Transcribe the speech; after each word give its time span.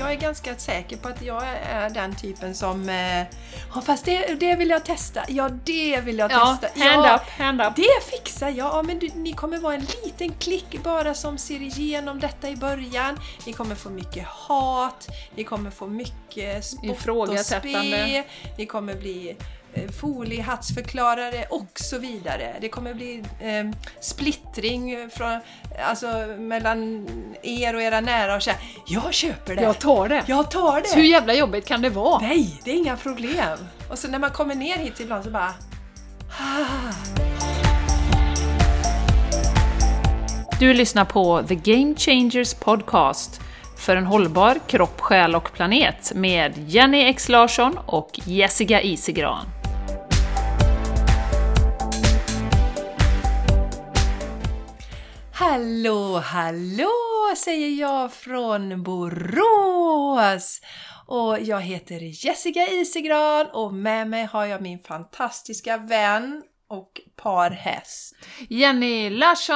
jag 0.00 0.12
är 0.12 0.16
ganska 0.16 0.56
säker 0.56 0.96
på 0.96 1.08
att 1.08 1.22
jag 1.22 1.42
är 1.70 1.90
den 1.90 2.16
typen 2.16 2.54
som... 2.54 2.88
Eh, 2.88 3.82
fast 3.82 4.04
det, 4.04 4.34
det 4.40 4.56
vill 4.56 4.70
jag 4.70 4.84
testa. 4.84 5.24
Ja, 5.28 5.48
det 5.64 6.00
vill 6.00 6.18
jag 6.18 6.32
Ja, 6.32 6.58
testa. 6.60 6.84
hand 6.84 7.06
ja, 7.06 7.16
up, 7.16 7.22
hand 7.22 7.60
up. 7.62 7.76
Det 7.76 8.16
fixar 8.16 8.48
jag! 8.48 8.56
Ja, 8.74 8.82
men 8.82 8.98
du, 8.98 9.08
ni 9.14 9.32
kommer 9.32 9.58
vara 9.58 9.74
en 9.74 9.86
liten 10.04 10.32
klick 10.38 10.82
bara 10.84 11.14
som 11.14 11.38
ser 11.38 11.62
igenom 11.62 12.20
detta 12.20 12.48
i 12.48 12.56
början. 12.56 13.20
Ni 13.46 13.52
kommer 13.52 13.74
få 13.74 13.90
mycket 13.90 14.26
hat, 14.26 15.08
ni 15.34 15.44
kommer 15.44 15.70
få 15.70 15.86
mycket 15.86 16.64
spott 16.64 17.28
och 17.28 17.38
spe, 17.38 18.24
ni 18.58 18.66
kommer 18.66 18.94
bli 18.94 19.36
foliehattsförklarare 20.00 21.44
och 21.50 21.66
så 21.74 21.98
vidare. 21.98 22.54
Det 22.60 22.68
kommer 22.68 22.94
bli 22.94 23.24
eh, 23.40 23.70
splittring 24.00 25.10
från, 25.10 25.40
alltså, 25.88 26.06
mellan 26.38 27.06
er 27.42 27.74
och 27.74 27.82
era 27.82 28.00
nära 28.00 28.36
och 28.36 28.42
säga 28.42 28.56
Jag 28.86 29.14
köper 29.14 29.56
det! 29.56 29.62
Jag 29.62 29.78
tar 29.78 30.08
det. 30.08 30.22
Jag 30.26 30.50
tar 30.50 30.82
Så 30.86 30.94
hur 30.94 31.02
det! 31.02 31.08
jävla 31.08 31.34
jobbigt 31.34 31.66
kan 31.66 31.82
det 31.82 31.90
vara? 31.90 32.18
Nej, 32.20 32.60
det 32.64 32.70
är 32.70 32.74
inga 32.76 32.96
problem! 32.96 33.58
Och 33.90 33.98
så 33.98 34.08
när 34.08 34.18
man 34.18 34.30
kommer 34.30 34.54
ner 34.54 34.76
hit 34.76 35.00
ibland 35.00 35.24
så 35.24 35.30
bara 35.30 35.54
ah. 36.40 36.92
Du 40.60 40.74
lyssnar 40.74 41.04
på 41.04 41.42
The 41.48 41.54
Game 41.54 41.94
Changers 41.96 42.54
Podcast 42.54 43.40
för 43.78 43.96
en 43.96 44.06
hållbar 44.06 44.58
kropp, 44.66 45.00
själ 45.00 45.34
och 45.34 45.52
planet 45.52 46.12
med 46.14 46.52
Jenny 46.70 47.00
X 47.04 47.28
Larsson 47.28 47.78
och 47.86 48.20
Jessica 48.24 48.80
Isigran. 48.82 49.46
Hallå, 55.40 56.18
hallå 56.18 56.90
säger 57.36 57.68
jag 57.68 58.12
från 58.12 58.82
Borås! 58.82 60.60
Och 61.06 61.40
jag 61.40 61.60
heter 61.60 62.26
Jessica 62.26 62.66
Isegran 62.66 63.46
och 63.52 63.74
med 63.74 64.08
mig 64.08 64.24
har 64.24 64.46
jag 64.46 64.62
min 64.62 64.78
fantastiska 64.78 65.76
vän 65.76 66.42
och 66.68 67.00
parhäst. 67.16 68.14
Jenny 68.48 69.10
Larsson! 69.10 69.54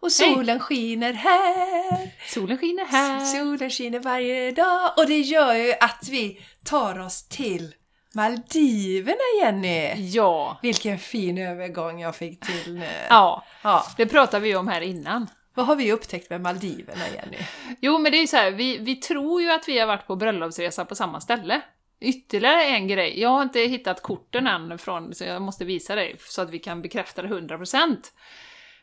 Och 0.00 0.12
solen 0.12 0.60
skiner 0.60 1.12
här! 1.12 2.14
Solen 2.28 2.58
skiner 2.58 2.84
här. 2.84 3.20
Solen 3.20 3.70
skiner 3.70 4.00
varje 4.00 4.50
dag 4.50 4.92
och 4.96 5.06
det 5.06 5.20
gör 5.20 5.54
ju 5.54 5.72
att 5.80 6.08
vi 6.10 6.40
tar 6.64 6.98
oss 6.98 7.28
till 7.28 7.74
Maldiverna 8.14 9.16
Jenny! 9.42 10.08
Ja. 10.08 10.58
Vilken 10.62 10.98
fin 10.98 11.38
övergång 11.38 12.00
jag 12.00 12.16
fick 12.16 12.40
till 12.46 12.74
nu. 12.74 12.88
Ja, 13.08 13.44
Ja. 13.62 13.86
det 13.96 14.06
pratade 14.06 14.44
vi 14.44 14.56
om 14.56 14.68
här 14.68 14.80
innan. 14.80 15.26
Vad 15.54 15.66
har 15.66 15.76
vi 15.76 15.92
upptäckt 15.92 16.30
med 16.30 16.40
Maldiverna 16.40 17.08
Jenny? 17.14 17.36
Jo, 17.80 17.98
men 17.98 18.12
det 18.12 18.18
är 18.18 18.20
ju 18.20 18.26
så 18.26 18.36
här, 18.36 18.50
vi, 18.50 18.78
vi 18.78 18.96
tror 18.96 19.42
ju 19.42 19.50
att 19.50 19.68
vi 19.68 19.78
har 19.78 19.86
varit 19.86 20.06
på 20.06 20.16
bröllopsresa 20.16 20.84
på 20.84 20.94
samma 20.94 21.20
ställe. 21.20 21.60
Ytterligare 22.00 22.64
en 22.64 22.88
grej, 22.88 23.20
jag 23.20 23.28
har 23.28 23.42
inte 23.42 23.60
hittat 23.60 24.02
korten 24.02 24.46
än 24.46 24.78
från, 24.78 25.14
så 25.14 25.24
jag 25.24 25.42
måste 25.42 25.64
visa 25.64 25.94
dig 25.94 26.16
så 26.18 26.42
att 26.42 26.50
vi 26.50 26.58
kan 26.58 26.82
bekräfta 26.82 27.22
det 27.22 27.28
100%. 27.28 27.96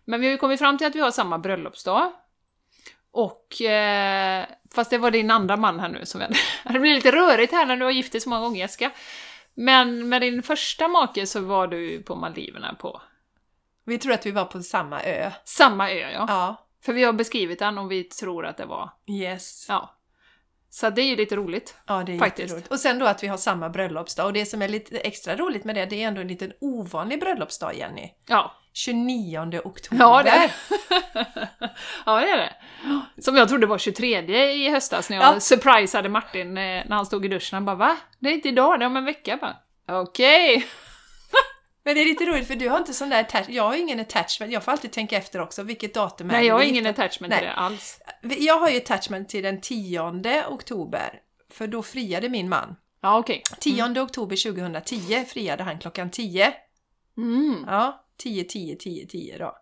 Men 0.05 0.19
vi 0.21 0.27
har 0.27 0.31
ju 0.31 0.37
kommit 0.37 0.59
fram 0.59 0.77
till 0.77 0.87
att 0.87 0.95
vi 0.95 0.99
har 0.99 1.11
samma 1.11 1.37
bröllopsdag. 1.39 2.11
Och... 3.11 3.61
Eh, 3.61 4.45
fast 4.73 4.89
det 4.89 4.97
var 4.97 5.11
din 5.11 5.31
andra 5.31 5.57
man 5.57 5.79
här 5.79 5.89
nu 5.89 6.05
som 6.05 6.21
jag... 6.21 6.29
Det 6.73 6.79
blir 6.79 6.95
lite 6.95 7.11
rörigt 7.11 7.53
här 7.53 7.65
när 7.65 7.77
du 7.77 7.85
har 7.85 7.91
gift 7.91 8.11
dig 8.11 8.21
så 8.21 8.29
många 8.29 8.41
gånger 8.41 8.59
Jessica. 8.59 8.91
Men 9.53 10.09
med 10.09 10.21
din 10.21 10.43
första 10.43 10.87
make 10.87 11.27
så 11.27 11.39
var 11.39 11.67
du 11.67 12.03
på 12.03 12.15
Maldiverna 12.15 12.73
på 12.73 13.01
Vi 13.85 13.97
tror 13.97 14.13
att 14.13 14.25
vi 14.25 14.31
var 14.31 14.45
på 14.45 14.63
samma 14.63 15.03
ö. 15.03 15.31
samma 15.43 15.91
ö, 15.91 16.11
ja. 16.11 16.25
Ja. 16.27 16.67
För 16.85 16.93
vi 16.93 17.03
har 17.03 17.13
beskrivit 17.13 17.59
den 17.59 17.77
och 17.77 17.91
vi 17.91 18.03
tror 18.03 18.45
att 18.45 18.57
det 18.57 18.65
var... 18.65 18.89
Yes. 19.07 19.65
Ja. 19.69 19.95
Så 20.73 20.89
det 20.89 21.01
är 21.01 21.05
ju 21.05 21.15
lite 21.15 21.35
roligt. 21.35 21.75
Ja, 21.87 22.03
det 22.05 22.13
är 22.15 22.19
Faktiskt. 22.19 22.39
jätteroligt. 22.41 22.67
Och 22.71 22.79
sen 22.79 22.99
då 22.99 23.05
att 23.05 23.23
vi 23.23 23.27
har 23.27 23.37
samma 23.37 23.69
bröllopsdag. 23.69 24.25
Och 24.25 24.33
det 24.33 24.45
som 24.45 24.61
är 24.61 24.67
lite 24.67 24.97
extra 24.99 25.35
roligt 25.35 25.63
med 25.63 25.75
det, 25.75 25.85
det 25.85 26.03
är 26.03 26.07
ändå 26.07 26.21
en 26.21 26.27
liten 26.27 26.51
ovanlig 26.61 27.19
bröllopsdag, 27.19 27.75
Jenny. 27.75 28.09
Ja. 28.27 28.51
29 28.73 29.61
oktober. 29.63 30.03
Ja, 30.03 30.23
det 30.23 30.29
är 30.29 30.39
det. 30.39 30.53
ja, 32.05 32.19
det 32.19 32.29
är 32.29 32.37
det. 32.37 32.53
Som 33.21 33.35
jag 33.35 33.49
trodde 33.49 33.67
var 33.67 33.77
23 33.77 34.51
i 34.51 34.69
höstas 34.69 35.09
när 35.09 35.17
jag 35.17 35.35
Ja. 35.35 35.39
surprisade 35.39 36.09
Martin 36.09 36.47
eh, 36.57 36.63
när 36.63 36.95
han 36.95 37.05
stod 37.05 37.25
i 37.25 37.27
duschen. 37.27 37.55
Han 37.55 37.65
bara 37.65 37.75
va? 37.75 37.97
Det 38.19 38.29
är 38.29 38.33
inte 38.33 38.47
idag, 38.47 38.79
det 38.79 38.85
är 38.85 38.87
om 38.87 38.97
en 38.97 39.05
vecka. 39.05 39.55
Okej. 39.87 40.67
Men 41.83 41.95
det 41.95 42.01
är 42.01 42.05
lite 42.05 42.25
roligt 42.25 42.47
för 42.47 42.55
du 42.55 42.69
har 42.69 42.77
inte 42.77 42.93
sån 42.93 43.09
där 43.09 43.23
attach- 43.23 43.49
Jag 43.49 43.63
har 43.63 43.75
ingen 43.75 43.99
attachment. 43.99 44.51
Jag 44.53 44.63
får 44.63 44.71
alltid 44.71 44.91
tänka 44.91 45.17
efter 45.17 45.41
också. 45.41 45.63
Vilket 45.63 45.93
datum 45.93 46.29
är 46.29 46.33
Nej, 46.33 46.41
det 46.41 46.47
jag 46.47 46.55
har 46.55 46.63
ingen 46.63 46.85
attachment 46.87 47.29
Nej. 47.29 47.39
till 47.39 47.47
det 47.47 47.53
alls. 47.53 47.99
Jag 48.21 48.59
har 48.59 48.69
ju 48.69 48.77
attachment 48.77 49.29
till 49.29 49.43
den 49.43 49.61
10 49.61 50.45
oktober. 50.49 51.19
För 51.51 51.67
då 51.67 51.83
friade 51.83 52.29
min 52.29 52.49
man. 52.49 52.75
Ja, 53.01 53.17
okej. 53.19 53.41
10 53.59 54.01
oktober 54.01 54.35
2010 54.51 55.25
friade 55.25 55.63
han 55.63 55.79
klockan 55.79 56.11
10. 56.11 56.53
Mm. 57.17 57.63
Ja, 57.67 58.05
10, 58.17 58.43
10, 58.43 58.75
10, 58.75 59.07
10 59.07 59.37
då. 59.37 59.55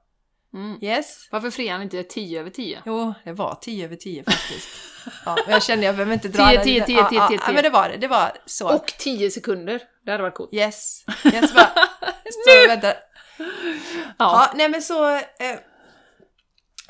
Mm. 0.54 0.84
Yes. 0.84 1.28
Varför 1.32 1.52
friar 1.52 1.74
han 1.74 1.82
inte 1.82 2.04
10 2.04 2.40
över 2.40 2.50
10? 2.50 2.82
Jo, 2.86 3.14
det 3.24 3.32
var 3.32 3.56
10 3.62 3.86
över 3.86 3.96
10 3.96 4.24
faktiskt. 4.24 4.68
Ja, 5.26 5.38
men 5.46 5.54
jag 5.54 5.64
kände 5.64 5.86
jag 5.86 5.96
behöver 5.96 6.14
inte 6.14 6.28
dra 6.28 6.48
10, 6.48 6.56
den- 6.56 6.64
10, 6.64 6.86
10, 6.86 6.98
ja, 6.98 7.10
10, 7.10 7.18
ja, 7.20 7.28
10. 7.28 7.40
Ja, 7.48 7.52
men 7.54 7.64
det 7.64 7.70
var 7.70 7.90
det. 7.90 7.98
Det 7.98 8.08
var 8.08 8.32
så. 8.46 8.76
Och 8.76 8.94
10 8.98 9.32
sekunder. 9.32 9.82
Det 10.06 10.12
hade 10.12 10.24
varit 10.24 10.36
coolt. 10.36 10.54
Yes. 10.54 11.04
Yes, 11.34 11.54
bara. 11.54 11.70
Så, 12.32 12.68
vänta. 12.68 12.94
Ja. 13.38 13.46
Ja, 14.18 14.52
nej 14.56 14.70
men 14.70 14.82
så... 14.82 15.16
Eh, 15.16 15.60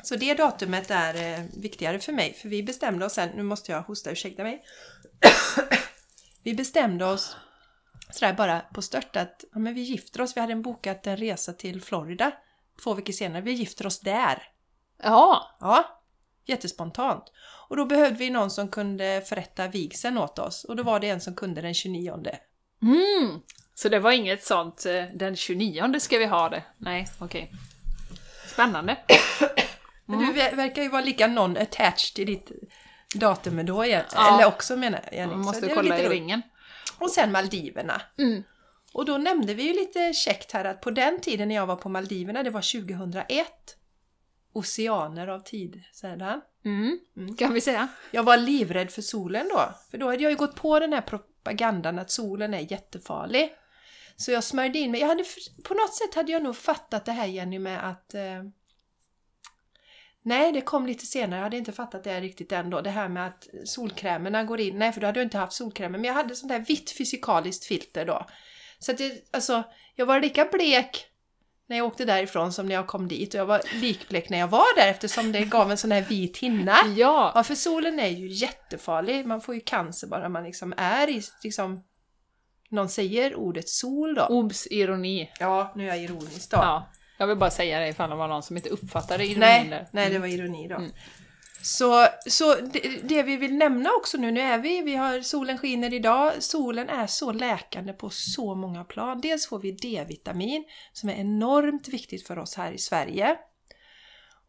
så 0.02 0.16
det 0.16 0.34
datumet 0.34 0.90
är 0.90 1.14
eh, 1.38 1.44
viktigare 1.62 1.98
för 1.98 2.12
mig, 2.12 2.34
för 2.34 2.48
vi 2.48 2.62
bestämde 2.62 3.06
oss 3.06 3.12
sen, 3.12 3.28
nu 3.34 3.42
måste 3.42 3.72
jag 3.72 3.82
hosta, 3.82 4.10
ursäkta 4.10 4.42
mig. 4.42 4.62
vi 6.42 6.54
bestämde 6.54 7.04
oss 7.04 7.36
sådär 8.10 8.32
bara 8.32 8.60
på 8.60 8.82
stört 8.82 9.16
att 9.16 9.44
ja, 9.52 9.58
men 9.58 9.74
vi 9.74 9.80
gifter 9.80 10.20
oss. 10.20 10.36
Vi 10.36 10.40
hade 10.40 10.52
en 10.52 10.62
bokat 10.62 11.06
en 11.06 11.16
resa 11.16 11.52
till 11.52 11.82
Florida 11.82 12.32
två 12.82 12.94
veckor 12.94 13.12
senare. 13.12 13.42
Vi 13.42 13.52
gifter 13.52 13.86
oss 13.86 14.00
där. 14.00 14.42
Ja. 15.02 15.56
Ja, 15.60 16.02
jättespontant. 16.46 17.24
Och 17.68 17.76
då 17.76 17.84
behövde 17.84 18.18
vi 18.18 18.30
någon 18.30 18.50
som 18.50 18.68
kunde 18.68 19.22
förrätta 19.26 19.68
vigseln 19.68 20.18
åt 20.18 20.38
oss. 20.38 20.64
Och 20.64 20.76
då 20.76 20.82
var 20.82 21.00
det 21.00 21.08
en 21.08 21.20
som 21.20 21.34
kunde 21.34 21.60
den 21.60 21.74
29. 21.74 22.14
Mm. 22.82 23.40
Så 23.74 23.88
det 23.88 23.98
var 23.98 24.12
inget 24.12 24.44
sånt, 24.44 24.86
eh, 24.86 25.04
den 25.14 25.36
29 25.36 26.00
ska 26.00 26.18
vi 26.18 26.26
ha 26.26 26.48
det? 26.48 26.62
Nej, 26.78 27.06
okej. 27.18 27.52
Spännande. 28.52 28.96
Men 30.06 30.18
du 30.18 30.32
ver- 30.32 30.56
verkar 30.56 30.82
ju 30.82 30.88
vara 30.88 31.02
lika 31.02 31.26
non-attached 31.26 32.14
till 32.14 32.26
ditt 32.26 32.50
datum 33.14 33.58
ändå. 33.58 33.86
Ja. 33.86 34.02
Ja. 34.14 34.34
Eller 34.34 34.46
också 34.46 34.76
menar 34.76 35.00
jag. 35.04 35.14
Jenny. 35.14 35.32
Man 35.32 35.40
måste 35.44 35.68
kolla 35.74 35.98
i 35.98 36.08
ringen. 36.08 36.42
Och 36.98 37.10
sen 37.10 37.32
Maldiverna. 37.32 38.02
Mm. 38.18 38.42
Och 38.92 39.04
då 39.04 39.18
nämnde 39.18 39.54
vi 39.54 39.62
ju 39.62 39.72
lite 39.72 40.12
käckt 40.12 40.52
här 40.52 40.64
att 40.64 40.80
på 40.80 40.90
den 40.90 41.20
tiden 41.20 41.48
när 41.48 41.54
jag 41.54 41.66
var 41.66 41.76
på 41.76 41.88
Maldiverna, 41.88 42.42
det 42.42 42.50
var 42.50 42.80
2001. 42.82 43.46
Oceaner 44.52 45.28
av 45.28 45.40
tid 45.40 45.82
sedan. 45.92 46.40
Mm. 46.64 46.98
Kan 47.36 47.54
vi 47.54 47.60
säga. 47.60 47.88
Jag 48.10 48.22
var 48.22 48.36
livrädd 48.36 48.90
för 48.90 49.02
solen 49.02 49.48
då. 49.48 49.74
För 49.90 49.98
då 49.98 50.06
hade 50.06 50.22
jag 50.22 50.32
ju 50.32 50.36
gått 50.36 50.54
på 50.54 50.80
den 50.80 50.92
här 50.92 51.00
propagandan 51.00 51.98
att 51.98 52.10
solen 52.10 52.54
är 52.54 52.72
jättefarlig. 52.72 53.52
Så 54.16 54.30
jag 54.30 54.44
smörjde 54.44 54.78
in 54.78 54.90
mig. 54.90 55.00
Jag 55.00 55.08
hade, 55.08 55.24
på 55.64 55.74
något 55.74 55.94
sätt 55.94 56.14
hade 56.14 56.32
jag 56.32 56.42
nog 56.42 56.56
fattat 56.56 57.04
det 57.04 57.12
här 57.12 57.26
Jenny 57.26 57.58
med 57.58 57.88
att... 57.88 58.14
Eh, 58.14 58.42
nej, 60.22 60.52
det 60.52 60.60
kom 60.60 60.86
lite 60.86 61.06
senare. 61.06 61.38
Jag 61.38 61.44
hade 61.44 61.56
inte 61.56 61.72
fattat 61.72 62.04
det 62.04 62.20
riktigt 62.20 62.52
ändå. 62.52 62.80
Det 62.80 62.90
här 62.90 63.08
med 63.08 63.26
att 63.26 63.48
solkrämerna 63.64 64.44
går 64.44 64.60
in. 64.60 64.78
Nej, 64.78 64.92
för 64.92 65.00
då 65.00 65.06
hade 65.06 65.20
jag 65.20 65.26
inte 65.26 65.38
haft 65.38 65.52
solkrämer. 65.52 65.98
Men 65.98 66.04
jag 66.04 66.14
hade 66.14 66.36
sånt 66.36 66.52
där 66.52 66.58
vitt 66.58 66.90
fysikaliskt 66.90 67.64
filter 67.64 68.06
då. 68.06 68.26
Så 68.80 68.92
att 68.92 68.98
det, 68.98 69.12
alltså, 69.30 69.62
jag 69.96 70.06
var 70.06 70.20
lika 70.20 70.44
blek 70.44 71.06
när 71.70 71.76
jag 71.76 71.86
åkte 71.86 72.04
därifrån 72.04 72.52
som 72.52 72.66
när 72.66 72.74
jag 72.74 72.86
kom 72.86 73.08
dit. 73.08 73.34
Och 73.34 73.40
jag 73.40 73.46
var 73.46 73.60
likblek 73.80 74.30
när 74.30 74.38
jag 74.38 74.48
var 74.48 74.76
där 74.76 74.90
eftersom 74.90 75.32
det 75.32 75.44
gav 75.44 75.70
en 75.70 75.78
sån 75.78 75.92
här 75.92 76.02
vit 76.02 76.38
hinna. 76.38 76.76
Ja. 76.96 77.32
Ja, 77.34 77.44
för 77.44 77.54
solen 77.54 78.00
är 78.00 78.08
ju 78.08 78.28
jättefarlig. 78.28 79.26
Man 79.26 79.40
får 79.40 79.54
ju 79.54 79.60
cancer 79.60 80.06
bara 80.06 80.28
man 80.28 80.44
liksom 80.44 80.74
är 80.76 81.10
i, 81.10 81.22
liksom... 81.44 81.84
Någon 82.72 82.88
säger 82.88 83.34
ordet 83.34 83.68
sol 83.68 84.14
då. 84.14 84.26
Obs! 84.26 84.66
Ironi. 84.70 85.30
Ja, 85.40 85.72
nu 85.76 85.84
är 85.84 85.88
jag 85.88 85.98
ironisk 85.98 86.50
då. 86.50 86.56
Ja. 86.56 86.90
Jag 87.18 87.26
vill 87.26 87.36
bara 87.36 87.50
säga 87.50 87.80
det 87.80 87.88
ifall 87.88 88.10
det 88.10 88.16
var 88.16 88.28
någon 88.28 88.42
som 88.42 88.56
inte 88.56 88.68
uppfattade 88.68 89.24
ironin 89.24 89.40
nej, 89.40 89.68
där. 89.68 89.88
nej, 89.92 90.10
det 90.10 90.18
var 90.18 90.26
ironi 90.26 90.68
då. 90.68 90.76
Mm. 90.76 90.90
Så, 91.62 92.06
så 92.26 92.54
det, 92.54 93.08
det 93.08 93.22
vi 93.22 93.36
vill 93.36 93.54
nämna 93.54 93.90
också 93.98 94.18
nu, 94.18 94.30
nu 94.30 94.40
är 94.40 94.58
vi, 94.58 94.82
vi 94.82 94.96
har 94.96 95.20
solen 95.20 95.58
skiner 95.58 95.94
idag. 95.94 96.42
Solen 96.42 96.88
är 96.88 97.06
så 97.06 97.32
läkande 97.32 97.92
på 97.92 98.10
så 98.10 98.54
många 98.54 98.84
plan. 98.84 99.20
Dels 99.20 99.46
får 99.46 99.58
vi 99.58 99.72
D-vitamin 99.72 100.64
som 100.92 101.08
är 101.08 101.14
enormt 101.14 101.88
viktigt 101.88 102.26
för 102.26 102.38
oss 102.38 102.56
här 102.56 102.72
i 102.72 102.78
Sverige. 102.78 103.36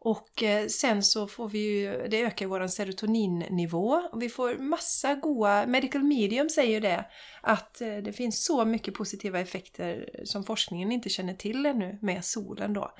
Och 0.04 0.42
eh, 0.42 0.66
sen 0.66 1.02
så 1.02 1.26
får 1.26 1.48
vi 1.48 1.58
ju, 1.58 2.08
det 2.08 2.22
ökar 2.22 2.46
vår 2.46 2.66
serotoninnivå 2.66 4.02
och 4.12 4.22
vi 4.22 4.28
får 4.28 4.58
massa 4.58 5.14
goa, 5.14 5.66
medical 5.66 6.02
medium 6.02 6.48
säger 6.48 6.70
ju 6.70 6.80
det, 6.80 7.04
att 7.40 7.80
eh, 7.80 7.96
det 7.96 8.12
finns 8.12 8.44
så 8.44 8.64
mycket 8.64 8.94
positiva 8.94 9.40
effekter 9.40 10.08
som 10.24 10.44
forskningen 10.44 10.92
inte 10.92 11.08
känner 11.08 11.34
till 11.34 11.66
ännu 11.66 11.98
med 12.02 12.24
solen 12.24 12.72
då. 12.72 12.92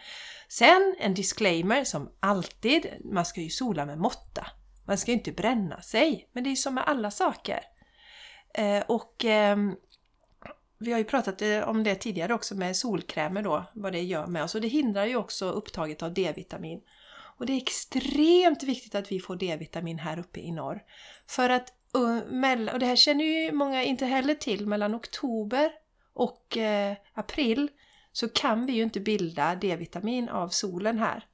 Sen 0.48 0.94
en 0.98 1.14
disclaimer 1.14 1.84
som 1.84 2.10
alltid, 2.20 2.86
man 3.04 3.24
ska 3.24 3.40
ju 3.40 3.50
sola 3.50 3.86
med 3.86 3.98
måtta. 3.98 4.46
Man 4.86 4.98
ska 4.98 5.10
ju 5.10 5.18
inte 5.18 5.32
bränna 5.32 5.82
sig, 5.82 6.28
men 6.32 6.44
det 6.44 6.50
är 6.50 6.56
som 6.56 6.74
med 6.74 6.84
alla 6.86 7.10
saker. 7.10 7.60
Eh, 8.54 8.82
och 8.88 9.24
ehm, 9.24 9.76
vi 10.82 10.92
har 10.92 10.98
ju 10.98 11.04
pratat 11.04 11.42
eh, 11.42 11.68
om 11.68 11.84
det 11.84 11.94
tidigare 11.94 12.34
också 12.34 12.54
med 12.54 12.76
solkrämer 12.76 13.42
då, 13.42 13.64
vad 13.72 13.92
det 13.92 14.02
gör 14.02 14.26
med 14.26 14.44
oss. 14.44 14.54
Och 14.54 14.60
det 14.60 14.68
hindrar 14.68 15.06
ju 15.06 15.16
också 15.16 15.50
upptaget 15.50 16.02
av 16.02 16.14
D-vitamin. 16.14 16.80
Och 17.36 17.46
det 17.46 17.52
är 17.52 17.56
extremt 17.56 18.62
viktigt 18.62 18.94
att 18.94 19.12
vi 19.12 19.20
får 19.20 19.36
D-vitamin 19.36 19.98
här 19.98 20.18
uppe 20.18 20.40
i 20.40 20.52
norr. 20.52 20.82
För 21.26 21.50
att, 21.50 21.72
eh, 21.94 22.72
och 22.72 22.78
det 22.78 22.86
här 22.86 22.96
känner 22.96 23.24
ju 23.24 23.52
många 23.52 23.84
inte 23.84 24.06
heller 24.06 24.34
till, 24.34 24.66
mellan 24.66 24.94
oktober 24.94 25.70
och 26.14 26.56
eh, 26.56 26.96
april 27.14 27.68
så 28.12 28.28
kan 28.28 28.66
vi 28.66 28.72
ju 28.72 28.82
inte 28.82 29.00
bilda 29.00 29.54
D-vitamin 29.54 30.28
av 30.28 30.48
solen 30.48 30.98
här. 30.98 31.26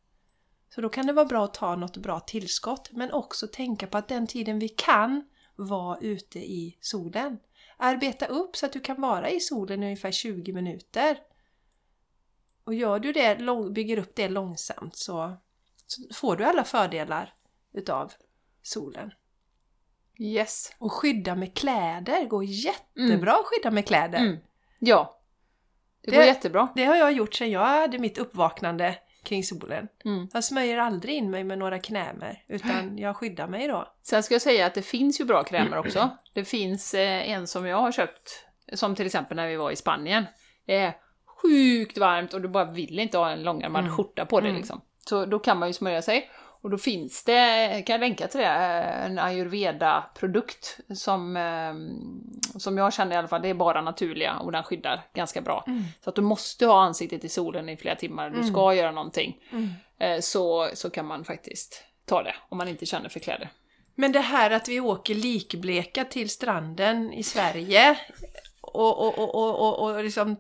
Så 0.75 0.81
då 0.81 0.89
kan 0.89 1.07
det 1.07 1.13
vara 1.13 1.27
bra 1.27 1.45
att 1.45 1.55
ta 1.55 1.77
något 1.77 1.97
bra 1.97 2.21
tillskott, 2.21 2.91
men 2.93 3.13
också 3.13 3.47
tänka 3.47 3.87
på 3.87 3.99
att 3.99 4.09
den 4.09 4.27
tiden 4.27 4.59
vi 4.59 4.69
kan 4.69 5.25
vara 5.57 5.99
ute 5.99 6.39
i 6.39 6.79
solen. 6.81 7.39
Arbeta 7.81 8.27
upp 8.27 8.57
så 8.57 8.67
att 8.67 8.73
du 8.73 8.81
kan 8.81 9.01
vara 9.01 9.31
i 9.31 9.41
solen 9.41 9.83
i 9.83 9.87
ungefär 9.87 10.11
20 10.11 10.53
minuter. 10.53 11.19
Och 12.65 12.75
gör 12.75 12.99
du 12.99 13.13
det, 13.13 13.39
bygger 13.73 13.99
upp 13.99 14.13
det 14.15 14.29
långsamt 14.29 14.97
så, 14.97 15.37
så 15.87 16.15
får 16.15 16.37
du 16.37 16.45
alla 16.45 16.65
fördelar 16.65 17.35
utav 17.73 18.13
solen. 18.63 19.13
Yes. 20.19 20.73
Och 20.79 20.93
skydda 20.93 21.35
med 21.35 21.55
kläder, 21.55 22.25
går 22.25 22.45
jättebra 22.45 23.33
att 23.33 23.47
skydda 23.47 23.71
med 23.71 23.87
kläder. 23.87 24.19
Mm. 24.19 24.37
Ja. 24.79 25.21
Det, 26.03 26.11
det 26.11 26.17
går 26.17 26.25
jättebra. 26.25 26.69
Det 26.75 26.85
har 26.85 26.97
jag 26.97 27.13
gjort 27.13 27.35
sedan 27.35 27.51
jag 27.51 27.67
hade 27.67 27.99
mitt 27.99 28.19
uppvaknande 28.19 28.99
kring 29.29 29.45
solen. 29.45 29.89
Mm. 30.05 30.29
Jag 30.33 30.45
smörjer 30.45 30.79
aldrig 30.79 31.15
in 31.15 31.31
mig 31.31 31.45
med 31.45 31.59
några 31.59 31.79
krämer 31.79 32.43
utan 32.49 32.99
jag 32.99 33.17
skyddar 33.17 33.49
mig 33.49 33.69
då. 33.69 33.93
Sen 34.03 34.23
ska 34.23 34.35
jag 34.35 34.43
säga 34.43 34.67
att 34.67 34.75
det 34.75 34.83
finns 34.83 35.21
ju 35.21 35.25
bra 35.25 35.45
krämer 35.45 35.79
också. 35.79 36.11
Det 36.35 36.45
finns 36.45 36.95
eh, 36.95 37.31
en 37.31 37.47
som 37.47 37.67
jag 37.67 37.77
har 37.77 37.93
köpt, 37.93 38.47
som 38.73 38.95
till 38.95 39.07
exempel 39.07 39.37
när 39.37 39.49
vi 39.49 39.57
var 39.57 39.71
i 39.71 39.77
Spanien. 39.77 40.25
Det 40.67 40.77
är 40.77 40.93
sjukt 41.43 41.99
varmt 41.99 42.35
och 42.35 42.41
du 42.41 42.49
bara 42.49 42.65
vill 42.65 42.99
inte 42.99 43.19
ha 43.19 43.31
en 43.31 43.43
långärmad 43.43 43.85
mm. 43.85 43.97
skjorta 43.97 44.27
på 44.27 44.41
dig 44.41 44.51
Mm. 44.51 44.61
liksom. 44.61 44.81
Så 45.09 45.27
då 45.27 45.39
kan 45.39 45.59
man 45.59 45.69
ju 45.69 45.73
smörja 45.73 46.03
sig. 46.03 46.31
Och 46.61 46.71
då 46.71 46.79
finns 46.79 47.25
det, 47.25 47.83
kan 47.87 47.95
jag 47.95 48.01
länka 48.01 48.29
till 48.29 48.41
det, 48.41 48.47
en 48.47 49.19
ayurveda-produkt 49.19 50.81
som, 50.95 51.37
eh, 51.37 51.75
som 52.59 52.79
jag 52.79 52.93
känner 52.93 53.13
i 53.15 53.19
alla 53.19 53.29
fall, 53.29 53.43
det 53.43 53.49
är 53.49 53.55
bara 53.55 53.81
naturliga 53.81 54.37
och 54.37 54.53
den 54.53 54.63
skyddar 54.63 55.05
ganska 55.15 55.41
bra. 55.41 55.65
Mm. 55.67 55.85
Så 56.05 56.11
att 56.11 56.17
du 56.17 56.23
måste 56.23 56.67
ha 56.67 56.83
ansiktet 56.83 57.25
i 57.25 57.29
solen 57.29 57.69
i 57.69 57.77
flera 57.77 57.97
timmar, 57.97 58.31
du 58.31 58.37
Mm. 58.37 58.49
ska 58.49 58.75
göra 58.75 58.91
någonting. 58.91 59.37
Mm. 59.51 59.69
Eh, 59.99 60.21
så, 60.21 60.69
så 60.75 60.91
kan 60.91 61.07
man 61.07 61.25
faktiskt 61.25 61.85
ta 62.05 62.23
det 62.23 62.35
om 62.49 62.59
man 62.59 62.69
inte 62.69 62.87
känner 62.87 63.09
för 63.09 63.21
kläder. 63.21 63.49
Men 63.95 64.13
det 64.13 64.21
här 64.21 64.51
att 64.51 64.69
vi 64.69 64.81
åker 64.81 65.15
likbleka 65.15 66.05
till 66.05 66.31
stranden 66.31 67.13
i 67.13 67.23
Sverige 67.23 67.99
och, 68.61 68.99
och, 69.07 69.19
och, 69.19 69.35
och, 69.35 69.61
och, 69.61 69.91
och 69.91 70.05
liksom, 70.05 70.37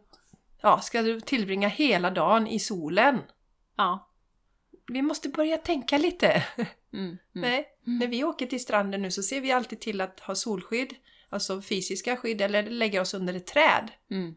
ja, 0.62 0.80
ska 0.80 1.02
du 1.02 1.20
tillbringa 1.20 1.68
hela 1.68 2.10
dagen 2.10 2.46
i 2.46 2.58
solen. 2.58 3.18
Ja. 3.76 4.07
Vi 4.88 5.02
måste 5.02 5.28
börja 5.28 5.56
tänka 5.56 5.98
lite. 5.98 6.44
Mm, 6.92 7.04
mm. 7.06 7.18
Nej, 7.32 7.68
när 7.84 8.06
vi 8.06 8.24
åker 8.24 8.46
till 8.46 8.60
stranden 8.62 9.02
nu 9.02 9.10
så 9.10 9.22
ser 9.22 9.40
vi 9.40 9.52
alltid 9.52 9.80
till 9.80 10.00
att 10.00 10.20
ha 10.20 10.34
solskydd, 10.34 10.94
alltså 11.30 11.62
fysiska 11.62 12.16
skydd, 12.16 12.40
eller 12.40 12.62
lägga 12.62 13.00
oss 13.00 13.14
under 13.14 13.34
ett 13.34 13.46
träd. 13.46 13.90
Mm. 14.10 14.34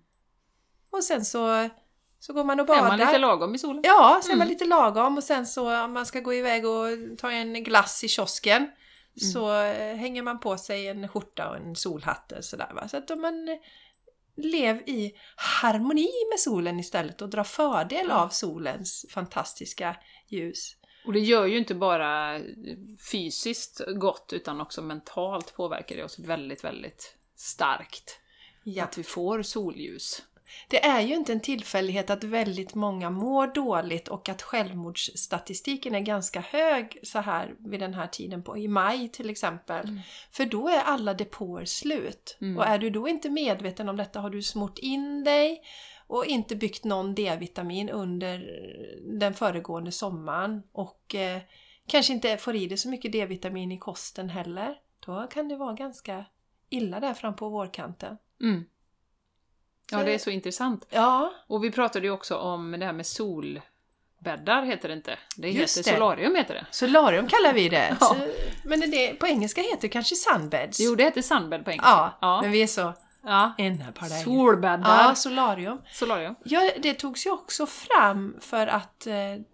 Och 0.92 1.03
sen 1.03 1.25
så, 1.25 1.69
så 2.19 2.33
går 2.33 2.44
man 2.44 2.59
och 2.59 2.63
Är 2.63 2.68
badar. 2.68 2.88
man 2.88 3.00
lite 3.00 3.18
lagom 3.18 3.56
i 3.56 3.59
solen? 3.59 3.81
Ja, 3.86 4.19
så 4.24 4.31
är 4.31 4.36
man 4.36 4.42
Mm. 4.42 4.50
lite 4.53 4.65
lagom 4.65 5.18
och 5.18 5.24
sen 5.24 5.48
så 5.48 5.83
om 5.83 5.94
man 5.94 6.06
ska 6.06 6.19
gå 6.19 6.33
iväg 6.33 6.65
och 6.65 6.88
ta 7.18 7.31
en 7.31 7.63
glass 7.63 8.03
i 8.03 8.07
kiosken 8.07 8.71
så 9.33 9.62
eh, 9.63 9.95
hänger 9.95 10.21
man 10.21 10.39
på 10.39 10.57
sig 10.57 10.88
en 10.88 11.07
skjorta 11.07 11.50
och 11.50 11.56
en 11.56 11.75
solhatt 11.75 12.31
och 12.31 12.44
sådär 12.45 12.71
va. 12.75 12.88
Så 12.88 12.98
att 12.98 13.12
om 13.12 13.21
man 13.21 13.33
lev 14.45 14.77
i 14.77 15.13
harmoni 15.35 16.11
med 16.31 16.39
solen 16.39 16.79
istället 16.79 17.21
och 17.21 17.29
drar 17.29 17.43
fördel 17.43 18.11
av 18.11 18.29
solens 18.29 19.05
fantastiska 19.09 19.97
ljus. 20.29 20.75
Och 21.05 21.13
det 21.13 21.19
gör 21.19 21.45
ju 21.45 21.57
inte 21.57 21.75
bara 21.75 22.41
fysiskt 23.11 23.81
gott 23.95 24.33
utan 24.33 24.61
också 24.61 24.81
mentalt 24.81 25.53
påverkar 25.53 25.95
det 25.95 26.03
oss 26.03 26.19
väldigt, 26.19 26.63
väldigt 26.63 27.17
starkt. 27.35 28.19
Ja. 28.63 28.83
Att 28.83 28.97
vi 28.97 29.03
får 29.03 29.41
solljus. 29.41 30.21
Det 30.68 30.86
är 30.86 31.01
ju 31.01 31.15
inte 31.15 31.33
en 31.33 31.39
tillfällighet 31.39 32.09
att 32.09 32.24
väldigt 32.24 32.75
många 32.75 33.09
mår 33.09 33.48
dåligt 33.48 34.07
och 34.07 34.30
att 34.30 34.42
självmordsstatistiken 34.42 35.95
är 35.95 36.00
ganska 36.00 36.42
hög 36.42 36.98
så 37.03 37.19
här 37.19 37.56
vid 37.59 37.80
den 37.80 37.94
här 37.94 38.07
tiden 38.07 38.44
på, 38.44 38.57
i 38.57 38.68
maj 38.68 39.09
till 39.09 39.30
exempel. 39.30 39.89
Mm. 39.89 40.00
För 40.31 40.45
då 40.45 40.68
är 40.68 40.81
alla 40.81 41.13
depåer 41.13 41.65
slut. 41.65 42.38
Mm. 42.42 42.57
Och 42.57 42.65
är 42.65 42.77
du 42.77 42.89
då 42.89 43.07
inte 43.07 43.30
medveten 43.30 43.89
om 43.89 43.98
detta 43.98 44.19
har 44.19 44.30
du 44.30 44.42
smort 44.42 44.80
in 44.80 45.24
dig 45.24 45.62
och 46.07 46.25
inte 46.25 46.56
byggt 46.56 46.83
någon 46.83 47.15
D-vitamin 47.15 47.89
under 47.89 48.45
den 49.19 49.33
föregående 49.33 49.92
sommaren 49.92 50.63
och 50.71 51.15
eh, 51.15 51.42
kanske 51.88 52.13
inte 52.13 52.38
får 52.38 52.56
i 52.56 52.68
dig 52.68 52.77
så 52.77 52.89
mycket 52.89 53.12
D-vitamin 53.12 53.71
i 53.71 53.77
kosten 53.77 54.30
heller. 54.30 54.75
Då 55.06 55.27
kan 55.31 55.48
det 55.48 55.56
vara 55.56 55.74
ganska 55.74 56.25
illa 56.69 57.00
där 57.00 57.13
fram 57.13 57.36
på 57.36 57.50
vårkanten. 57.50 58.18
Mm. 58.42 58.65
Ja, 59.91 60.03
det 60.03 60.13
är 60.13 60.17
så 60.17 60.29
intressant. 60.29 60.85
Ja, 60.89 61.33
Och 61.47 61.63
vi 61.63 61.71
pratade 61.71 62.05
ju 62.05 62.11
också 62.11 62.35
om 62.38 62.71
det 62.79 62.85
här 62.85 62.93
med 62.93 63.05
solbäddar, 63.05 64.63
heter 64.63 64.88
det 64.88 64.93
inte. 64.93 65.17
Det 65.38 65.49
Just 65.51 65.77
heter 65.77 65.91
det. 65.91 65.97
solarium, 65.97 66.35
heter 66.35 66.53
det. 66.53 66.65
solarium 66.71 67.27
kallar 67.27 67.53
vi 67.53 67.69
det. 67.69 67.97
Ja. 67.99 68.05
Så, 68.05 68.15
men 68.63 68.79
det- 68.91 69.19
på 69.19 69.27
engelska 69.27 69.61
heter 69.61 69.81
det 69.81 69.88
kanske 69.89 70.15
sunbeds. 70.15 70.79
Jo, 70.79 70.95
det 70.95 71.03
heter 71.03 71.21
sunbed 71.21 71.65
på 71.65 71.71
engelska. 71.71 71.89
ja, 71.89 72.17
ja. 72.21 72.41
men 72.41 72.51
vi 72.51 72.63
är 72.63 72.67
så 72.67 72.93
ja. 73.23 73.53
Solbäddar. 74.23 75.03
Ja, 75.03 75.15
solarium. 75.15 75.81
Solarium. 75.93 76.35
Ja, 76.43 76.71
det 76.79 76.93
togs 76.93 77.25
ju 77.25 77.31
också 77.31 77.65
fram 77.65 78.35
för 78.39 78.67
att 78.67 79.07
eh, 79.07 79.13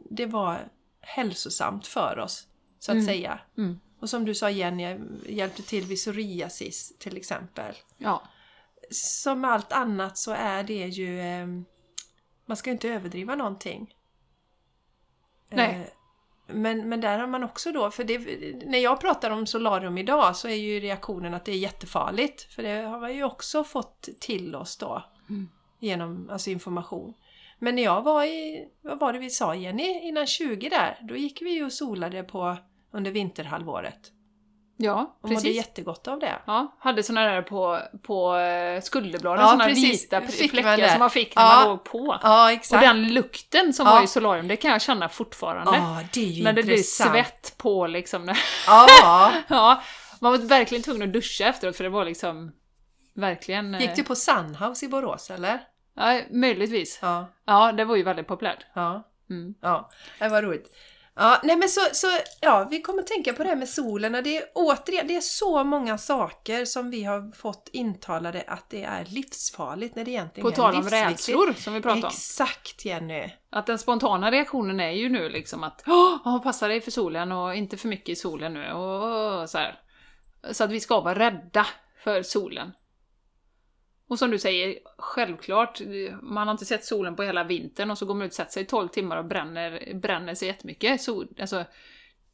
det 0.10 0.26
var 0.26 0.68
hälsosamt 1.02 1.88
för 1.88 2.20
oss, 2.20 2.48
så 2.80 2.92
att 2.92 2.96
Mm. 2.96 3.06
säga. 3.06 3.40
Mm. 3.58 3.80
Och 4.02 4.10
som 4.10 4.26
du 4.26 4.36
sa 4.36 4.50
Jenny, 4.50 4.98
hjälpte 5.26 5.62
till 5.64 5.84
vid 5.84 5.98
psoriasis 5.98 6.94
till 7.00 7.18
exempel. 7.18 7.76
Ja. 7.98 8.24
Som 8.92 9.46
allt 9.46 9.72
annat 9.72 10.18
så 10.18 10.32
är 10.32 10.64
det 10.64 10.88
ju... 10.88 11.20
Eh, 11.20 11.48
man 12.46 12.58
ska 12.58 12.70
ju 12.70 12.74
inte 12.74 12.90
överdriva 12.90 13.36
någonting. 13.36 13.96
Nej. 15.50 15.76
Eh, 15.76 15.88
men, 16.56 16.90
men 16.90 17.02
där 17.02 17.20
har 17.20 17.28
man 17.28 17.44
också 17.44 17.72
då, 17.72 17.92
för 17.92 18.04
det, 18.04 18.20
när 18.66 18.80
jag 18.80 19.02
pratar 19.02 19.32
om 19.32 19.48
solarium 19.48 19.98
idag 19.98 20.36
så 20.36 20.48
är 20.48 20.56
ju 20.56 20.80
reaktionen 20.80 21.34
att 21.34 21.46
det 21.46 21.52
är 21.52 21.58
jättefarligt. 21.58 22.54
För 22.54 22.64
det 22.64 22.82
har 22.82 23.08
vi 23.08 23.14
ju 23.14 23.24
också 23.24 23.64
fått 23.64 24.10
till 24.20 24.56
oss 24.56 24.78
då. 24.78 25.04
Mm. 25.30 25.50
Genom 25.80 26.30
alltså 26.30 26.50
information. 26.50 27.14
Men 27.60 27.76
när 27.76 27.84
jag 27.84 28.02
var 28.02 28.24
i, 28.24 28.68
vad 28.82 29.00
var 29.00 29.14
det 29.14 29.20
vi 29.20 29.30
sa 29.30 29.56
Jenny, 29.56 30.00
innan 30.08 30.28
20 30.28 30.70
där, 30.70 30.98
då 31.02 31.16
gick 31.16 31.42
vi 31.42 31.50
ju 31.50 31.66
och 31.66 31.74
solade 31.74 32.24
på 32.24 32.58
under 32.92 33.12
vinterhalvåret. 33.12 34.12
Ja, 34.80 35.16
Och 35.22 35.30
mådde 35.30 35.36
precis. 35.36 35.56
jättegott 35.56 36.08
av 36.08 36.20
det. 36.20 36.36
Ja, 36.46 36.76
hade 36.80 37.04
såna 37.04 37.24
där 37.24 37.42
på, 37.42 37.80
på 38.04 38.36
eh, 38.36 38.82
skulderbladen, 38.82 39.42
Ja, 39.46 39.52
såna 39.52 39.66
precis. 39.66 40.04
vita 40.04 40.20
man 40.20 40.30
fläckar 40.30 40.88
som 40.88 41.00
man 41.00 41.10
fick 41.10 41.36
när 41.36 41.44
Ja. 41.44 41.56
man 41.56 41.68
låg 41.70 41.84
på. 41.84 42.20
Ja, 42.24 42.44
Och 42.46 42.52
exakt. 42.52 42.82
den 42.84 43.14
lukten 43.14 43.74
som 43.74 43.86
Ja. 43.88 43.94
var 43.96 44.04
i 44.04 44.08
solarium, 44.08 44.48
det 44.48 44.56
kan 44.56 44.72
jag 44.72 44.82
känna 44.82 45.10
fortfarande. 45.10 45.78
Ja, 45.78 46.00
det 46.14 46.20
är 46.20 46.26
ju 46.30 46.44
när 46.44 46.54
det 46.54 46.64
blir 46.64 46.78
svett 46.84 47.58
på 47.58 47.88
liksom. 47.88 48.28
Ja, 48.68 49.34
ja, 49.48 49.82
man 50.22 50.32
var 50.32 50.38
verkligen 50.40 50.84
tvungen 50.84 51.08
att 51.08 51.14
duscha 51.14 51.46
efteråt 51.46 51.76
för 51.78 51.84
det 51.84 51.90
var 51.90 52.06
liksom 52.06 52.52
verkligen... 53.14 53.76
eh, 53.76 53.82
gick 53.82 53.96
du 53.96 54.04
på 54.04 54.16
Sunhouse 54.16 54.86
i 54.86 54.90
Borås 54.90 55.30
eller? 55.32 55.60
Ja, 55.96 56.22
möjligtvis. 56.32 57.00
Ja, 57.02 57.28
Ja, 57.46 57.72
det 57.72 57.86
var 57.86 57.96
ju 57.96 58.04
väldigt 58.04 58.28
populärt. 58.28 58.66
ja, 58.74 59.04
Mm. 59.30 59.54
ja. 59.62 59.90
Det 60.20 60.28
var 60.30 60.42
roligt. 60.42 60.76
Ja, 61.20 61.40
nej 61.44 61.58
men 61.58 61.70
så, 61.70 61.82
så, 61.94 62.08
ja, 62.42 62.68
vi 62.72 62.82
kommer 62.82 63.04
tänka 63.04 63.34
på 63.34 63.44
det 63.44 63.50
här 63.50 63.56
med 63.56 63.70
solen 63.70 64.16
och 64.16 64.24
det 64.24 64.38
är 64.38 64.44
återigen, 64.54 65.08
det 65.08 65.16
är 65.16 65.22
så 65.22 65.64
många 65.64 65.98
saker 65.98 66.66
som 66.66 66.90
vi 66.90 67.04
har 67.04 67.36
fått 67.36 67.70
intalade 67.74 68.44
att 68.48 68.70
det 68.70 68.84
är 68.84 69.06
livsfarligt 69.06 69.96
när 69.96 70.06
det 70.06 70.12
egentligen 70.12 70.50
På 70.50 70.56
tal 70.56 70.74
är 70.74 70.80
om 70.80 70.90
rädslor 70.90 71.54
som 71.54 71.74
vi 71.74 71.82
pratade 71.82 72.02
om. 72.02 72.12
Exakt 72.14 72.86
Jenny! 72.86 73.30
Att 73.50 73.66
den 73.66 73.80
spontana 73.80 74.32
reaktionen 74.32 74.80
är 74.80 74.92
ju 74.92 75.10
nu 75.10 75.30
liksom 75.30 75.64
att 75.64 75.84
Åh, 75.88 76.44
passa 76.44 76.68
dig 76.68 76.82
för 76.82 76.92
solen 76.92 77.32
och 77.32 77.56
inte 77.56 77.78
för 77.78 77.88
mycket 77.88 78.10
i 78.10 78.16
solen 78.16 78.54
nu 78.54 78.72
och, 78.72 79.42
och 79.42 79.50
så 79.50 79.58
här. 79.58 79.80
Så 80.52 80.64
att 80.64 80.72
vi 80.72 80.80
ska 80.80 81.00
vara 81.00 81.20
rädda 81.20 81.68
för 82.04 82.24
solen. 82.24 82.72
Och 84.10 84.20
som 84.20 84.32
du 84.32 84.40
säger, 84.40 84.80
självklart, 84.98 85.82
man 86.22 86.48
har 86.48 86.52
inte 86.52 86.66
sett 86.66 86.86
solen 86.86 87.16
på 87.16 87.24
hela 87.24 87.44
vintern 87.44 87.92
och 87.92 87.98
så 87.98 88.06
går 88.06 88.14
man 88.14 88.28
ut 88.28 88.32
och 88.32 88.36
sätter 88.36 88.52
sig 88.52 88.64
i 88.64 88.66
12 88.66 88.88
timmar 88.88 89.18
och 89.18 89.26
bränner, 89.26 89.94
bränner 89.94 90.36
sig 90.36 90.48
jättemycket. 90.48 91.02
Sol, 91.02 91.28
alltså, 91.40 91.66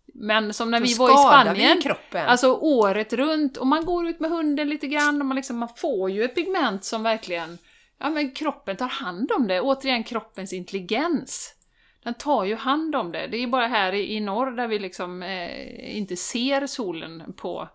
men 0.06 0.54
som 0.54 0.72
när 0.72 0.80
Då 0.80 0.86
vi 0.86 0.94
var 0.94 1.10
i 1.10 1.18
Spanien, 1.18 1.82
kroppen. 1.82 2.28
Alltså 2.28 2.54
året 2.54 3.14
runt, 3.14 3.58
och 3.58 3.68
man 3.68 3.86
går 3.86 4.08
ut 4.08 4.20
med 4.20 4.30
hunden 4.30 4.70
lite 4.70 4.88
grann 4.88 5.22
och 5.22 5.26
man, 5.26 5.36
liksom, 5.36 5.58
man 5.58 5.70
får 5.76 6.12
ju 6.12 6.24
ett 6.24 6.36
pigment 6.36 6.84
som 6.84 7.04
verkligen, 7.04 7.58
ja 7.98 8.10
men 8.10 8.32
kroppen 8.32 8.78
tar 8.78 8.88
hand 8.88 9.32
om 9.32 9.48
det. 9.48 9.62
Återigen 9.62 10.04
kroppens 10.04 10.54
intelligens. 10.54 11.56
den 12.04 12.14
tar 12.14 12.44
ju 12.44 12.56
hand 12.56 12.96
om 12.96 13.12
det. 13.12 13.28
Det 13.28 13.38
är 13.38 13.48
bara 13.48 13.68
här 13.68 13.94
i, 13.94 14.16
i 14.16 14.20
norr 14.20 14.52
där 14.52 14.68
vi 14.68 14.80
liksom 14.80 15.24
eh, 15.24 15.98
inte 15.98 16.16
ser 16.16 16.68
solen 16.68 17.34
på, 17.38 17.70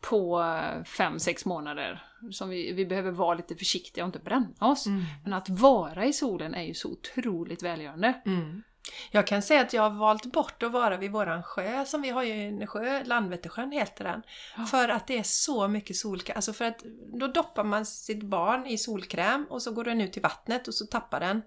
på 0.00 0.40
eh, 0.40 0.84
fem, 0.84 1.18
sex 1.18 1.44
månader. 1.44 2.09
Som 2.30 2.48
vi, 2.48 2.72
vi 2.72 2.86
behöver 2.86 3.10
vara 3.10 3.34
lite 3.34 3.56
försiktiga 3.56 4.04
och 4.04 4.08
inte 4.08 4.18
bränna 4.18 4.48
oss. 4.60 4.86
Mm. 4.86 5.04
Men 5.24 5.32
att 5.32 5.48
vara 5.48 6.04
i 6.04 6.12
solen 6.12 6.54
är 6.54 6.62
ju 6.62 6.74
så 6.74 6.88
otroligt 6.92 7.62
välgörande. 7.62 8.20
Mm. 8.26 8.62
Jag 9.10 9.26
kan 9.26 9.42
säga 9.42 9.60
att 9.60 9.72
jag 9.72 9.82
har 9.82 9.90
valt 9.90 10.26
bort 10.32 10.62
att 10.62 10.72
vara 10.72 10.96
vid 10.96 11.10
våran 11.10 11.42
sjö, 11.42 11.84
som 11.84 12.02
vi 12.02 12.10
har 12.10 12.22
ju 12.22 12.32
en 12.32 12.66
sjö, 12.66 13.04
Landvettersjön 13.04 13.72
heter 13.72 14.04
den. 14.04 14.22
Ja. 14.56 14.64
För 14.66 14.88
att 14.88 15.06
det 15.06 15.18
är 15.18 15.22
så 15.22 15.68
mycket 15.68 15.96
solkräm. 15.96 16.36
Alltså 16.36 16.52
för 16.52 16.64
att 16.64 16.84
då 17.20 17.26
doppar 17.26 17.64
man 17.64 17.86
sitt 17.86 18.22
barn 18.22 18.66
i 18.66 18.78
solkräm 18.78 19.46
och 19.50 19.62
så 19.62 19.72
går 19.72 19.84
den 19.84 20.00
ut 20.00 20.16
i 20.16 20.20
vattnet 20.20 20.68
och 20.68 20.74
så 20.74 20.86
tappar 20.86 21.20
den 21.20 21.42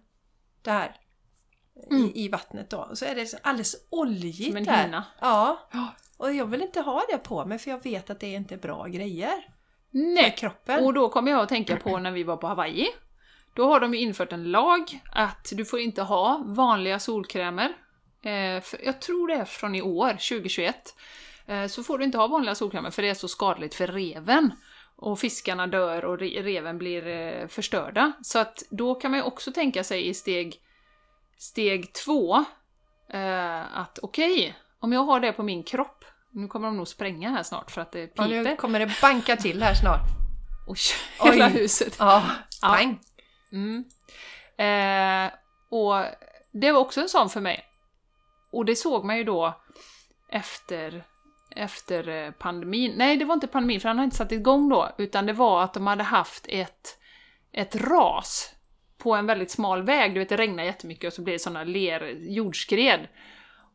det 0.62 0.72
här 0.72 0.96
Mm. 1.92 2.06
i, 2.06 2.26
i 2.26 2.30
vattnet 2.30 2.70
då. 2.70 2.78
Och 2.78 2.98
så 2.98 3.06
är 3.06 3.16
det 3.16 3.40
alldeles 3.44 3.76
oljigt 3.90 4.48
Som 4.48 4.58
en 4.58 4.64
där. 4.64 4.84
hinna. 4.84 5.06
Ja. 5.22 5.70
Och 6.18 6.34
jag 6.34 6.46
vill 6.46 6.62
inte 6.62 6.82
ha 6.82 7.04
det 7.12 7.18
på 7.18 7.46
mig 7.46 7.60
för 7.60 7.72
jag 7.72 7.84
vet 7.84 8.10
att 8.10 8.20
det 8.20 8.28
är 8.28 8.36
inte 8.38 8.58
bra 8.58 8.88
grejer 8.88 9.53
för 9.94 10.00
Nej! 10.00 10.36
kroppen. 10.38 10.86
Och 10.86 10.94
då 10.94 11.10
kommer 11.10 11.32
jag 11.32 11.42
att 11.42 11.50
tänka 11.50 11.78
på 11.78 11.98
när 12.00 12.12
vi 12.12 12.24
var 12.24 12.38
på 12.38 12.48
Hawaii. 12.48 12.88
Då 13.54 13.68
har 13.68 13.80
de 13.80 13.94
ju 13.94 14.00
infört 14.00 14.32
en 14.32 14.52
lag 14.52 15.00
att 15.12 15.52
du 15.56 15.66
får 15.66 15.80
inte 15.80 16.02
ha 16.02 16.44
vanliga 16.46 17.00
solkrämer. 17.00 17.74
Eh, 18.24 18.62
för, 18.62 18.86
jag 18.86 19.02
tror 19.02 19.28
det 19.28 19.34
är 19.34 19.46
från 19.46 19.76
i 19.76 19.82
år, 19.82 20.10
2021. 20.10 20.96
Eh, 21.48 21.68
så 21.68 21.84
får 21.84 21.98
du 21.98 22.04
inte 22.06 22.18
ha 22.18 22.28
vanliga 22.28 22.56
solkrämer 22.56 22.92
för 22.92 23.02
det 23.02 23.10
är 23.10 23.14
så 23.14 23.28
skadligt 23.28 23.76
för 23.76 23.88
reven. 23.88 24.52
Och 24.96 25.20
fiskarna 25.20 25.68
dör 25.68 26.06
och 26.06 26.18
re- 26.18 26.44
reven 26.44 26.78
blir 26.78 27.08
eh, 27.08 27.48
förstörda. 27.48 28.12
Så 28.22 28.40
att 28.40 28.64
då 28.70 28.96
kan 28.96 29.12
man 29.12 29.20
ju 29.20 29.24
också 29.24 29.52
tänka 29.52 29.84
sig 29.84 30.08
i 30.08 30.14
steg, 30.14 30.56
steg 31.38 31.94
två 31.94 32.46
att 33.72 34.00
okej, 34.02 34.56
om 34.80 34.94
jag 34.94 35.04
har 35.04 35.20
det 35.20 35.34
på 35.34 35.44
min 35.44 35.64
kropp, 35.64 36.03
nu 36.34 36.48
kommer 36.48 36.68
de 36.68 36.78
nog 36.78 36.88
spränga 36.88 37.30
här 37.30 37.44
snart 37.44 37.72
för 37.72 37.82
att 37.82 37.92
det 37.92 38.00
Ja, 38.00 38.08
piper. 38.24 38.44
nu 38.44 38.56
kommer 38.56 38.80
det 38.80 38.92
banka 39.02 39.36
till 39.36 39.64
här 39.64 39.74
snart. 39.74 40.02
Oj, 40.68 40.78
Oj. 41.20 41.32
hela 41.32 41.48
huset. 41.48 41.96
Ja, 42.00 42.24
pang! 42.62 43.00
Mm. 43.52 43.84
Eh, 44.58 45.32
och 45.70 46.06
det 46.52 46.72
var 46.72 46.80
också 46.80 47.02
en 47.02 47.10
sån 47.10 47.30
för 47.30 47.42
mig. 47.42 47.66
Och 48.52 48.66
det 48.66 48.76
såg 48.76 49.06
man 49.06 49.18
ju 49.18 49.24
då 49.24 49.62
efter, 50.30 51.04
efter 51.56 52.08
eh, 52.08 52.32
pandemin. 52.32 52.94
Nej, 52.98 53.18
det 53.18 53.26
var 53.26 53.34
inte 53.34 53.48
pandemin, 53.48 53.82
för 53.82 53.90
han 53.90 53.98
hade 53.98 54.06
inte 54.06 54.18
satt 54.18 54.32
igång 54.32 54.70
då, 54.70 54.90
utan 54.98 55.26
det 55.26 55.34
var 55.34 55.64
att 55.64 55.74
de 55.74 55.88
hade 55.88 56.04
haft 56.04 56.46
ett, 56.50 56.98
ett 57.52 57.76
ras 57.76 58.50
på 58.98 59.16
en 59.16 59.26
väldigt 59.26 59.52
smal 59.52 59.84
väg. 59.84 60.14
Du 60.14 60.20
vet, 60.20 60.30
det 60.30 60.38
regnade 60.38 60.66
jättemycket 60.66 61.08
och 61.08 61.14
så 61.14 61.22
blev 61.22 61.36
det 61.36 61.40
såna 61.40 61.64
ler, 61.64 62.02
jordskred. 62.20 63.08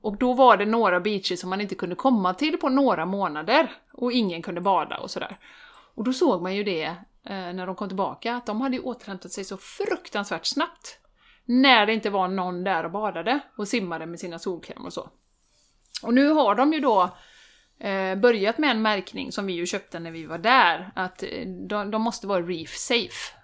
Och 0.00 0.18
då 0.18 0.32
var 0.32 0.56
det 0.56 0.66
några 0.66 1.00
beacher 1.00 1.36
som 1.36 1.50
man 1.50 1.60
inte 1.60 1.74
kunde 1.74 1.96
komma 1.96 2.34
till 2.34 2.56
på 2.56 2.68
några 2.68 3.06
månader. 3.06 3.72
Och 3.92 4.12
ingen 4.12 4.42
kunde 4.42 4.60
bada 4.60 4.96
och 4.96 5.10
sådär. 5.10 5.38
Och 5.94 6.04
då 6.04 6.12
såg 6.12 6.42
man 6.42 6.56
ju 6.56 6.64
det 6.64 6.84
eh, 7.24 7.52
när 7.52 7.66
de 7.66 7.76
kom 7.76 7.88
tillbaka, 7.88 8.34
att 8.34 8.46
de 8.46 8.60
hade 8.60 8.76
ju 8.76 8.82
återhämtat 8.82 9.32
sig 9.32 9.44
så 9.44 9.56
fruktansvärt 9.56 10.46
snabbt. 10.46 10.98
När 11.44 11.86
det 11.86 11.94
inte 11.94 12.10
var 12.10 12.28
någon 12.28 12.64
där 12.64 12.84
och 12.84 12.90
badade 12.90 13.40
och 13.56 13.68
simmade 13.68 14.06
med 14.06 14.20
sina 14.20 14.38
solkräm 14.38 14.84
och 14.84 14.92
så. 14.92 15.10
Och 16.02 16.14
nu 16.14 16.28
har 16.28 16.54
de 16.54 16.72
ju 16.72 16.80
då 16.80 17.16
eh, 17.80 18.14
börjat 18.14 18.58
med 18.58 18.70
en 18.70 18.82
märkning 18.82 19.32
som 19.32 19.46
vi 19.46 19.52
ju 19.52 19.66
köpte 19.66 19.98
när 19.98 20.10
vi 20.10 20.26
var 20.26 20.38
där, 20.38 20.92
att 20.94 21.22
eh, 21.22 21.46
de, 21.68 21.90
de 21.90 22.02
måste 22.02 22.26
vara 22.26 22.42
reef 22.42 22.76
safe. 22.76 23.34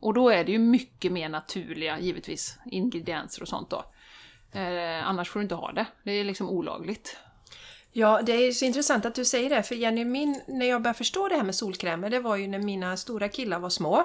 Och 0.00 0.14
då 0.14 0.28
är 0.28 0.44
det 0.44 0.52
ju 0.52 0.58
mycket 0.58 1.12
mer 1.12 1.28
naturliga, 1.28 2.00
givetvis, 2.00 2.58
ingredienser 2.66 3.42
och 3.42 3.48
sånt 3.48 3.70
då. 3.70 3.84
Eh, 4.52 5.08
annars 5.08 5.30
får 5.30 5.40
du 5.40 5.42
inte 5.42 5.54
ha 5.54 5.72
det. 5.72 5.86
Det 6.02 6.12
är 6.12 6.24
liksom 6.24 6.48
olagligt. 6.48 7.16
Ja, 7.92 8.22
det 8.22 8.32
är 8.32 8.52
så 8.52 8.64
intressant 8.64 9.06
att 9.06 9.14
du 9.14 9.24
säger 9.24 9.50
det, 9.50 9.62
för 9.62 9.74
Jenny, 9.74 10.04
min, 10.04 10.42
när 10.48 10.66
jag 10.66 10.82
började 10.82 10.98
förstå 10.98 11.28
det 11.28 11.36
här 11.36 11.42
med 11.42 11.54
solkrämer, 11.54 12.10
det 12.10 12.20
var 12.20 12.36
ju 12.36 12.46
när 12.46 12.58
mina 12.58 12.96
stora 12.96 13.28
killar 13.28 13.58
var 13.58 13.70
små. 13.70 14.04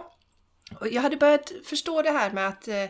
Och 0.79 0.87
jag 0.87 1.01
hade 1.01 1.17
börjat 1.17 1.51
förstå 1.65 2.01
det 2.01 2.11
här 2.11 2.31
med 2.31 2.47
att 2.47 2.67
eh, 2.67 2.85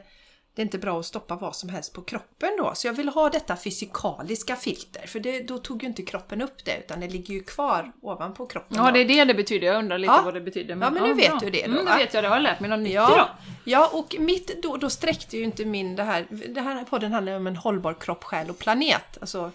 det 0.58 0.62
är 0.62 0.64
inte 0.64 0.78
bra 0.78 1.00
att 1.00 1.06
stoppa 1.06 1.36
vad 1.36 1.56
som 1.56 1.70
helst 1.70 1.94
på 1.94 2.02
kroppen 2.02 2.50
då, 2.58 2.72
så 2.76 2.88
jag 2.88 2.94
ville 2.94 3.12
ha 3.12 3.30
detta 3.30 3.56
fysikaliska 3.56 4.56
filter, 4.56 5.08
för 5.08 5.20
det, 5.20 5.40
då 5.48 5.58
tog 5.58 5.84
ju 5.84 5.88
inte 5.90 6.02
kroppen 6.04 6.42
upp 6.42 6.66
det, 6.66 6.78
utan 6.78 7.00
det 7.00 7.08
ligger 7.08 7.34
ju 7.34 7.44
kvar 7.44 7.92
ovanpå 8.02 8.46
kroppen. 8.46 8.78
Ja, 8.78 8.86
då. 8.86 8.92
det 8.92 9.00
är 9.00 9.06
det 9.06 9.26
det 9.26 9.34
betyder. 9.34 9.68
Jag 9.68 9.76
undrar 9.80 9.98
lite 9.98 10.14
Ja. 10.14 10.22
vad 10.26 10.34
det 10.34 10.42
betyder. 10.42 10.70
Ja, 10.82 10.90
men 10.90 11.04
nu 11.04 11.14
vet 11.14 11.30
bra. 11.30 11.40
du 11.40 11.50
det 11.50 11.66
då, 11.66 11.72
Mm, 11.72 11.86
det 11.86 11.98
vet 11.98 12.14
jag. 12.14 12.24
Det 12.24 12.28
har 12.28 12.36
jag 12.36 12.44
lärt 12.44 12.60
mig 12.60 12.70
något 12.70 12.80
nytt 12.80 12.94
Ja, 12.94 13.14
idag. 13.14 13.28
ja 13.64 13.90
och 13.94 14.16
mitt, 14.20 14.64
då, 14.64 14.78
då 14.78 14.90
sträckte 14.90 15.38
ju 15.38 15.44
inte 15.44 15.66
min 15.66 15.96
det 15.96 16.04
här, 16.04 16.26
det 16.48 16.62
här 16.62 16.84
podden 16.84 17.14
handlar 17.14 17.36
om 17.38 17.48
en 17.48 17.56
hållbar 17.56 17.94
kropp, 17.94 18.24
själ 18.24 18.50
och 18.50 18.60
planet. 18.60 19.18
Alltså, 19.22 19.52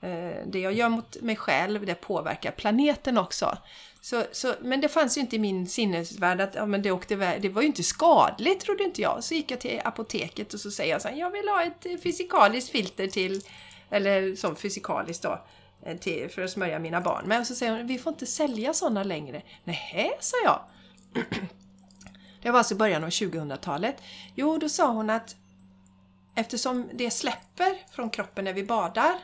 eh, 0.00 0.46
det 0.46 0.58
jag 0.60 0.72
gör 0.72 0.88
mot 0.88 1.16
mig 1.22 1.36
själv, 1.36 1.86
det 1.86 1.94
påverkar 1.94 2.50
planeten 2.50 3.18
också. 3.18 3.58
Så, 4.00 4.24
så, 4.32 4.54
men 4.60 4.80
det 4.80 4.88
fanns 4.88 5.16
ju 5.16 5.20
inte 5.20 5.36
i 5.36 5.38
min 5.38 5.66
sinnesvärld 5.66 6.40
att 6.40 6.54
ja, 6.54 6.66
men 6.66 6.82
det, 6.82 6.90
åkte 6.90 7.14
iväg, 7.14 7.42
det 7.42 7.48
var 7.48 7.62
ju 7.62 7.68
inte 7.68 7.82
skadligt 7.82 8.60
trodde 8.60 8.84
inte 8.84 9.02
jag. 9.02 9.24
Så 9.24 9.34
gick 9.34 9.50
jag 9.50 9.60
till 9.60 9.80
apoteket 9.84 10.54
och 10.54 10.60
så 10.60 10.70
säger 10.70 10.92
jag 10.92 11.02
så 11.02 11.08
här, 11.08 11.16
jag 11.16 11.30
vill 11.30 11.48
ha 11.48 11.62
ett 11.62 11.86
eh, 11.86 11.96
fysikaliskt 11.96 12.70
filter 12.70 13.06
till, 13.06 13.40
eller 13.90 14.34
som 14.36 14.56
fysikaliskt 14.56 15.22
då, 15.22 15.44
eh, 15.86 15.96
till, 15.96 16.28
för 16.30 16.42
att 16.42 16.50
smörja 16.50 16.78
mina 16.78 17.00
barn 17.00 17.28
med. 17.28 17.40
Och 17.40 17.46
så 17.46 17.54
säger 17.54 17.72
hon, 17.76 17.86
vi 17.86 17.98
får 17.98 18.12
inte 18.12 18.26
sälja 18.26 18.72
sådana 18.72 19.02
längre. 19.02 19.42
Nej, 19.64 20.12
sa 20.20 20.36
jag. 20.44 20.60
Det 22.42 22.50
var 22.50 22.58
alltså 22.58 22.74
början 22.74 23.04
av 23.04 23.10
2000-talet. 23.10 23.96
Jo, 24.34 24.58
då 24.58 24.68
sa 24.68 24.92
hon 24.92 25.10
att 25.10 25.36
eftersom 26.34 26.88
det 26.92 27.10
släpper 27.10 27.92
från 27.94 28.10
kroppen 28.10 28.44
när 28.44 28.52
vi 28.52 28.64
badar 28.64 29.18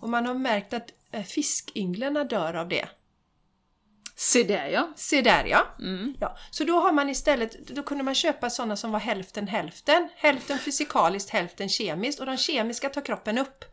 och 0.00 0.08
man 0.08 0.26
har 0.26 0.34
märkt 0.34 0.72
att 0.72 0.90
fiskynglen 1.10 1.24
fiskynglarna 1.24 2.24
dör 2.24 2.54
av 2.54 2.68
det. 2.68 2.88
Se 4.18 4.42
där 4.42 4.66
ja. 4.68 4.92
Se 4.96 5.22
där 5.22 5.44
ja. 5.44 5.66
Mm. 5.78 6.14
ja! 6.20 6.36
Så 6.50 6.64
då 6.64 6.80
har 6.80 6.92
man 6.92 7.08
istället, 7.08 7.68
då 7.68 7.82
kunde 7.82 8.04
man 8.04 8.14
köpa 8.14 8.50
sådana 8.50 8.76
som 8.76 8.90
var 8.92 8.98
hälften 9.00 9.48
hälften. 9.48 10.08
Hälften 10.16 10.58
fysikaliskt, 10.58 11.30
hälften 11.30 11.68
kemiskt 11.68 12.20
och 12.20 12.26
de 12.26 12.36
kemiska 12.36 12.88
tar 12.88 13.00
kroppen 13.00 13.38
upp. 13.38 13.64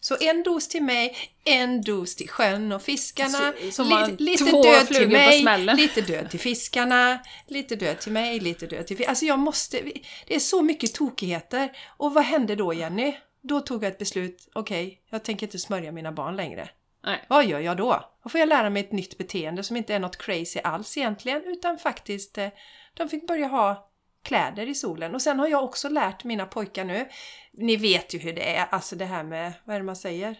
Så 0.00 0.16
en 0.20 0.42
dos 0.42 0.68
till 0.68 0.82
mig, 0.82 1.16
en 1.44 1.80
dos 1.82 2.16
till 2.16 2.28
sjön 2.28 2.72
och 2.72 2.82
fiskarna. 2.82 3.52
Så- 3.62 3.70
som 3.72 3.88
var 3.88 4.08
lite, 4.18 4.44
död 4.44 4.86
till 4.88 5.08
mig, 5.08 5.74
lite 5.76 6.00
död 6.00 6.30
till 6.30 6.40
fiskarna, 6.40 7.18
lite 7.46 7.76
död 7.76 7.98
till 8.00 8.12
mig, 8.12 8.40
lite 8.40 8.66
död 8.66 8.86
till 8.86 8.96
fiskarna. 8.96 9.10
Alltså 9.10 9.24
jag 9.24 9.38
måste, 9.38 9.80
det 10.26 10.34
är 10.34 10.38
så 10.40 10.62
mycket 10.62 10.94
tokigheter. 10.94 11.70
Och 11.96 12.14
vad 12.14 12.24
hände 12.24 12.56
då 12.56 12.74
Jenny? 12.74 13.16
Då 13.42 13.60
tog 13.60 13.84
jag 13.84 13.88
ett 13.92 13.98
beslut, 13.98 14.48
okej, 14.54 15.00
jag 15.10 15.24
tänker 15.24 15.46
inte 15.46 15.58
smörja 15.58 15.92
mina 15.92 16.12
barn 16.12 16.36
längre. 16.36 16.68
Nej. 17.08 17.24
Vad 17.28 17.44
gör 17.46 17.60
jag 17.60 17.76
då? 17.76 18.04
Då 18.22 18.28
får 18.28 18.38
jag 18.38 18.48
lära 18.48 18.70
mig 18.70 18.82
ett 18.84 18.92
nytt 18.92 19.18
beteende 19.18 19.62
som 19.62 19.76
inte 19.76 19.94
är 19.94 19.98
något 19.98 20.16
crazy 20.16 20.60
alls 20.64 20.96
egentligen, 20.96 21.42
utan 21.44 21.78
faktiskt, 21.78 22.38
eh, 22.38 22.48
de 22.94 23.08
fick 23.08 23.26
börja 23.26 23.46
ha 23.46 23.90
kläder 24.22 24.68
i 24.68 24.74
solen. 24.74 25.14
Och 25.14 25.22
sen 25.22 25.38
har 25.38 25.48
jag 25.48 25.64
också 25.64 25.88
lärt 25.88 26.24
mina 26.24 26.46
pojkar 26.46 26.84
nu, 26.84 27.08
ni 27.52 27.76
vet 27.76 28.14
ju 28.14 28.18
hur 28.18 28.32
det 28.32 28.56
är, 28.56 28.66
alltså 28.70 28.96
det 28.96 29.04
här 29.04 29.24
med, 29.24 29.52
vad 29.64 29.76
är 29.76 29.80
det 29.80 29.86
man 29.86 29.96
säger? 29.96 30.38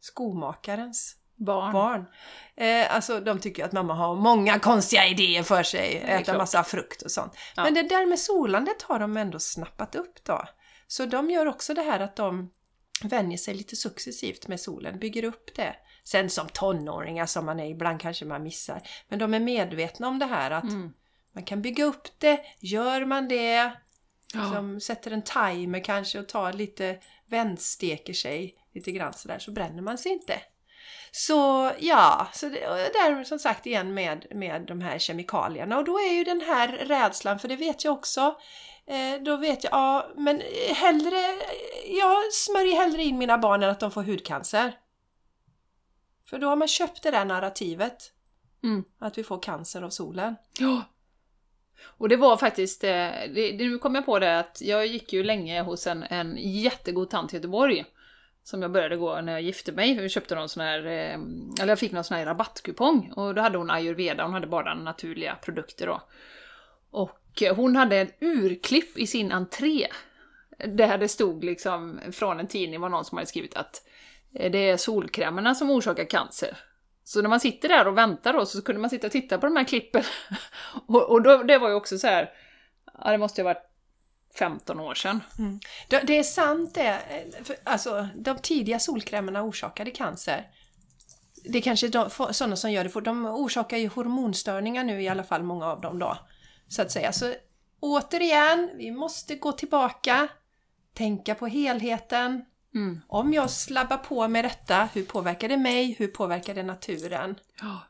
Skomakarens 0.00 1.16
Barn. 1.36 1.72
barn. 1.72 2.06
Eh, 2.56 2.94
alltså 2.94 3.20
de 3.20 3.40
tycker 3.40 3.64
att 3.64 3.72
mamma 3.72 3.94
har 3.94 4.14
många 4.16 4.58
konstiga 4.58 5.06
idéer 5.06 5.42
för 5.42 5.62
sig, 5.62 5.96
äta 5.96 6.24
klart. 6.24 6.36
massa 6.36 6.64
frukt 6.64 7.02
och 7.02 7.10
sånt. 7.10 7.36
Ja. 7.56 7.64
Men 7.64 7.74
det 7.74 7.82
där 7.82 8.06
med 8.06 8.18
solandet 8.18 8.82
har 8.82 8.98
de 8.98 9.16
ändå 9.16 9.38
snappat 9.38 9.94
upp 9.94 10.24
då. 10.24 10.44
Så 10.86 11.06
de 11.06 11.30
gör 11.30 11.46
också 11.46 11.74
det 11.74 11.82
här 11.82 12.00
att 12.00 12.16
de 12.16 12.50
vänjer 13.04 13.38
sig 13.38 13.54
lite 13.54 13.76
successivt 13.76 14.48
med 14.48 14.60
solen, 14.60 14.98
bygger 14.98 15.24
upp 15.24 15.54
det. 15.56 15.76
Sen 16.04 16.30
som 16.30 16.48
tonåringar 16.48 17.26
som 17.26 17.46
man 17.46 17.60
är, 17.60 17.70
ibland 17.70 18.00
kanske 18.00 18.24
man 18.24 18.42
missar. 18.42 18.82
Men 19.08 19.18
de 19.18 19.34
är 19.34 19.40
medvetna 19.40 20.08
om 20.08 20.18
det 20.18 20.26
här 20.26 20.50
att 20.50 20.64
Mm. 20.64 20.92
man 21.34 21.44
kan 21.44 21.62
bygga 21.62 21.84
upp 21.84 22.08
det, 22.18 22.40
gör 22.58 23.04
man 23.04 23.28
det, 23.28 23.72
Ja. 24.34 24.52
som 24.52 24.80
sätter 24.80 25.10
en 25.10 25.22
timer 25.22 25.84
kanske 25.84 26.18
och 26.18 26.28
tar 26.28 26.52
lite, 26.52 26.98
vändsteker 27.26 28.12
sig 28.12 28.54
lite 28.74 28.92
grann 28.92 29.12
sådär, 29.12 29.38
så 29.38 29.50
bränner 29.50 29.82
man 29.82 29.98
sig 29.98 30.12
inte. 30.12 30.40
Så 31.12 31.70
ja, 31.78 32.28
så 32.34 32.48
det, 32.48 32.60
där 32.92 33.24
som 33.24 33.38
sagt 33.38 33.66
igen 33.66 33.94
med, 33.94 34.26
med 34.30 34.62
de 34.66 34.80
här 34.80 34.98
kemikalierna 34.98 35.78
och 35.78 35.84
då 35.84 35.98
är 35.98 36.12
ju 36.12 36.24
den 36.24 36.40
här 36.40 36.68
rädslan, 36.68 37.38
för 37.38 37.48
det 37.48 37.56
vet 37.56 37.84
jag 37.84 37.92
också, 37.94 38.36
då 39.24 39.36
vet 39.36 39.64
jag, 39.64 39.72
ja 39.72 40.12
men 40.16 40.42
hellre, 40.74 41.20
jag 41.98 42.32
smörjer 42.32 42.76
hellre 42.76 43.02
in 43.02 43.18
mina 43.18 43.38
barn 43.38 43.62
än 43.62 43.70
att 43.70 43.80
de 43.80 43.90
får 43.90 44.02
hudcancer. 44.02 44.72
För 46.26 46.38
då 46.38 46.48
har 46.48 46.56
man 46.56 46.68
köpt 46.68 47.02
det 47.02 47.10
där 47.10 47.24
narrativet, 47.24 48.12
Mm. 48.64 48.84
att 48.98 49.18
vi 49.18 49.24
får 49.24 49.42
cancer 49.42 49.82
av 49.82 49.90
solen. 49.90 50.36
Ja. 50.58 50.82
Och 51.84 52.08
det 52.08 52.16
var 52.16 52.36
faktiskt, 52.36 52.84
eh, 52.84 52.90
det, 52.90 53.52
det, 53.58 53.68
nu 53.68 53.78
kom 53.78 53.94
jag 53.94 54.06
på 54.06 54.18
det 54.18 54.38
att 54.38 54.60
jag 54.60 54.86
gick 54.86 55.12
ju 55.12 55.22
länge 55.24 55.62
hos 55.62 55.86
en, 55.86 56.02
en 56.02 56.36
jättegod 56.38 57.10
tant 57.10 57.32
i 57.32 57.36
Göteborg. 57.36 57.84
Som 58.44 58.62
jag 58.62 58.72
började 58.72 58.96
gå 58.96 59.20
när 59.20 59.32
jag 59.32 59.42
gifte 59.42 59.72
mig, 59.72 59.94
för 59.94 60.02
vi 60.02 60.08
köpte 60.08 60.34
någon 60.34 60.48
sån 60.48 60.62
här, 60.62 60.78
eh, 60.86 61.14
eller 61.60 61.68
jag 61.68 61.78
fick 61.78 61.92
någon 61.92 62.04
sån 62.04 62.16
här 62.16 62.26
rabattkupong. 62.26 63.12
Och 63.16 63.34
då 63.34 63.42
hade 63.42 63.58
hon 63.58 63.70
ayurveda, 63.70 64.24
hon 64.24 64.34
hade 64.34 64.46
bara 64.46 64.74
naturliga 64.74 65.34
produkter 65.34 65.86
då. 65.86 66.02
Och 66.90 67.10
eh, 67.10 67.21
hon 67.56 67.76
hade 67.76 67.96
en 67.96 68.10
urklipp 68.20 68.98
i 68.98 69.06
sin 69.06 69.32
entré. 69.32 69.86
där 70.58 70.98
det 70.98 71.08
stod 71.08 71.44
liksom 71.44 72.00
från 72.12 72.40
en 72.40 72.46
tidning 72.46 72.80
var 72.80 72.88
någon 72.88 73.04
som 73.04 73.18
hade 73.18 73.26
skrivit 73.26 73.56
att 73.56 73.82
eh, 74.34 74.50
det 74.50 74.70
är 74.70 74.76
solkrämerna 74.76 75.54
som 75.54 75.70
orsakar 75.70 76.04
cancer. 76.04 76.58
Så 77.04 77.22
när 77.22 77.28
man 77.28 77.40
sitter 77.40 77.68
där 77.68 77.88
och 77.88 77.98
väntar 77.98 78.32
då 78.32 78.46
så 78.46 78.62
kunde 78.62 78.80
man 78.80 78.90
sitta 78.90 79.06
och 79.06 79.12
titta 79.12 79.38
på 79.38 79.46
de 79.46 79.56
här 79.56 79.64
klippen. 79.64 80.02
och 80.86 81.10
och 81.10 81.22
då, 81.22 81.42
det 81.42 81.58
var 81.58 81.68
ju 81.68 81.74
också 81.74 81.98
så 81.98 82.06
här, 82.06 82.30
ja 82.98 83.10
det 83.10 83.18
måste 83.18 83.40
ju 83.40 83.46
ha 83.46 83.54
varit 83.54 83.68
15 84.38 84.80
år 84.80 84.94
sedan. 84.94 85.20
Mm. 85.38 85.60
Det, 85.88 86.00
det 86.06 86.18
är 86.18 86.22
sant 86.22 86.74
det. 86.74 86.98
För, 87.44 87.56
Alltså, 87.64 88.08
de 88.14 88.38
tidiga 88.38 88.78
solkrämerna 88.78 89.42
orsakade 89.42 89.90
cancer. 89.90 90.46
Det 91.44 91.58
är 91.58 91.62
kanske 91.62 91.88
de, 91.88 92.10
sådana 92.10 92.56
som 92.56 92.72
gör 92.72 92.84
det, 92.84 92.90
för 92.90 93.00
de 93.00 93.26
orsakar 93.26 93.76
ju 93.76 93.88
hormonstörningar 93.88 94.84
nu 94.84 95.02
i 95.02 95.08
alla 95.08 95.24
fall, 95.24 95.42
många 95.42 95.66
av 95.66 95.80
dem 95.80 95.98
då. 95.98 96.18
Så 96.72 96.82
att 96.82 96.90
säga. 96.90 97.12
Så 97.12 97.34
återigen, 97.80 98.70
vi 98.76 98.90
måste 98.90 99.34
gå 99.34 99.52
tillbaka, 99.52 100.28
tänka 100.92 101.34
på 101.34 101.46
helheten. 101.46 102.44
Mm. 102.74 103.00
Om 103.08 103.32
jag 103.32 103.50
slabbar 103.50 103.96
på 103.96 104.28
med 104.28 104.44
detta, 104.44 104.88
hur 104.94 105.04
påverkar 105.04 105.48
det 105.48 105.56
mig? 105.56 105.96
Hur 105.98 106.08
påverkar 106.08 106.54
det 106.54 106.62
naturen? 106.62 107.38
Ja. 107.60 107.80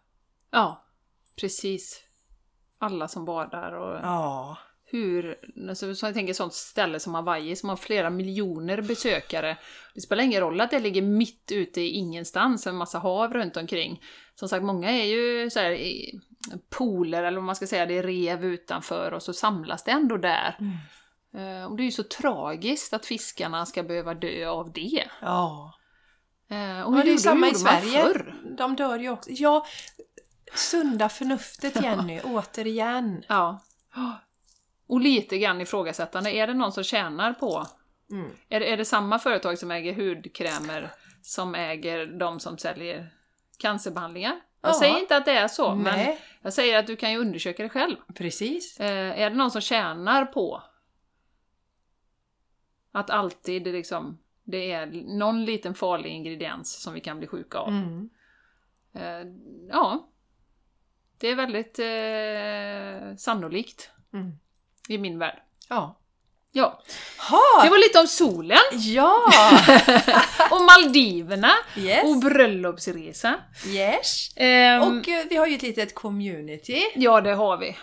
Ja, 0.51 0.85
precis. 1.41 2.01
Alla 2.79 3.09
som 3.09 3.25
badar 3.25 3.73
och 3.73 3.97
Ja. 3.97 4.59
Hur... 4.93 5.37
Alltså, 5.69 5.95
så 5.95 6.07
jag 6.07 6.15
tänker 6.15 6.35
sånt 6.35 6.55
ställe 6.55 7.01
som 7.01 7.15
Hawaii 7.15 7.57
som 7.57 7.69
har 7.69 7.77
flera 7.77 8.11
miljoner 8.11 8.83
besökare. 8.83 9.57
Det 9.95 10.01
spelar 10.01 10.25
ingen 10.25 10.41
roll 10.41 10.61
att 10.61 10.71
det 10.71 10.79
ligger 10.81 11.03
mitt 11.03 11.53
ute 11.53 11.81
i 11.81 11.89
ingenstans, 11.89 12.67
en 12.67 12.77
massa 12.77 12.99
hav 12.99 13.33
runt 13.35 13.57
omkring. 13.57 14.03
Som 14.35 14.49
sagt, 14.49 14.65
många 14.65 14.91
är 14.91 15.05
ju 15.05 15.51
så 15.51 15.61
här, 15.61 15.71
i 15.71 16.21
pooler, 16.71 17.23
eller 17.23 17.37
vad 17.39 17.45
man 17.45 17.57
ska 17.57 17.67
säga, 17.67 17.87
det 17.87 17.99
är 17.99 18.03
rev 18.03 18.45
utanför 18.45 19.13
och 19.15 19.23
så 19.23 19.33
samlas 19.33 19.85
det 19.85 19.91
ändå 19.91 20.17
där. 20.17 20.57
Eh, 21.35 21.65
Och 21.71 21.77
det 21.77 21.83
är 21.83 21.85
ju 21.85 21.91
så 21.91 22.03
tragiskt 22.03 22.93
att 22.93 23.07
fiskarna 23.07 23.67
ska 23.67 23.83
behöva 23.83 24.15
dö 24.15 24.49
av 24.49 24.73
det. 24.73 25.05
Ja. 25.21 25.75
Eh, 26.51 26.83
Och 26.83 26.93
hur 26.95 27.03
det 27.03 27.09
är 27.09 27.11
gjorde, 27.11 27.19
samma 27.23 27.49
i 27.49 27.55
Sverige. 27.55 28.03
förr? 28.05 28.35
De 28.59 28.77
dör 28.77 28.99
ju 28.99 29.11
också. 29.11 29.31
Ja, 29.33 29.67
sunda 30.55 31.09
förnuftet 31.09 31.77
Jenny, 31.83 32.21
återigen. 32.25 33.25
Ja. 33.29 33.61
Och 34.87 35.01
lite 35.01 35.39
grann 35.39 35.61
ifrågasättande, 35.61 36.31
är 36.31 36.47
det 36.47 36.55
någon 36.55 36.73
som 36.73 36.85
tjänar 36.85 37.33
på... 37.33 37.67
Mm. 38.11 38.31
Är, 38.49 38.61
det- 38.61 38.73
är 38.73 38.77
det 38.77 38.85
samma 38.85 39.19
företag 39.19 39.59
som 39.59 39.71
äger 39.71 39.95
hudkrämer 39.95 40.91
som 41.23 41.55
äger 41.55 42.07
de 42.07 42.41
som 42.41 42.59
säljer 42.59 43.15
cancerbehandlingar? 43.59 44.41
Jag 44.61 44.71
Ja. 44.71 44.75
säger 44.79 44.99
inte 44.99 45.17
att 45.17 45.25
det 45.25 45.33
är 45.33 45.49
så, 45.49 45.75
men 45.75 45.83
Nej, 45.97 46.21
jag 46.43 46.53
säger 46.53 46.79
att 46.79 46.87
du 46.87 46.97
kan 46.97 47.13
ju 47.13 47.19
undersöka 47.19 47.63
det 47.63 47.69
själv. 47.69 47.97
precis. 48.15 48.81
Eh, 48.81 49.21
är 49.21 49.31
det 49.31 49.37
någon 49.37 49.51
som 49.51 49.61
tjänar 49.61 50.25
på 50.25 50.63
att 52.93 53.11
alltid 53.11 53.67
liksom, 53.67 54.19
det 54.45 54.73
är 54.73 54.87
någon 55.19 55.45
liten 55.45 55.75
farlig 55.75 56.11
ingrediens 56.11 56.83
som 56.83 56.95
vi 56.95 57.01
kan 57.01 57.19
bli 57.19 57.27
sjuka 57.27 57.59
av? 57.59 57.69
Mm. 57.69 58.11
Eh, 58.95 59.33
ja, 59.69 60.09
det 61.19 61.29
är 61.29 61.37
väldigt 61.37 61.79
eh, 61.79 63.17
sannolikt 63.17 63.91
Mm. 64.15 64.33
I 64.89 64.99
min 64.99 65.19
värld. 65.19 65.39
Ja. 65.69 65.99
Ja, 66.55 66.83
Ha! 67.31 67.65
det 67.65 67.71
var 67.71 67.79
lite 67.79 67.99
om 67.99 68.07
solen 68.07 68.59
Ja! 68.73 69.17
och 70.51 70.61
Maldiverna 70.63 71.53
och 71.77 71.79
Yes! 71.83 72.21
bröllopsresa. 72.25 73.35
yes. 73.67 74.37
Ehm, 74.37 74.83
Och 74.83 75.09
eh, 75.09 75.25
vi 75.31 75.37
har 75.37 75.47
ju 75.47 75.55
ett 75.57 75.63
litet 75.63 75.95
community. 75.95 76.83
Ja, 76.95 77.21
det 77.21 77.35
har 77.35 77.57
vi. 77.57 77.77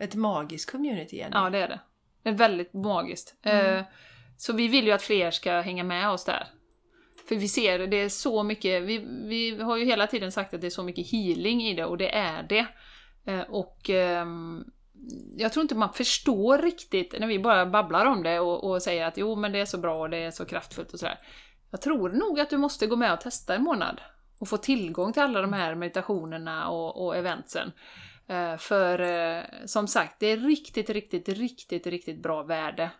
Ett 0.00 0.14
magiskt 0.14 0.70
community 0.72 1.16
Jenny. 1.16 1.30
Ja, 1.36 1.50
det 1.50 1.58
är 1.58 1.68
det. 1.68 1.80
Det 2.22 2.28
är 2.28 2.32
väldigt 2.34 2.72
magiskt. 2.74 3.34
Eh, 3.42 3.80
så 4.36 4.52
vi 4.52 4.68
vill 4.68 4.84
ju 4.86 4.92
att 4.92 5.02
fler 5.02 5.30
ska 5.30 5.60
hänga 5.60 5.84
med 5.84 6.10
oss 6.10 6.24
där. 6.24 6.46
För 7.28 7.36
vi 7.36 7.48
ser 7.48 7.78
det, 7.78 7.96
är 7.96 8.08
så 8.08 8.42
mycket, 8.42 8.82
vi, 8.82 8.98
vi 9.28 9.62
har 9.62 9.76
ju 9.76 9.84
hela 9.84 10.06
tiden 10.06 10.32
sagt 10.32 10.54
att 10.54 10.60
det 10.60 10.66
är 10.66 10.70
så 10.70 10.82
mycket 10.82 11.10
healing 11.12 11.62
i 11.62 11.74
det 11.74 11.84
och 11.84 11.98
det 11.98 12.14
är 12.14 12.42
det. 12.42 12.66
Eh, 13.26 13.40
och 13.40 13.90
ehm, 13.90 14.64
jag 15.36 15.52
tror 15.52 15.62
inte 15.62 15.74
man 15.74 15.92
förstår 15.92 16.58
riktigt 16.58 17.14
när 17.20 17.26
vi 17.26 17.38
bara 17.38 17.66
babblar 17.66 18.06
om 18.06 18.22
det 18.22 18.40
och, 18.40 18.70
och 18.70 18.82
säger 18.82 19.06
att 19.06 19.16
jo 19.16 19.36
men 19.36 19.52
det 19.52 19.58
är 19.60 19.64
så 19.64 19.78
bra 19.78 20.00
och 20.00 20.10
det 20.10 20.16
är 20.16 20.30
så 20.30 20.44
kraftfullt 20.44 20.92
och 20.92 20.98
sådär. 20.98 21.18
Jag 21.70 21.80
tror 21.80 22.08
nog 22.10 22.40
att 22.40 22.50
du 22.50 22.56
måste 22.56 22.86
gå 22.86 22.96
med 22.96 23.12
och 23.12 23.20
testa 23.20 23.54
en 23.54 23.62
månad 23.62 24.00
och 24.38 24.48
få 24.48 24.56
tillgång 24.56 25.12
till 25.12 25.22
alla 25.22 25.42
de 25.42 25.52
här 25.52 25.74
meditationerna 25.74 26.68
och, 26.68 27.04
och 27.04 27.16
eventsen. 27.16 27.72
Eh, 28.28 28.56
för 28.56 28.98
eh, 29.00 29.42
som 29.66 29.88
sagt, 29.88 30.20
det 30.20 30.26
är 30.26 30.36
riktigt, 30.36 30.90
riktigt, 30.90 31.28
riktigt, 31.28 31.86
riktigt 31.86 32.22
bra 32.22 32.42
värde. 32.42 32.90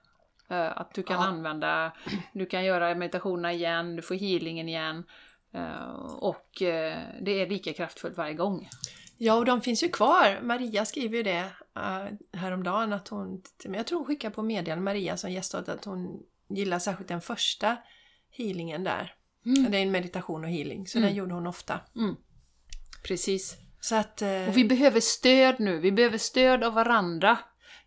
Eh, 0.51 0.79
att 0.79 0.95
du 0.95 1.03
kan 1.03 1.17
Ja. 1.17 1.27
använda, 1.27 1.93
du 2.33 2.47
kan 2.47 2.65
göra 2.65 2.95
meditationerna 2.95 3.53
igen, 3.53 3.97
du 3.97 4.03
får 4.03 4.15
healingen 4.15 4.69
igen. 4.69 5.05
Eh, 5.55 5.95
och 6.19 6.63
eh, 6.63 6.99
det 7.21 7.43
är 7.43 7.47
lika 7.49 7.73
kraftfullt 7.73 8.17
varje 8.17 8.35
gång. 8.35 8.69
Ja, 9.19 9.35
och 9.35 9.45
de 9.45 9.61
finns 9.61 9.83
ju 9.83 9.89
kvar. 9.89 10.41
Maria 10.43 10.85
skriver 10.85 11.17
ju 11.17 11.23
det 11.23 11.51
uh, 11.79 12.39
häromdagen 12.41 12.93
att 12.93 13.09
hon, 13.09 13.43
men 13.65 13.75
jag 13.75 13.87
tror 13.87 13.99
hon 13.99 14.07
skickar 14.07 14.31
på 14.31 14.43
meddelande, 14.43 14.85
Maria 14.85 15.17
som 15.17 15.31
gästat, 15.31 15.69
att 15.69 15.85
hon 15.85 16.23
gillar 16.49 16.79
särskilt 16.79 17.09
den 17.09 17.21
första 17.21 17.77
healingen 18.31 18.85
där. 18.85 19.15
Det 19.71 19.79
är 19.79 19.83
en 19.83 19.91
meditation 19.91 20.45
och 20.45 20.51
healing, 20.51 20.87
så 20.87 20.99
Mm. 20.99 21.09
den 21.09 21.17
gjorde 21.17 21.35
hon 21.35 21.47
ofta. 21.47 21.81
Precis. 23.05 23.57
Så 23.81 23.95
att... 23.97 24.23
eh, 24.23 24.49
Och 24.49 24.57
vi 24.57 24.65
behöver 24.65 25.01
stöd 25.01 25.57
nu, 25.61 25.79
vi 25.79 25.93
behöver 25.93 26.19
stöd 26.19 26.65
av 26.65 26.75
varandra. 26.75 27.39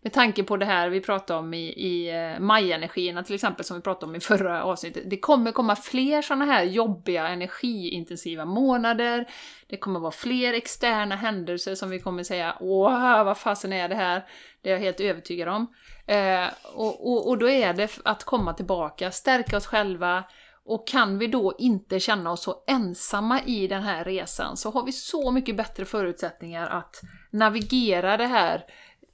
Med 0.05 0.13
tanke 0.13 0.43
på 0.43 0.57
det 0.57 0.65
här 0.65 0.89
vi 0.89 1.01
pratade 1.01 1.39
om 1.39 1.53
i, 1.53 1.67
i 1.67 2.09
eh, 2.09 2.39
majenergierna 2.39 3.23
till 3.23 3.35
exempel, 3.35 3.65
som 3.65 3.77
vi 3.77 3.83
pratade 3.83 4.05
om 4.05 4.15
i 4.15 4.19
förra 4.19 4.63
avsnittet. 4.63 5.09
Det 5.09 5.17
kommer 5.17 5.51
komma 5.51 5.75
fler 5.75 6.21
sådana 6.21 6.45
här 6.45 6.63
jobbiga, 6.63 7.27
energiintensiva 7.27 8.45
månader. 8.45 9.25
Det 9.67 9.77
kommer 9.77 9.99
vara 9.99 10.11
fler 10.11 10.53
externa 10.53 11.15
händelser 11.15 11.75
som 11.75 11.89
vi 11.89 11.99
kommer 11.99 12.23
säga 12.23 12.55
Åh, 12.59 13.23
vad 13.23 13.37
fasen 13.37 13.73
är 13.73 13.89
det 13.89 13.95
här? 13.95 14.25
Det 14.61 14.69
är 14.69 14.73
jag 14.73 14.79
helt 14.79 14.99
övertygad 14.99 15.49
om. 15.49 15.73
Eh, 16.07 16.47
och, 16.73 17.11
och, 17.11 17.29
och 17.29 17.37
då 17.37 17.49
är 17.49 17.73
det 17.73 17.99
att 18.03 18.23
komma 18.23 18.53
tillbaka, 18.53 19.11
stärka 19.11 19.57
oss 19.57 19.65
själva, 19.65 20.23
och 20.65 20.87
kan 20.87 21.17
vi 21.17 21.27
då 21.27 21.55
inte 21.57 21.99
känna 21.99 22.31
oss 22.31 22.43
så 22.43 22.63
ensamma 22.67 23.41
i 23.41 23.67
den 23.67 23.83
här 23.83 24.03
resan 24.03 24.57
så 24.57 24.71
har 24.71 24.85
vi 24.85 24.91
så 24.91 25.31
mycket 25.31 25.57
bättre 25.57 25.85
förutsättningar 25.85 26.67
att 26.69 27.01
navigera 27.31 28.17
det 28.17 28.25
här 28.25 28.65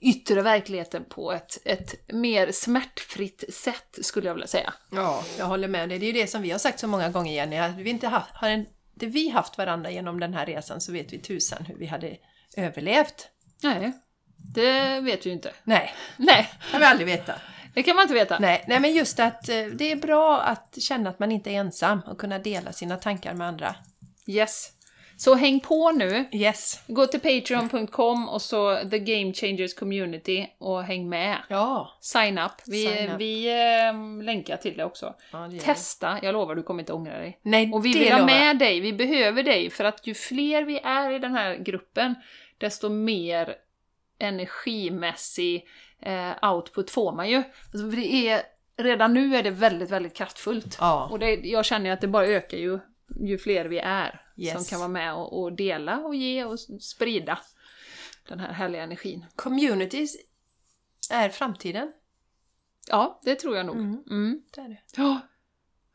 yttre 0.02 0.42
verkligheten 0.42 1.06
på 1.10 1.32
ett, 1.32 1.58
ett 1.66 2.14
mer 2.14 2.52
smärtfritt 2.52 3.44
sätt 3.54 3.98
skulle 4.02 4.28
jag 4.28 4.34
vilja 4.34 4.48
säga. 4.48 4.74
Ja, 4.92 5.24
jag 5.38 5.46
håller 5.46 5.68
med 5.68 5.90
dig. 5.90 6.00
Det 6.00 6.06
är 6.06 6.14
ju 6.14 6.22
det 6.22 6.28
som 6.28 6.42
vi 6.42 6.52
har 6.52 6.60
sagt 6.60 6.80
så 6.80 6.88
många 6.88 7.10
gånger 7.10 7.34
Jenny, 7.34 7.58
att 7.58 7.76
vi 7.76 7.90
inte 7.90 8.08
haft, 8.08 8.34
det 8.96 9.06
vi 9.06 9.30
haft 9.30 9.58
varandra 9.58 9.92
genom 9.92 10.20
den 10.20 10.34
här 10.34 10.46
resan 10.46 10.82
så 10.82 10.92
vet 10.92 11.14
vi 11.14 11.20
tusan 11.20 11.66
hur 11.66 11.76
vi 11.76 11.86
hade 11.86 12.18
överlevt. 12.58 13.28
Nej, 13.64 13.92
det 14.38 15.00
vet 15.00 15.26
vi 15.26 15.30
ju 15.30 15.36
inte. 15.36 15.54
Nej, 15.64 15.94
Nej, 16.18 16.50
kan 16.72 16.80
vi 16.80 16.86
aldrig 16.86 17.08
veta. 17.08 17.34
det 17.74 17.84
kan 17.84 17.96
man 17.96 18.04
inte 18.04 18.14
veta. 18.14 18.40
Nej, 18.40 18.66
nej 18.68 18.80
men 18.80 18.94
just 18.94 19.20
att 19.20 19.50
eh, 19.50 19.66
det 19.66 19.92
är 19.92 19.96
bra 19.96 20.42
att 20.42 20.78
känna 20.82 21.10
att 21.10 21.20
man 21.20 21.32
inte 21.32 21.50
är 21.50 21.54
ensam 21.54 22.02
och 22.08 22.18
kunna 22.18 22.40
dela 22.40 22.72
sina 22.74 22.98
tankar 22.98 23.34
med 23.34 23.48
andra. 23.48 23.76
Yes. 24.28 24.70
Så 25.21 25.36
häng 25.36 25.60
på 25.60 25.91
nu. 25.91 26.25
Yes. 26.31 26.84
Gå 26.88 27.05
till 27.05 27.19
patreon.com 27.19 28.29
och 28.29 28.41
så 28.41 28.89
The 28.89 28.99
Game 28.99 29.34
Changers 29.34 29.73
Community 29.73 30.47
och 30.57 30.84
häng 30.84 31.10
med. 31.10 31.38
Ja. 31.49 31.97
Sign 31.99 32.38
up. 32.38 32.51
Vi, 32.67 32.86
Sign 32.86 33.10
up. 33.10 33.19
vi 33.19 33.47
eh, 33.47 34.23
länkar 34.23 34.57
till 34.57 34.77
det 34.77 34.84
också. 34.84 35.15
ja 35.31 35.38
det. 35.38 35.60
Testa, 35.60 36.19
jag 36.21 36.34
lovar 36.34 36.55
du 36.55 36.63
kommer 36.63 36.79
inte 36.79 36.93
ångra 36.93 37.17
dig. 37.17 37.39
Nej, 37.41 37.71
Och 37.73 37.86
vi 37.86 37.93
vill 37.93 38.12
ha 38.12 38.25
med 38.25 38.57
dig, 38.57 38.79
vi 38.79 38.93
behöver 38.93 39.43
dig, 39.43 39.69
för 39.69 39.84
att 39.84 40.07
ju 40.07 40.13
fler 40.13 40.63
vi 40.63 40.79
är 40.79 41.12
i 41.12 41.19
den 41.19 41.34
här 41.34 41.55
gruppen, 41.55 42.15
desto 42.57 42.89
mer 42.89 43.55
energimässig 44.19 45.67
eh, 46.01 46.51
output 46.51 46.91
får 46.91 47.12
man 47.12 47.29
ju. 47.29 47.43
Alltså, 47.73 47.88
det 47.88 48.29
är, 48.29 48.41
redan 48.77 49.13
nu 49.13 49.36
är 49.36 49.43
det 49.43 49.51
väldigt, 49.51 49.89
väldigt 49.89 50.15
kraftfullt. 50.15 50.77
Ja. 50.79 51.07
Och 51.12 51.19
det, 51.19 51.34
jag 51.34 51.65
känner 51.65 51.91
att 51.91 52.01
det 52.01 52.07
bara 52.07 52.25
ökar 52.25 52.57
ju, 52.57 52.79
ju 53.19 53.38
fler 53.38 53.65
vi 53.65 53.80
är 53.80 54.21
Yes. 54.38 54.54
som 54.54 54.63
kan 54.65 54.80
vara 54.80 54.89
med 54.89 55.13
och, 55.13 55.41
och 55.41 55.54
dela 55.54 55.97
och 56.00 56.15
ge 56.15 56.45
och 56.45 56.60
sprida 56.60 57.39
den 58.28 58.39
här 58.39 58.54
härliga 58.54 58.84
energin. 58.84 59.26
Communities 59.36 60.15
är 61.12 61.30
framtiden. 61.30 61.93
Ja, 62.88 63.19
det 63.24 63.36
tror 63.36 63.58
jag 63.58 63.65
nog. 63.65 63.76
Mm. 63.76 64.04
Mm. 64.10 64.41
Det 64.56 64.62
är 64.62 64.69
det. 64.69 64.78
Ja. 64.97 65.19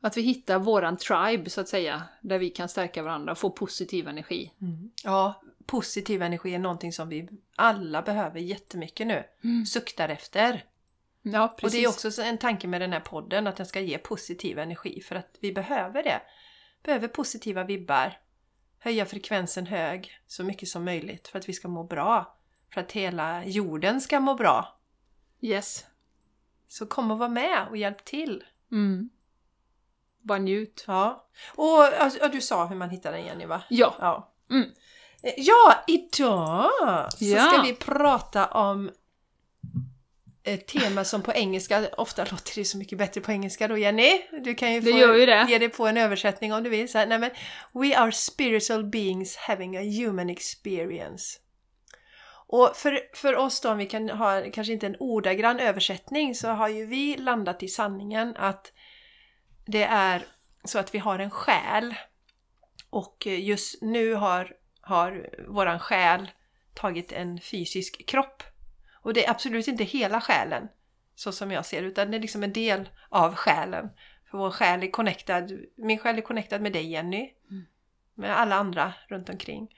Att 0.00 0.16
vi 0.16 0.22
hittar 0.22 0.58
våran 0.58 0.96
tribe, 0.96 1.50
så 1.50 1.60
att 1.60 1.68
säga, 1.68 2.02
där 2.20 2.38
vi 2.38 2.50
kan 2.50 2.68
stärka 2.68 3.02
varandra 3.02 3.32
och 3.32 3.38
få 3.38 3.50
positiv 3.50 4.08
energi. 4.08 4.52
Ja, 5.04 5.42
positiv 5.66 6.22
energi 6.22 6.54
är 6.54 6.58
någonting 6.58 6.92
som 6.92 7.08
vi 7.08 7.28
alla 7.56 8.02
behöver 8.02 8.40
jättemycket 8.40 9.06
nu. 9.06 9.24
Suktar 9.66 10.08
efter. 10.08 10.64
Ja, 11.22 11.44
Och 11.44 11.56
precis. 11.58 11.78
det 11.80 11.84
är 11.84 11.88
också 11.88 12.10
så- 12.10 12.22
en 12.22 12.38
tanke 12.38 12.66
med 12.66 12.80
den 12.80 12.92
här 12.92 13.00
podden, 13.00 13.46
att 13.46 13.56
den 13.56 13.66
ska 13.66 13.80
ge 13.80 13.98
positiv 13.98 14.58
energi. 14.58 15.00
För 15.00 15.14
att 15.16 15.36
vi 15.40 15.52
behöver 15.52 16.02
det. 16.02 16.20
Behöver 16.86 17.08
positiva 17.08 17.64
vibbar. 17.64 18.18
Höja 18.78 19.06
frekvensen 19.06 19.66
hög 19.66 20.10
så 20.26 20.44
mycket 20.44 20.68
som 20.68 20.84
möjligt 20.84 21.28
för 21.28 21.38
att 21.38 21.48
vi 21.48 21.52
ska 21.52 21.68
må 21.68 21.84
bra. 21.84 22.36
För 22.74 22.80
att 22.80 22.92
hela 22.92 23.44
jorden 23.44 24.00
ska 24.00 24.20
må 24.20 24.34
bra. 24.34 24.78
Yes. 25.40 25.86
Så 26.68 26.86
kom 26.86 27.10
och 27.10 27.18
var 27.18 27.28
med 27.28 27.66
och 27.70 27.76
hjälp 27.76 28.04
till. 28.04 28.44
Mm. 28.72 29.10
Bara 30.22 30.38
njut. 30.38 30.84
Ja. 30.86 31.26
Och 31.54 31.82
alltså, 31.82 32.18
ja, 32.20 32.28
du 32.28 32.40
sa 32.40 32.66
hur 32.66 32.76
man 32.76 32.90
hittar 32.90 33.12
den 33.12 33.24
Jenny 33.24 33.46
va? 33.46 33.62
Ja. 33.70 33.94
Ja. 34.00 34.32
Mm. 34.50 34.70
Eh, 35.22 35.32
Ja, 35.36 35.84
idag 35.86 37.12
så 37.12 37.24
Ja. 37.24 37.40
ska 37.52 37.62
vi 37.62 37.72
prata 37.74 38.46
om 38.46 38.90
ett 40.46 40.66
tema 40.66 41.04
som 41.04 41.22
på 41.22 41.32
engelska, 41.32 41.88
ofta 41.96 42.24
låter 42.24 42.54
det 42.54 42.64
så 42.64 42.78
mycket 42.78 42.98
bättre 42.98 43.20
på 43.20 43.32
engelska 43.32 43.68
då 43.68 43.78
Jenny. 43.78 44.22
Du 44.44 44.54
kan 44.54 44.74
ju 44.74 44.82
få 44.82 44.88
det. 45.26 45.46
ge 45.48 45.58
dig 45.58 45.68
på 45.68 45.86
en 45.86 45.96
översättning 45.96 46.52
om 46.52 46.62
du 46.62 46.70
vill. 46.70 46.88
Så 46.88 46.98
här, 46.98 47.06
nej 47.06 47.18
men, 47.18 47.30
We 47.72 47.98
are 47.98 48.12
spiritual 48.12 48.84
beings 48.84 49.36
having 49.36 49.76
a 49.76 49.80
human 49.80 50.30
experience. 50.30 51.38
Och 52.48 52.76
för, 52.76 53.00
för 53.14 53.36
oss 53.36 53.60
då, 53.60 53.70
om 53.70 53.78
vi 53.78 53.86
kan 53.86 54.10
ha 54.10 54.42
kanske 54.52 54.72
inte 54.72 54.86
en 54.86 54.96
ordagrann 54.96 55.60
översättning, 55.60 56.34
så 56.34 56.48
har 56.48 56.68
ju 56.68 56.86
vi 56.86 57.16
landat 57.16 57.62
i 57.62 57.68
sanningen 57.68 58.36
att 58.36 58.72
det 59.66 59.84
är 59.84 60.26
så 60.64 60.78
att 60.78 60.94
vi 60.94 60.98
har 60.98 61.18
en 61.18 61.30
själ 61.30 61.94
och 62.90 63.26
just 63.26 63.82
nu 63.82 64.14
har, 64.14 64.52
har 64.80 65.30
våran 65.48 65.78
själ 65.78 66.30
tagit 66.74 67.12
en 67.12 67.40
fysisk 67.40 68.06
kropp. 68.06 68.42
Och 69.06 69.14
det 69.14 69.26
är 69.26 69.30
absolut 69.30 69.68
inte 69.68 69.84
hela 69.84 70.20
själen, 70.20 70.68
så 71.14 71.32
som 71.32 71.50
jag 71.50 71.66
ser 71.66 71.82
utan 71.82 72.10
det 72.10 72.16
är 72.16 72.20
liksom 72.20 72.42
en 72.42 72.52
del 72.52 72.88
av 73.08 73.34
själen. 73.34 73.90
För 74.30 74.38
vår 74.38 74.50
själ 74.50 74.82
är 74.82 74.90
connectad, 74.90 75.50
min 75.76 75.98
själ 75.98 76.18
är 76.18 76.22
connectad 76.22 76.60
med 76.62 76.72
dig 76.72 76.90
Jenny, 76.90 77.30
med 78.14 78.38
alla 78.38 78.56
andra 78.56 78.94
runt 79.08 79.28
omkring. 79.28 79.68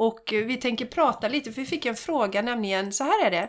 Och 0.00 0.28
vi 0.32 0.56
tänker 0.56 0.86
prata 0.86 1.28
lite, 1.28 1.52
för 1.52 1.60
vi 1.60 1.66
fick 1.66 1.86
en 1.86 1.94
fråga 1.96 2.42
nämligen, 2.42 2.92
så 2.92 3.04
här 3.04 3.26
är 3.26 3.30
det, 3.30 3.48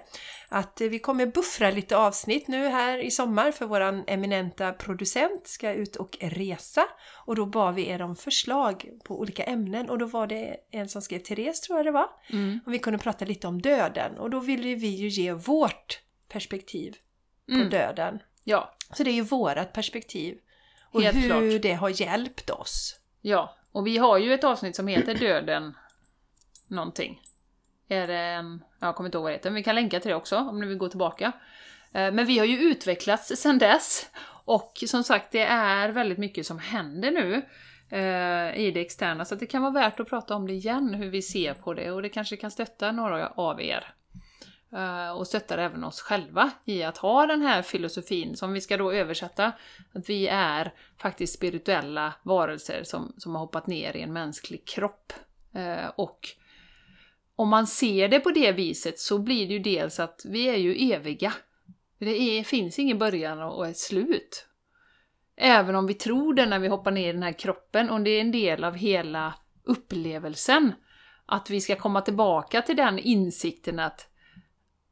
att 0.49 0.81
vi 0.81 0.99
kommer 0.99 1.25
buffra 1.25 1.71
lite 1.71 1.97
avsnitt 1.97 2.47
nu 2.47 2.67
här 2.67 2.97
i 2.97 3.11
sommar 3.11 3.51
för 3.51 3.65
våran 3.65 4.03
eminenta 4.07 4.73
producent 4.73 5.47
ska 5.47 5.73
ut 5.73 5.95
och 5.95 6.17
resa. 6.21 6.83
Och 7.25 7.35
då 7.35 7.45
bad 7.45 7.75
vi 7.75 7.87
er 7.89 8.01
om 8.01 8.15
förslag 8.15 8.85
på 9.03 9.19
olika 9.19 9.43
ämnen 9.43 9.89
och 9.89 9.97
då 9.97 10.05
var 10.05 10.27
det 10.27 10.55
en 10.71 10.89
som 10.89 11.01
skrev 11.01 11.19
Therese 11.19 11.61
tror 11.61 11.79
jag 11.79 11.85
det 11.85 11.91
var. 11.91 12.09
Mm. 12.29 12.59
Och 12.65 12.73
vi 12.73 12.79
kunde 12.79 12.99
prata 12.99 13.25
lite 13.25 13.47
om 13.47 13.61
döden 13.61 14.17
och 14.17 14.29
då 14.29 14.39
ville 14.39 14.75
vi 14.75 14.87
ju 14.87 15.07
ge 15.07 15.33
vårt 15.33 15.99
perspektiv 16.29 16.95
på 17.47 17.53
Mm. 17.55 17.69
döden. 17.69 18.19
Ja. 18.43 18.75
Så 18.93 19.03
det 19.03 19.09
är 19.11 19.15
ju 19.15 19.21
vårat 19.21 19.73
perspektiv. 19.73 20.37
Och 20.91 21.01
Helt 21.01 21.17
hur 21.17 21.27
klart. 21.27 21.61
det 21.61 21.73
har 21.73 22.01
hjälpt 22.01 22.49
oss. 22.49 22.95
Ja. 23.21 23.55
Och 23.71 23.87
vi 23.87 23.97
har 23.97 24.17
ju 24.17 24.33
ett 24.33 24.43
avsnitt 24.43 24.75
som 24.75 24.87
heter 24.87 25.13
Döden 25.19 25.73
någonting. 26.69 27.21
Är 27.87 28.07
det 28.07 28.17
ehm, 28.17 28.45
en... 28.45 28.63
Jag 28.79 28.95
kommer 28.95 29.07
inte 29.07 29.17
ihåg 29.17 29.23
vad 29.23 29.31
det 29.31 29.35
heter, 29.35 29.49
men 29.49 29.55
vi 29.55 29.63
kan 29.63 29.75
länka 29.75 29.99
till 29.99 30.09
det 30.09 30.15
också 30.15 30.37
om 30.37 30.59
ni 30.59 30.67
vill 30.67 30.77
gå 30.77 30.89
tillbaka. 30.89 31.31
Eh, 31.91 32.11
men 32.11 32.25
vi 32.25 32.39
har 32.39 32.45
ju 32.45 32.59
utvecklats 32.59 33.27
sedan 33.27 33.57
dess. 33.57 34.09
Och 34.45 34.83
som 34.87 35.03
sagt, 35.03 35.31
det 35.31 35.43
är 35.43 35.89
väldigt 35.89 36.17
mycket 36.17 36.45
som 36.45 36.59
händer 36.59 37.11
nu 37.11 37.41
eh, 37.97 38.59
i 38.59 38.71
det 38.71 38.81
externa, 38.81 39.25
så 39.25 39.35
det 39.35 39.45
kan 39.45 39.61
vara 39.61 39.71
värt 39.71 39.99
att 39.99 40.09
prata 40.09 40.35
om 40.35 40.47
det 40.47 40.53
igen, 40.53 40.93
hur 40.93 41.09
vi 41.09 41.21
ser 41.21 41.53
på 41.53 41.73
det. 41.73 41.91
Och 41.91 42.01
det 42.01 42.09
kanske 42.09 42.37
kan 42.37 42.51
stötta 42.51 42.91
några 42.91 43.27
av 43.27 43.61
er. 43.61 43.93
Eh, 44.73 45.11
och 45.11 45.27
stöttar 45.27 45.57
även 45.57 45.83
oss 45.83 46.01
själva 46.01 46.51
i 46.65 46.83
att 46.83 46.97
ha 46.97 47.25
den 47.25 47.41
här 47.41 47.61
filosofin 47.61 48.35
som 48.35 48.53
vi 48.53 48.61
ska 48.61 48.77
då 48.77 48.91
översätta. 48.91 49.51
Att 49.93 50.09
vi 50.09 50.27
är 50.27 50.73
faktiskt 50.97 51.33
spirituella 51.33 52.13
varelser 52.23 52.83
som, 52.83 53.13
som 53.17 53.35
har 53.35 53.39
hoppat 53.39 53.67
ner 53.67 53.95
i 53.95 54.01
en 54.01 54.13
mänsklig 54.13 54.67
kropp. 54.67 55.13
Och 55.95 56.19
om 57.39 57.49
man 57.49 57.67
ser 57.67 58.07
det 58.07 58.19
på 58.19 58.31
det 58.31 58.51
viset 58.51 58.99
så 58.99 59.19
blir 59.19 59.47
det 59.47 59.53
ju 59.53 59.59
dels 59.59 59.99
att 59.99 60.21
vi 60.25 60.49
är 60.49 60.55
ju 60.55 60.91
eviga. 60.93 61.33
Det 61.99 62.21
är, 62.21 62.43
finns 62.43 62.79
ingen 62.79 62.97
början 62.99 63.41
och 63.41 63.67
ett 63.67 63.77
slut. 63.77 64.47
Även 65.37 65.75
om 65.75 65.87
vi 65.87 65.93
tror 65.93 66.33
det 66.33 66.45
när 66.45 66.59
vi 66.59 66.67
hoppar 66.67 66.91
ner 66.91 67.09
i 67.09 67.13
den 67.13 67.23
här 67.23 67.39
kroppen 67.39 67.89
och 67.89 68.01
det 68.01 68.09
är 68.09 68.21
en 68.21 68.31
del 68.31 68.63
av 68.63 68.75
hela 68.75 69.33
upplevelsen. 69.63 70.73
Att 71.25 71.49
vi 71.49 71.61
ska 71.61 71.75
komma 71.75 72.01
tillbaka 72.01 72.61
till 72.61 72.75
den 72.75 72.99
insikten 72.99 73.79
att 73.79 74.07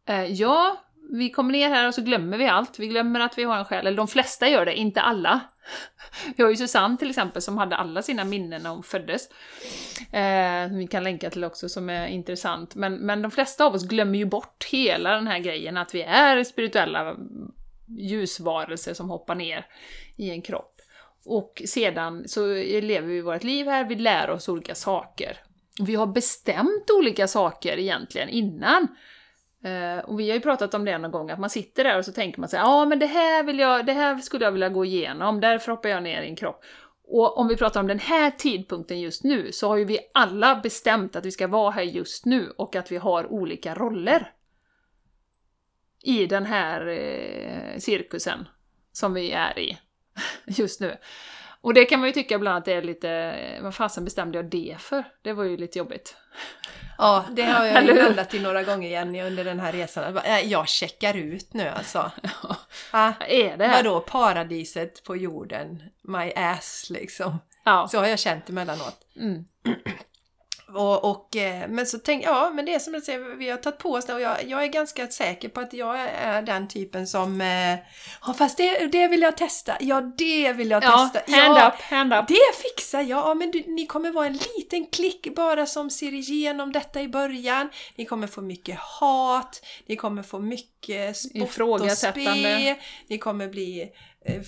eh, 0.05 0.25
ja, 0.25 0.77
vi 1.11 1.29
kommer 1.29 1.51
ner 1.51 1.69
här 1.69 1.87
och 1.87 1.95
så 1.95 2.01
glömmer 2.01 2.37
vi 2.37 2.47
allt. 2.47 2.79
Vi 2.79 2.87
glömmer 2.87 3.19
att 3.19 3.37
vi 3.37 3.43
har 3.43 3.57
en 3.57 3.65
själ. 3.65 3.87
Eller 3.87 3.97
de 3.97 4.07
flesta 4.07 4.49
gör 4.49 4.65
det, 4.65 4.75
inte 4.75 5.01
alla. 5.01 5.41
Vi 6.35 6.43
har 6.43 6.49
ju 6.49 6.55
Susanne 6.55 6.97
till 6.97 7.09
exempel 7.09 7.41
som 7.41 7.57
hade 7.57 7.75
alla 7.75 8.01
sina 8.01 8.23
minnen 8.23 8.63
när 8.63 8.69
hon 8.69 8.83
föddes. 8.83 9.29
Eh, 10.11 10.67
vi 10.71 10.87
kan 10.91 11.03
länka 11.03 11.29
till 11.29 11.43
också 11.43 11.69
som 11.69 11.89
är 11.89 12.07
intressant. 12.07 12.75
Men, 12.75 12.93
men 12.93 13.21
de 13.21 13.31
flesta 13.31 13.65
av 13.65 13.75
oss 13.75 13.87
glömmer 13.87 14.17
ju 14.17 14.25
bort 14.25 14.65
hela 14.71 15.11
den 15.11 15.27
här 15.27 15.39
grejen 15.39 15.77
att 15.77 15.95
vi 15.95 16.01
är 16.01 16.43
spirituella 16.43 17.15
ljusvarelser 17.87 18.93
som 18.93 19.09
hoppar 19.09 19.35
ner 19.35 19.65
i 20.15 20.29
en 20.29 20.41
kropp. 20.41 20.81
Och 21.25 21.61
sedan 21.65 22.27
så 22.27 22.53
lever 22.63 23.07
vi 23.07 23.21
vårt 23.21 23.43
liv 23.43 23.67
här, 23.67 23.85
vi 23.85 23.95
lär 23.95 24.29
oss 24.29 24.49
olika 24.49 24.75
saker. 24.75 25.37
Vi 25.79 25.95
har 25.95 26.07
bestämt 26.07 26.89
olika 26.99 27.27
saker 27.27 27.79
egentligen 27.79 28.29
innan. 28.29 28.87
Eh, 29.67 29.99
och 29.99 30.19
vi 30.19 30.29
har 30.29 30.35
ju 30.35 30.41
pratat 30.41 30.73
om 30.73 30.85
det 30.85 30.97
någon 30.97 31.11
gång, 31.11 31.29
att 31.29 31.39
man 31.39 31.49
sitter 31.49 31.83
där 31.83 31.97
och 31.97 32.05
så 32.05 32.11
tänker 32.11 32.39
man 32.39 32.49
sig 32.49 32.59
ja 32.59 32.85
men 32.85 32.99
det 32.99 33.05
här, 33.05 33.43
vill 33.43 33.59
jag, 33.59 33.85
det 33.85 33.93
här 33.93 34.17
skulle 34.17 34.45
jag 34.45 34.51
vilja 34.51 34.69
gå 34.69 34.85
igenom, 34.85 35.41
därför 35.41 35.71
hoppar 35.71 35.89
jag 35.89 36.03
ner 36.03 36.21
i 36.21 36.29
en 36.29 36.35
kropp. 36.35 36.63
Och 37.09 37.37
om 37.37 37.47
vi 37.47 37.57
pratar 37.57 37.79
om 37.79 37.87
den 37.87 37.99
här 37.99 38.31
tidpunkten 38.31 39.01
just 39.01 39.23
nu, 39.23 39.51
så 39.51 39.67
har 39.67 39.77
ju 39.77 39.85
vi 39.85 39.99
alla 40.13 40.55
bestämt 40.55 41.15
att 41.15 41.25
vi 41.25 41.31
ska 41.31 41.47
vara 41.47 41.71
här 41.71 41.81
just 41.81 42.25
nu 42.25 42.53
och 42.57 42.75
att 42.75 42.91
vi 42.91 42.97
har 42.97 43.31
olika 43.31 43.75
roller. 43.75 44.33
I 46.03 46.25
den 46.25 46.45
här 46.45 46.87
eh, 46.87 47.77
cirkusen 47.79 48.47
som 48.91 49.13
vi 49.13 49.31
är 49.31 49.59
i 49.59 49.77
just 50.45 50.81
nu. 50.81 50.97
Och 51.61 51.73
det 51.73 51.85
kan 51.85 51.99
man 51.99 52.09
ju 52.09 52.13
tycka 52.13 52.35
ibland 52.35 52.57
att 52.57 52.65
det 52.65 52.73
är 52.73 52.81
lite, 52.81 53.59
vad 53.61 53.75
fasen 53.75 54.03
bestämde 54.05 54.37
jag 54.37 54.45
det 54.45 54.75
för? 54.79 55.03
Det 55.21 55.33
var 55.33 55.43
ju 55.43 55.57
lite 55.57 55.79
jobbigt. 55.79 56.15
Ja, 56.97 57.25
det 57.31 57.43
har 57.43 57.65
jag 57.65 57.83
ju 57.85 57.95
landat 58.03 58.33
i 58.33 58.39
några 58.39 58.63
gånger 58.63 58.89
Jenny 58.89 59.21
under 59.21 59.43
den 59.43 59.59
här 59.59 59.71
resan. 59.71 60.19
Jag 60.25 60.59
äh, 60.59 60.65
checkar 60.65 61.17
ut 61.17 61.53
nu 61.53 61.67
alltså. 61.69 62.11
Ah, 62.91 63.11
Vad 63.19 63.29
är 63.29 63.57
det 63.57 63.67
vadå 63.67 63.99
paradiset 63.99 65.03
på 65.03 65.15
jorden? 65.15 65.83
My 66.03 66.31
ass 66.35 66.87
liksom. 66.89 67.39
Ja. 67.63 67.87
Så 67.91 67.99
har 67.99 68.07
jag 68.07 68.19
känt 68.19 68.49
emellanåt. 68.49 68.97
Mm. 69.15 69.45
Och, 70.73 71.03
och, 71.11 71.35
eh, 71.35 71.67
men 71.69 71.85
så 71.85 71.97
tänk, 71.97 72.25
ja 72.25 72.51
men 72.53 72.65
det 72.65 72.73
är 72.73 72.79
som 72.79 72.93
jag 72.93 73.03
säger, 73.03 73.35
vi 73.37 73.49
har 73.49 73.57
tagit 73.57 73.77
på 73.79 73.91
oss 73.91 74.05
det 74.05 74.13
och 74.13 74.21
jag, 74.21 74.43
jag 74.47 74.63
är 74.63 74.67
ganska 74.67 75.07
säker 75.07 75.49
på 75.49 75.59
att 75.59 75.73
jag 75.73 75.99
är 75.99 76.41
den 76.41 76.67
typen 76.67 77.07
som 77.07 77.41
eh, 77.41 77.75
Ja 78.27 78.33
fast 78.33 78.57
det, 78.57 78.87
det 78.87 79.07
vill 79.07 79.21
jag 79.21 79.37
testa, 79.37 79.77
ja 79.79 80.01
det 80.01 80.53
vill 80.53 80.69
jag 80.69 80.83
Ja, 80.83 81.09
testa. 81.13 81.37
hand 81.37 81.57
ja, 81.57 81.67
up, 81.67 81.81
hand 81.81 82.13
up. 82.13 82.27
Det 82.27 82.55
fixar 82.63 83.01
jag! 83.01 83.19
Ja, 83.27 83.33
men 83.33 83.51
du, 83.51 83.63
ni 83.67 83.85
kommer 83.85 84.11
vara 84.11 84.25
en 84.27 84.39
liten 84.57 84.85
klick 84.85 85.35
bara 85.35 85.65
som 85.65 85.89
ser 85.89 86.13
igenom 86.13 86.71
detta 86.71 87.01
i 87.01 87.07
början. 87.07 87.69
Ni 87.95 88.05
kommer 88.05 88.27
få 88.27 88.41
mycket 88.41 88.77
hat, 88.79 89.61
ni 89.85 89.95
kommer 89.95 90.23
få 90.23 90.39
mycket 90.39 91.17
spott 91.17 91.59
och 91.81 91.91
spe, 91.91 92.75
ni 93.07 93.17
kommer 93.17 93.47
bli 93.47 93.89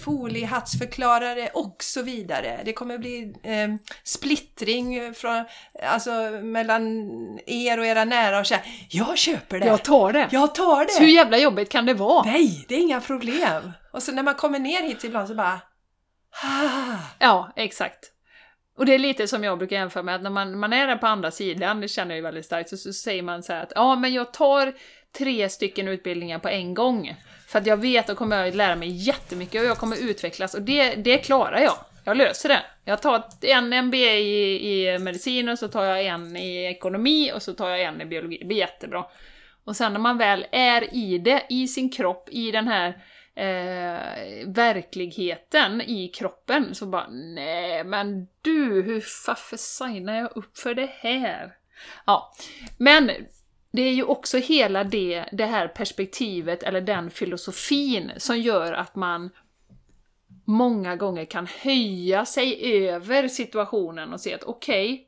foliehattsförklarare 0.05 1.49
och 1.53 1.75
så 1.79 2.01
vidare. 2.01 2.61
Det 2.65 2.73
kommer 2.73 2.97
bli 2.97 3.33
eh, 3.43 3.69
splittring 4.03 5.13
från, 5.13 5.45
alltså, 5.83 6.11
mellan 6.43 6.83
er 7.45 7.79
och 7.79 7.85
era 7.85 8.05
nära 8.05 8.39
och 8.39 8.47
säga 8.47 8.61
Jag 8.89 9.17
köper 9.17 9.59
det! 9.59 9.67
Jag 9.67 9.83
tar 9.83 10.13
det! 10.13 10.27
Jag 10.31 10.55
tar 10.55 10.85
det! 10.85 10.91
Så 10.91 10.99
hur 10.99 11.09
jävla 11.09 11.37
jobbigt 11.37 11.69
kan 11.69 11.85
det 11.85 11.93
vara? 11.93 12.23
Nej, 12.25 12.65
det 12.67 12.75
är 12.75 12.79
inga 12.79 13.01
problem! 13.01 13.71
Och 13.93 14.03
så 14.03 14.11
när 14.11 14.23
man 14.23 14.35
kommer 14.35 14.59
ner 14.59 14.81
hit 14.81 15.03
ibland 15.03 15.27
så 15.27 15.35
bara 15.35 15.61
ah, 16.43 16.97
Ja, 17.19 17.53
exakt. 17.55 18.11
Och 18.79 18.85
det 18.85 18.95
är 18.95 18.99
lite 18.99 19.27
som 19.27 19.43
jag 19.43 19.57
brukar 19.57 19.75
jämföra 19.75 20.03
med, 20.03 20.15
att 20.15 20.21
när 20.21 20.29
man, 20.29 20.59
man 20.59 20.73
är 20.73 20.87
där 20.87 20.95
på 20.95 21.07
andra 21.07 21.31
sidan, 21.31 21.81
det 21.81 21.87
känner 21.87 22.11
jag 22.11 22.15
ju 22.17 22.23
väldigt 22.23 22.45
starkt, 22.45 22.69
så, 22.69 22.77
så 22.77 22.93
säger 22.93 23.23
man 23.23 23.43
så 23.43 23.53
här 23.53 23.63
att 23.63 23.71
ja, 23.75 23.95
men 23.95 24.13
jag 24.13 24.33
tar 24.33 24.73
tre 25.17 25.49
stycken 25.49 25.87
utbildningar 25.87 26.39
på 26.39 26.49
en 26.49 26.73
gång. 26.73 27.15
För 27.47 27.59
att 27.59 27.65
jag 27.65 27.77
vet 27.77 28.09
att 28.09 28.17
kommer 28.17 28.45
jag 28.45 28.55
lära 28.55 28.75
mig 28.75 28.89
jättemycket 28.89 29.61
och 29.61 29.67
jag 29.67 29.77
kommer 29.77 30.03
utvecklas 30.09 30.53
och 30.53 30.61
det, 30.61 30.95
det 30.95 31.17
klarar 31.17 31.59
jag. 31.59 31.77
Jag 32.03 32.17
löser 32.17 32.49
det. 32.49 32.61
Jag 32.85 33.01
tar 33.01 33.23
en 33.41 33.85
MBA 33.85 33.97
i, 33.97 34.93
i 34.93 34.99
medicin 34.99 35.49
och 35.49 35.59
så 35.59 35.67
tar 35.67 35.85
jag 35.85 36.05
en 36.05 36.37
i 36.37 36.65
ekonomi 36.65 37.31
och 37.33 37.41
så 37.41 37.53
tar 37.53 37.69
jag 37.69 37.81
en 37.81 38.01
i 38.01 38.05
biologi. 38.05 38.37
Det 38.37 38.45
blir 38.45 38.57
jättebra. 38.57 39.05
Och 39.63 39.75
sen 39.75 39.93
när 39.93 39.99
man 39.99 40.17
väl 40.17 40.45
är 40.51 40.95
i 40.95 41.17
det, 41.17 41.45
i 41.49 41.67
sin 41.67 41.91
kropp, 41.91 42.29
i 42.31 42.51
den 42.51 42.67
här 42.67 42.87
eh, 43.35 43.99
verkligheten 44.45 45.81
i 45.81 46.07
kroppen, 46.07 46.75
så 46.75 46.85
bara 46.85 47.07
nej 47.09 47.83
men 47.83 48.27
du, 48.41 48.81
hur 48.81 49.05
varför 49.27 49.57
signar 49.57 50.19
jag 50.19 50.37
upp 50.37 50.57
för 50.57 50.73
det 50.73 50.89
här? 50.99 51.55
Ja, 52.05 52.33
men 52.77 53.11
det 53.71 53.81
är 53.81 53.93
ju 53.93 54.03
också 54.03 54.37
hela 54.37 54.83
det, 54.83 55.25
det 55.31 55.45
här 55.45 55.67
perspektivet, 55.67 56.63
eller 56.63 56.81
den 56.81 57.11
filosofin, 57.11 58.11
som 58.17 58.37
gör 58.37 58.73
att 58.73 58.95
man 58.95 59.29
många 60.45 60.95
gånger 60.95 61.25
kan 61.25 61.47
höja 61.47 62.25
sig 62.25 62.79
över 62.87 63.27
situationen 63.27 64.13
och 64.13 64.21
se 64.21 64.33
att 64.33 64.43
okej, 64.43 65.07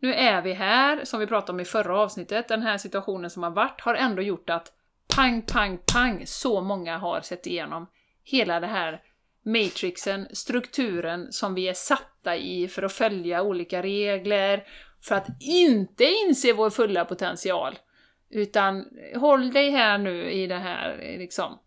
nu 0.00 0.14
är 0.14 0.42
vi 0.42 0.52
här, 0.52 1.04
som 1.04 1.20
vi 1.20 1.26
pratade 1.26 1.52
om 1.52 1.60
i 1.60 1.64
förra 1.64 1.98
avsnittet, 1.98 2.48
den 2.48 2.62
här 2.62 2.78
situationen 2.78 3.30
som 3.30 3.42
har 3.42 3.50
varit 3.50 3.80
har 3.80 3.94
ändå 3.94 4.22
gjort 4.22 4.50
att 4.50 4.72
pang, 5.16 5.42
pang, 5.42 5.78
pang, 5.92 6.22
så 6.26 6.60
många 6.60 6.98
har 6.98 7.20
sett 7.20 7.46
igenom 7.46 7.86
hela 8.24 8.60
det 8.60 8.66
här 8.66 9.02
matrixen, 9.42 10.28
strukturen 10.32 11.32
som 11.32 11.54
vi 11.54 11.68
är 11.68 11.74
satta 11.74 12.36
i 12.36 12.68
för 12.68 12.82
att 12.82 12.92
följa 12.92 13.42
olika 13.42 13.82
regler, 13.82 14.64
för 15.02 15.14
att 15.14 15.26
inte 15.40 16.04
inse 16.04 16.52
vår 16.52 16.70
fulla 16.70 17.04
potential. 17.04 17.78
Utan 18.30 18.86
håll 19.16 19.52
dig 19.52 19.70
här 19.70 19.98
nu 19.98 20.30
i 20.30 20.46
det 20.46 20.58
här 20.58 21.16
liksom 21.18 21.58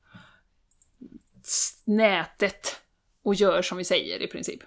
nätet 1.86 2.82
och 3.24 3.36
gör 3.36 3.62
som 3.62 3.78
vi 3.78 3.84
säger 3.84 4.22
i 4.22 4.28
princip. 4.28 4.64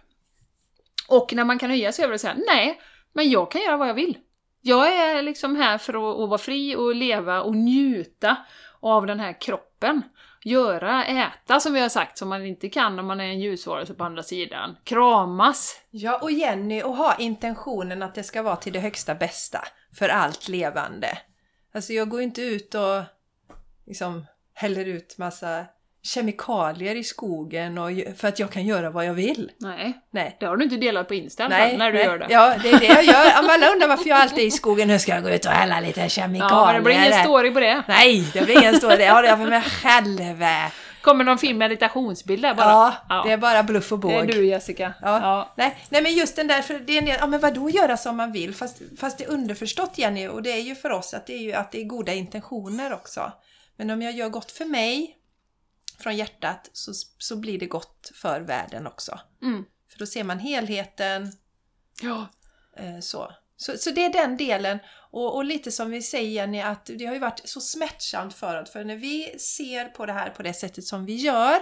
Och 1.08 1.32
när 1.32 1.44
man 1.44 1.58
kan 1.58 1.70
höja 1.70 1.92
sig 1.92 2.04
över 2.04 2.14
och 2.14 2.20
säga 2.20 2.36
nej, 2.46 2.80
men 3.12 3.30
jag 3.30 3.50
kan 3.50 3.62
göra 3.62 3.76
vad 3.76 3.88
jag 3.88 3.94
vill. 3.94 4.18
Jag 4.60 4.92
är 4.92 5.22
liksom 5.22 5.56
här 5.56 5.78
för 5.78 5.94
att, 5.94 6.20
att 6.20 6.28
vara 6.28 6.38
fri 6.38 6.76
och 6.76 6.94
leva 6.94 7.42
och 7.42 7.56
njuta 7.56 8.36
av 8.80 9.06
den 9.06 9.20
här 9.20 9.40
kroppen. 9.40 10.02
Göra, 10.46 11.04
äta 11.04 11.60
som 11.60 11.72
vi 11.72 11.80
har 11.80 11.88
sagt, 11.88 12.18
som 12.18 12.28
man 12.28 12.46
inte 12.46 12.68
kan 12.68 12.98
om 12.98 13.06
man 13.06 13.20
är 13.20 13.24
en 13.24 13.40
ljusvarelse 13.40 13.94
på 13.94 14.04
andra 14.04 14.22
sidan. 14.22 14.76
Kramas! 14.84 15.80
Ja, 15.90 16.18
och 16.22 16.30
Jenny, 16.30 16.82
och 16.82 16.96
ha 16.96 17.16
intentionen 17.18 18.02
att 18.02 18.14
det 18.14 18.22
ska 18.22 18.42
vara 18.42 18.56
till 18.56 18.72
det 18.72 18.80
högsta 18.80 19.14
bästa 19.14 19.64
för 19.98 20.08
allt 20.08 20.48
levande. 20.48 21.18
Alltså 21.74 21.92
jag 21.92 22.08
går 22.08 22.20
inte 22.20 22.42
ut 22.42 22.74
och 22.74 23.02
liksom 23.86 24.26
häller 24.54 24.84
ut 24.84 25.18
massa 25.18 25.66
kemikalier 26.06 26.94
i 26.94 27.04
skogen 27.04 27.78
och, 27.78 27.90
för 28.16 28.28
att 28.28 28.38
jag 28.38 28.50
kan 28.50 28.66
göra 28.66 28.90
vad 28.90 29.06
jag 29.06 29.14
vill. 29.14 29.50
Nej, 29.58 29.92
Nej. 30.10 30.36
det 30.40 30.46
har 30.46 30.56
du 30.56 30.64
inte 30.64 30.76
delat 30.76 31.08
på 31.08 31.14
Insta 31.14 31.48
Nej, 31.48 31.76
när 31.76 31.92
du 31.92 31.98
nej. 31.98 32.06
gör 32.06 32.18
det. 32.18 32.26
Ja, 32.30 32.54
det 32.62 32.70
är 32.70 32.80
det 32.80 32.86
jag 32.86 33.04
gör. 33.04 33.30
Alla 33.34 33.72
undrar 33.72 33.88
varför 33.88 34.08
jag 34.08 34.18
alltid 34.18 34.38
är 34.38 34.46
i 34.46 34.50
skogen. 34.50 34.88
Nu 34.88 34.98
ska 34.98 35.14
jag 35.14 35.22
gå 35.22 35.30
ut 35.30 35.46
och 35.46 35.52
hälla 35.52 35.80
lite 35.80 36.08
kemikalier. 36.08 36.56
Ja, 36.56 36.66
men 36.66 36.74
det 36.74 36.80
blir 36.80 36.94
ingen 36.94 37.24
story 37.24 37.50
på 37.50 37.60
det. 37.60 37.82
Nej, 37.88 38.30
det 38.32 38.42
blir 38.42 38.58
ingen 38.58 38.74
story. 38.74 38.96
Det 38.96 39.06
har 39.06 39.22
jag 39.22 39.38
för 39.38 39.46
mig 39.46 39.62
själv. 39.62 40.36
Kommer 41.00 41.24
någon 41.24 41.38
fin 41.38 41.58
meditationsbild 41.58 42.42
där 42.42 42.54
bara? 42.54 42.94
Ja, 43.08 43.22
det 43.26 43.32
är 43.32 43.36
bara 43.36 43.62
bluff 43.62 43.92
och 43.92 43.98
båg. 43.98 44.12
Det 44.12 44.18
är 44.18 44.26
du 44.26 44.46
Jessica. 44.46 44.94
Ja. 45.02 45.20
Ja. 45.20 45.54
Nej, 45.56 45.76
nej, 45.88 46.02
men 46.02 46.14
just 46.14 46.36
den 46.36 46.46
där, 46.46 46.62
för 46.62 46.74
det 46.74 46.92
är 46.92 46.98
en 46.98 47.04
del, 47.04 47.16
ja 47.20 47.26
men 47.26 47.40
vadå 47.40 47.70
göra 47.70 47.96
som 47.96 48.16
man 48.16 48.32
vill? 48.32 48.54
Fast, 48.54 48.82
fast 49.00 49.18
det 49.18 49.24
är 49.24 49.30
underförstått 49.30 49.98
Jenny, 49.98 50.28
och 50.28 50.42
det 50.42 50.52
är 50.52 50.60
ju 50.60 50.74
för 50.74 50.90
oss 50.90 51.14
att 51.14 51.26
det 51.26 51.34
är 51.34 51.42
ju 51.42 51.52
att 51.52 51.72
det 51.72 51.80
är 51.80 51.84
goda 51.84 52.12
intentioner 52.12 52.92
också. 52.92 53.32
Men 53.76 53.90
om 53.90 54.02
jag 54.02 54.12
gör 54.12 54.28
gott 54.28 54.52
för 54.52 54.64
mig, 54.64 55.16
från 55.98 56.16
hjärtat, 56.16 56.70
så, 56.72 56.92
så 57.18 57.36
blir 57.36 57.58
det 57.58 57.66
gott 57.66 58.12
för 58.14 58.40
världen 58.40 58.86
också. 58.86 59.20
Mm. 59.42 59.64
För 59.90 59.98
då 59.98 60.06
ser 60.06 60.24
man 60.24 60.38
helheten, 60.38 61.32
ja. 62.02 62.28
eh, 62.76 63.00
så. 63.00 63.32
Så, 63.56 63.78
så 63.78 63.90
det 63.90 64.04
är 64.04 64.12
den 64.12 64.36
delen. 64.36 64.78
Och, 65.10 65.36
och 65.36 65.44
lite 65.44 65.72
som 65.72 65.90
vi 65.90 66.02
säger 66.02 66.30
Jenny, 66.30 66.60
att 66.60 66.86
det 66.86 67.06
har 67.06 67.14
ju 67.14 67.18
varit 67.18 67.40
så 67.44 67.60
smärtsamt 67.60 68.34
för 68.34 68.62
oss. 68.62 68.70
För 68.70 68.84
när 68.84 68.96
vi 68.96 69.38
ser 69.38 69.84
på 69.84 70.06
det 70.06 70.12
här 70.12 70.30
på 70.30 70.42
det 70.42 70.52
sättet 70.52 70.84
som 70.84 71.06
vi 71.06 71.14
gör, 71.14 71.58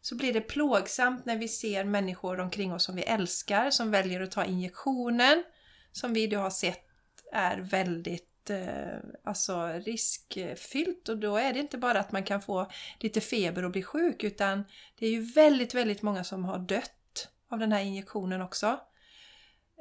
så 0.00 0.16
blir 0.16 0.32
det 0.32 0.40
plågsamt 0.40 1.24
när 1.24 1.36
vi 1.36 1.48
ser 1.48 1.84
människor 1.84 2.40
omkring 2.40 2.72
oss 2.72 2.84
som 2.84 2.96
vi 2.96 3.02
älskar, 3.02 3.70
som 3.70 3.90
väljer 3.90 4.20
att 4.20 4.30
ta 4.30 4.44
injektionen, 4.44 5.44
som 5.92 6.12
vi 6.12 6.26
då 6.26 6.38
har 6.38 6.50
sett 6.50 6.84
är 7.32 7.58
väldigt 7.58 8.27
alltså 9.24 9.66
riskfyllt. 9.84 11.08
Och 11.08 11.18
då 11.18 11.36
är 11.36 11.52
det 11.52 11.58
inte 11.58 11.78
bara 11.78 12.00
att 12.00 12.12
man 12.12 12.24
kan 12.24 12.42
få 12.42 12.70
lite 13.00 13.20
feber 13.20 13.64
och 13.64 13.70
bli 13.70 13.82
sjuk, 13.82 14.24
utan 14.24 14.64
det 14.98 15.06
är 15.06 15.10
ju 15.10 15.20
väldigt, 15.20 15.74
väldigt 15.74 16.02
många 16.02 16.24
som 16.24 16.44
har 16.44 16.58
dött 16.58 17.28
av 17.50 17.58
den 17.58 17.72
här 17.72 17.82
injektionen 17.82 18.42
också. 18.42 18.80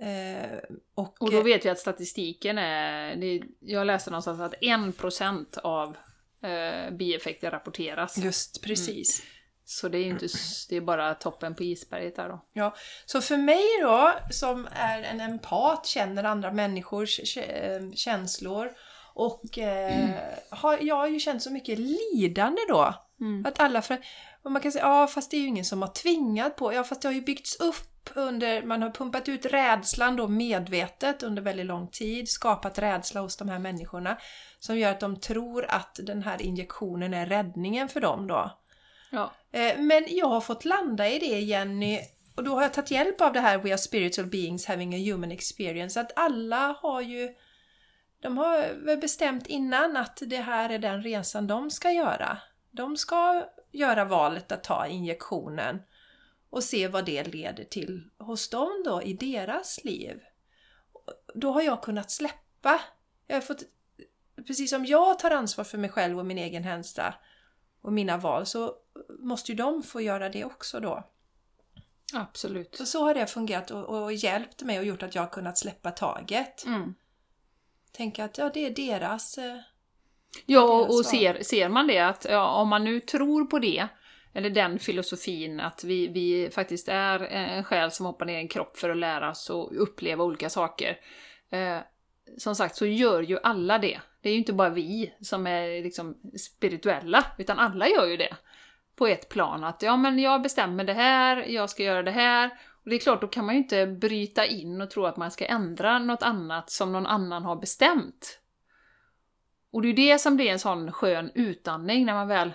Eh, 0.01 0.57
och, 0.95 1.21
Och 1.21 1.31
då 1.31 1.41
vet 1.41 1.65
vi 1.65 1.69
att 1.69 1.79
statistiken 1.79 2.57
är... 2.57 3.41
Jag 3.59 3.87
läste 3.87 4.09
någonstans 4.09 4.39
att 4.39 4.53
1% 4.61 5.59
av 5.59 5.97
eh, 6.43 6.91
bieffekter 6.91 7.51
rapporteras. 7.51 8.17
Just 8.17 8.63
precis. 8.63 9.23
Så 9.69 9.87
det 9.87 9.97
är 9.97 10.03
ju 10.03 10.09
inte... 10.09 10.27
Det 10.69 10.75
är 10.75 10.81
bara 10.81 11.13
toppen 11.13 11.55
på 11.55 11.63
isberget 11.63 12.15
där 12.15 12.29
då. 12.29 12.45
Ja, 12.53 12.75
så 13.05 13.21
för 13.21 13.37
mig 13.37 13.63
då, 13.81 14.13
som 14.31 14.67
är 14.71 15.01
en 15.01 15.21
empat, 15.21 15.85
känner 15.85 16.23
andra 16.23 16.51
människors 16.51 17.37
eh, 17.37 17.91
känslor 17.93 18.71
och 19.13 19.57
eh, 19.57 20.09
har, 20.49 20.77
jag 20.81 20.95
har 20.95 21.07
ju 21.07 21.19
känt 21.19 21.43
så 21.43 21.51
mycket 21.51 21.79
lidande 21.79 22.61
då. 22.69 22.93
Mm. 23.19 23.45
Att 23.45 23.59
alla 23.59 23.81
för, 23.81 23.97
man 24.43 24.61
kan 24.61 24.71
säga, 24.71 24.85
ja 24.85 25.07
fast 25.07 25.31
det 25.31 25.37
är 25.37 25.41
ju 25.41 25.47
ingen 25.47 25.65
som 25.65 25.81
har 25.81 25.89
tvingat 25.89 26.55
på, 26.55 26.73
ja 26.73 26.83
fast 26.83 27.01
det 27.01 27.07
har 27.07 27.13
ju 27.13 27.21
byggts 27.21 27.59
upp 27.59 28.09
under, 28.13 28.63
man 28.63 28.81
har 28.81 28.89
pumpat 28.89 29.29
ut 29.29 29.45
rädslan 29.45 30.15
då 30.15 30.27
medvetet 30.27 31.23
under 31.23 31.41
väldigt 31.41 31.65
lång 31.65 31.87
tid, 31.87 32.29
skapat 32.29 32.79
rädsla 32.79 33.21
hos 33.21 33.37
de 33.37 33.49
här 33.49 33.59
människorna 33.59 34.17
som 34.59 34.77
gör 34.77 34.91
att 34.91 34.99
de 34.99 35.19
tror 35.19 35.65
att 35.69 35.99
den 36.03 36.23
här 36.23 36.41
injektionen 36.41 37.13
är 37.13 37.25
räddningen 37.25 37.89
för 37.89 38.01
dem 38.01 38.27
då. 38.27 38.51
Ja. 39.11 39.31
Eh, 39.57 39.79
men 39.79 40.05
jag 40.07 40.27
har 40.27 40.41
fått 40.41 40.65
landa 40.65 41.09
i 41.09 41.19
det 41.19 41.39
Jenny 41.39 41.99
och 42.35 42.43
då 42.43 42.55
har 42.55 42.61
jag 42.61 42.73
tagit 42.73 42.91
hjälp 42.91 43.21
av 43.21 43.33
det 43.33 43.39
här 43.39 43.57
We 43.57 43.69
are 43.69 43.77
spiritual 43.77 44.27
beings 44.27 44.65
having 44.65 44.95
a 44.95 45.13
human 45.13 45.31
experience. 45.31 46.01
Att 46.01 46.11
alla 46.15 46.77
har 46.81 47.01
ju 47.01 47.35
de 48.19 48.37
har 48.37 48.85
väl 48.85 48.97
bestämt 48.97 49.47
innan 49.47 49.97
att 49.97 50.21
det 50.25 50.37
här 50.37 50.69
är 50.69 50.79
den 50.79 51.03
resan 51.03 51.47
de 51.47 51.71
ska 51.71 51.91
göra. 51.91 52.37
De 52.71 52.97
ska 52.97 53.45
göra 53.71 54.05
valet 54.05 54.51
att 54.51 54.63
ta 54.63 54.87
injektionen 54.87 55.81
och 56.49 56.63
se 56.63 56.87
vad 56.87 57.05
det 57.05 57.23
leder 57.23 57.63
till 57.63 58.09
hos 58.17 58.49
dem 58.49 58.83
då 58.85 59.01
i 59.01 59.13
deras 59.13 59.83
liv. 59.83 60.21
Då 61.33 61.51
har 61.51 61.61
jag 61.61 61.83
kunnat 61.83 62.11
släppa. 62.11 62.81
Jag 63.27 63.35
har 63.35 63.41
fått, 63.41 63.63
precis 64.47 64.69
som 64.69 64.85
jag 64.85 65.19
tar 65.19 65.31
ansvar 65.31 65.63
för 65.63 65.77
mig 65.77 65.89
själv 65.89 66.19
och 66.19 66.25
min 66.25 66.37
egen 66.37 66.63
hälsa 66.63 67.13
och 67.81 67.93
mina 67.93 68.17
val 68.17 68.45
så 68.45 68.75
måste 69.19 69.51
ju 69.51 69.55
de 69.55 69.83
få 69.83 70.01
göra 70.01 70.29
det 70.29 70.45
också 70.45 70.79
då. 70.79 71.03
Absolut. 72.13 72.75
Så, 72.75 72.85
så 72.85 73.05
har 73.05 73.13
det 73.13 73.27
fungerat 73.27 73.71
och, 73.71 74.03
och 74.03 74.13
hjälpt 74.13 74.63
mig 74.63 74.79
och 74.79 74.85
gjort 74.85 75.03
att 75.03 75.15
jag 75.15 75.21
har 75.21 75.29
kunnat 75.29 75.57
släppa 75.57 75.91
taget. 75.91 76.65
Mm. 76.65 76.93
Tänka 77.91 78.25
att 78.25 78.37
ja, 78.37 78.51
det 78.53 78.65
är 78.65 78.71
deras... 78.71 79.37
Eh, 79.37 79.57
Ja, 80.45 80.77
deras 80.77 80.99
och, 80.99 81.05
ser, 81.05 81.43
ser 81.43 81.69
man 81.69 81.87
det 81.87 81.99
att 81.99 82.25
ja, 82.29 82.61
om 82.61 82.67
man 82.67 82.83
nu 82.83 82.99
tror 82.99 83.45
på 83.45 83.59
det, 83.59 83.87
eller 84.33 84.49
den 84.49 84.79
filosofin 84.79 85.59
att 85.59 85.83
vi, 85.83 86.07
vi 86.07 86.49
faktiskt 86.51 86.87
är 86.87 87.19
en 87.19 87.63
själ 87.63 87.91
som 87.91 88.05
hoppar 88.05 88.25
ner 88.25 88.37
i 88.37 88.41
en 88.41 88.47
kropp 88.47 88.77
för 88.77 88.89
att 88.89 88.97
lära 88.97 89.29
oss 89.29 89.49
och 89.49 89.81
uppleva 89.81 90.23
olika 90.23 90.49
saker. 90.49 90.99
Eh, 91.49 91.77
som 92.37 92.55
sagt 92.55 92.75
så 92.75 92.85
gör 92.85 93.21
ju 93.21 93.39
alla 93.43 93.79
det. 93.79 93.99
Det 94.21 94.29
är 94.29 94.33
ju 94.33 94.39
inte 94.39 94.53
bara 94.53 94.69
vi 94.69 95.13
som 95.21 95.47
är 95.47 95.83
liksom 95.83 96.17
spirituella, 96.39 97.25
utan 97.37 97.59
alla 97.59 97.87
gör 97.87 98.05
ju 98.05 98.17
det. 98.17 98.35
På 98.97 99.07
ett 99.07 99.29
plan 99.29 99.63
att 99.63 99.81
ja 99.81 99.97
men 99.97 100.19
jag 100.19 100.41
bestämmer 100.41 100.83
det 100.83 100.93
här, 100.93 101.37
jag 101.37 101.69
ska 101.69 101.83
göra 101.83 102.03
det 102.03 102.11
här. 102.11 102.49
Och 102.83 102.89
det 102.89 102.95
är 102.95 102.99
klart, 102.99 103.21
då 103.21 103.27
kan 103.27 103.45
man 103.45 103.55
ju 103.55 103.61
inte 103.61 103.87
bryta 103.87 104.45
in 104.45 104.81
och 104.81 104.89
tro 104.89 105.05
att 105.05 105.17
man 105.17 105.31
ska 105.31 105.45
ändra 105.45 105.99
något 105.99 106.23
annat 106.23 106.69
som 106.69 106.91
någon 106.91 107.05
annan 107.05 107.43
har 107.43 107.55
bestämt. 107.55 108.39
Och 109.71 109.81
det 109.81 109.87
är 109.87 109.89
ju 109.89 110.11
det 110.11 110.19
som 110.19 110.35
blir 110.35 110.51
en 110.51 110.59
sån 110.59 110.91
skön 110.91 111.31
utandning 111.35 112.05
när 112.05 112.13
man 112.13 112.27
väl... 112.27 112.53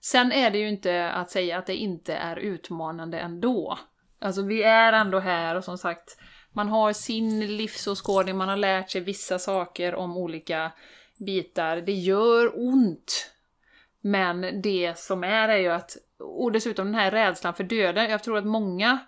Sen 0.00 0.32
är 0.32 0.50
det 0.50 0.58
ju 0.58 0.68
inte 0.68 1.10
att 1.10 1.30
säga 1.30 1.58
att 1.58 1.66
det 1.66 1.76
inte 1.76 2.14
är 2.14 2.36
utmanande 2.36 3.18
ändå. 3.18 3.78
Alltså 4.18 4.42
vi 4.42 4.62
är 4.62 4.92
ändå 4.92 5.18
här 5.18 5.54
och 5.54 5.64
som 5.64 5.78
sagt, 5.78 6.18
man 6.52 6.68
har 6.68 6.92
sin 6.92 7.56
livsåskådning, 7.56 8.36
man 8.36 8.48
har 8.48 8.56
lärt 8.56 8.90
sig 8.90 9.00
vissa 9.00 9.38
saker 9.38 9.94
om 9.94 10.16
olika 10.16 10.72
bitar. 11.18 11.76
Det 11.76 11.92
gör 11.92 12.52
ont. 12.54 13.32
Men 14.00 14.62
det 14.62 14.98
som 14.98 15.24
är 15.24 15.48
är 15.48 15.56
ju 15.56 15.68
att, 15.68 15.96
och 16.18 16.52
dessutom 16.52 16.86
den 16.86 16.94
här 16.94 17.10
rädslan 17.10 17.54
för 17.54 17.64
döden, 17.64 18.10
jag 18.10 18.22
tror 18.22 18.38
att 18.38 18.46
många 18.46 18.98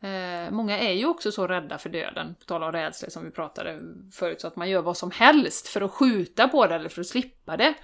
Eh, 0.00 0.50
många 0.50 0.78
är 0.78 0.92
ju 0.92 1.06
också 1.06 1.32
så 1.32 1.46
rädda 1.46 1.78
för 1.78 1.90
döden, 1.90 2.34
på 2.34 2.44
tal 2.44 2.62
om 2.62 2.72
rädsla 2.72 3.10
som 3.10 3.24
vi 3.24 3.30
pratade 3.30 3.80
förut, 4.12 4.40
så 4.40 4.46
att 4.46 4.56
man 4.56 4.70
gör 4.70 4.82
vad 4.82 4.96
som 4.96 5.10
helst 5.10 5.68
för 5.68 5.80
att 5.80 5.90
skjuta 5.90 6.48
på 6.48 6.66
det 6.66 6.74
eller 6.74 6.88
för 6.88 7.00
att 7.00 7.06
slippa 7.06 7.56
det. 7.56 7.74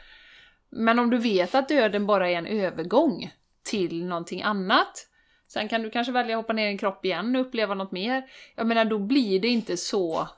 Men 0.71 0.99
om 0.99 1.11
du 1.11 1.19
vet 1.19 1.55
att 1.55 1.69
döden 1.69 2.07
bara 2.07 2.31
är 2.31 2.35
en 2.35 2.47
övergång 2.47 3.33
till 3.63 4.05
någonting 4.05 4.43
annat, 4.43 5.09
sen 5.49 5.69
kan 5.69 5.83
du 5.83 5.91
kanske 5.91 6.13
välja 6.13 6.37
att 6.37 6.43
hoppa 6.43 6.53
ner 6.53 6.67
i 6.67 6.71
en 6.71 6.79
kropp 6.79 7.05
igen 7.05 7.37
och 7.37 7.43
uppleva 7.43 7.75
något 7.75 7.93
mer. 7.93 8.25
Jag 8.55 8.67
menar, 8.67 8.85
då 8.85 8.99
blir 8.99 9.41
det 9.41 9.49
inte 9.49 9.77
så, 9.77 10.29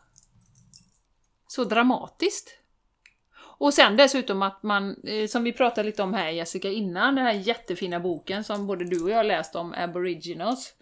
så 1.47 1.65
dramatiskt. 1.65 2.59
Och 3.59 3.75
sen 3.75 3.97
dessutom 3.97 4.42
att 4.42 4.62
man, 4.62 4.97
eh, 5.05 5.27
som 5.27 5.45
vi 5.45 5.53
pratade 5.53 5.87
lite 5.87 6.03
om 6.03 6.14
här 6.14 6.31
Jessica 6.31 6.69
innan, 6.71 7.14
den 7.14 7.25
här 7.25 7.33
jättefina 7.33 8.01
boken 8.01 8.45
som 8.45 8.66
både 8.66 8.85
du 8.85 9.03
och 9.03 9.11
jag 9.11 9.27
läst 9.27 9.57
om, 9.57 9.75
Aboriginals, 9.77 10.75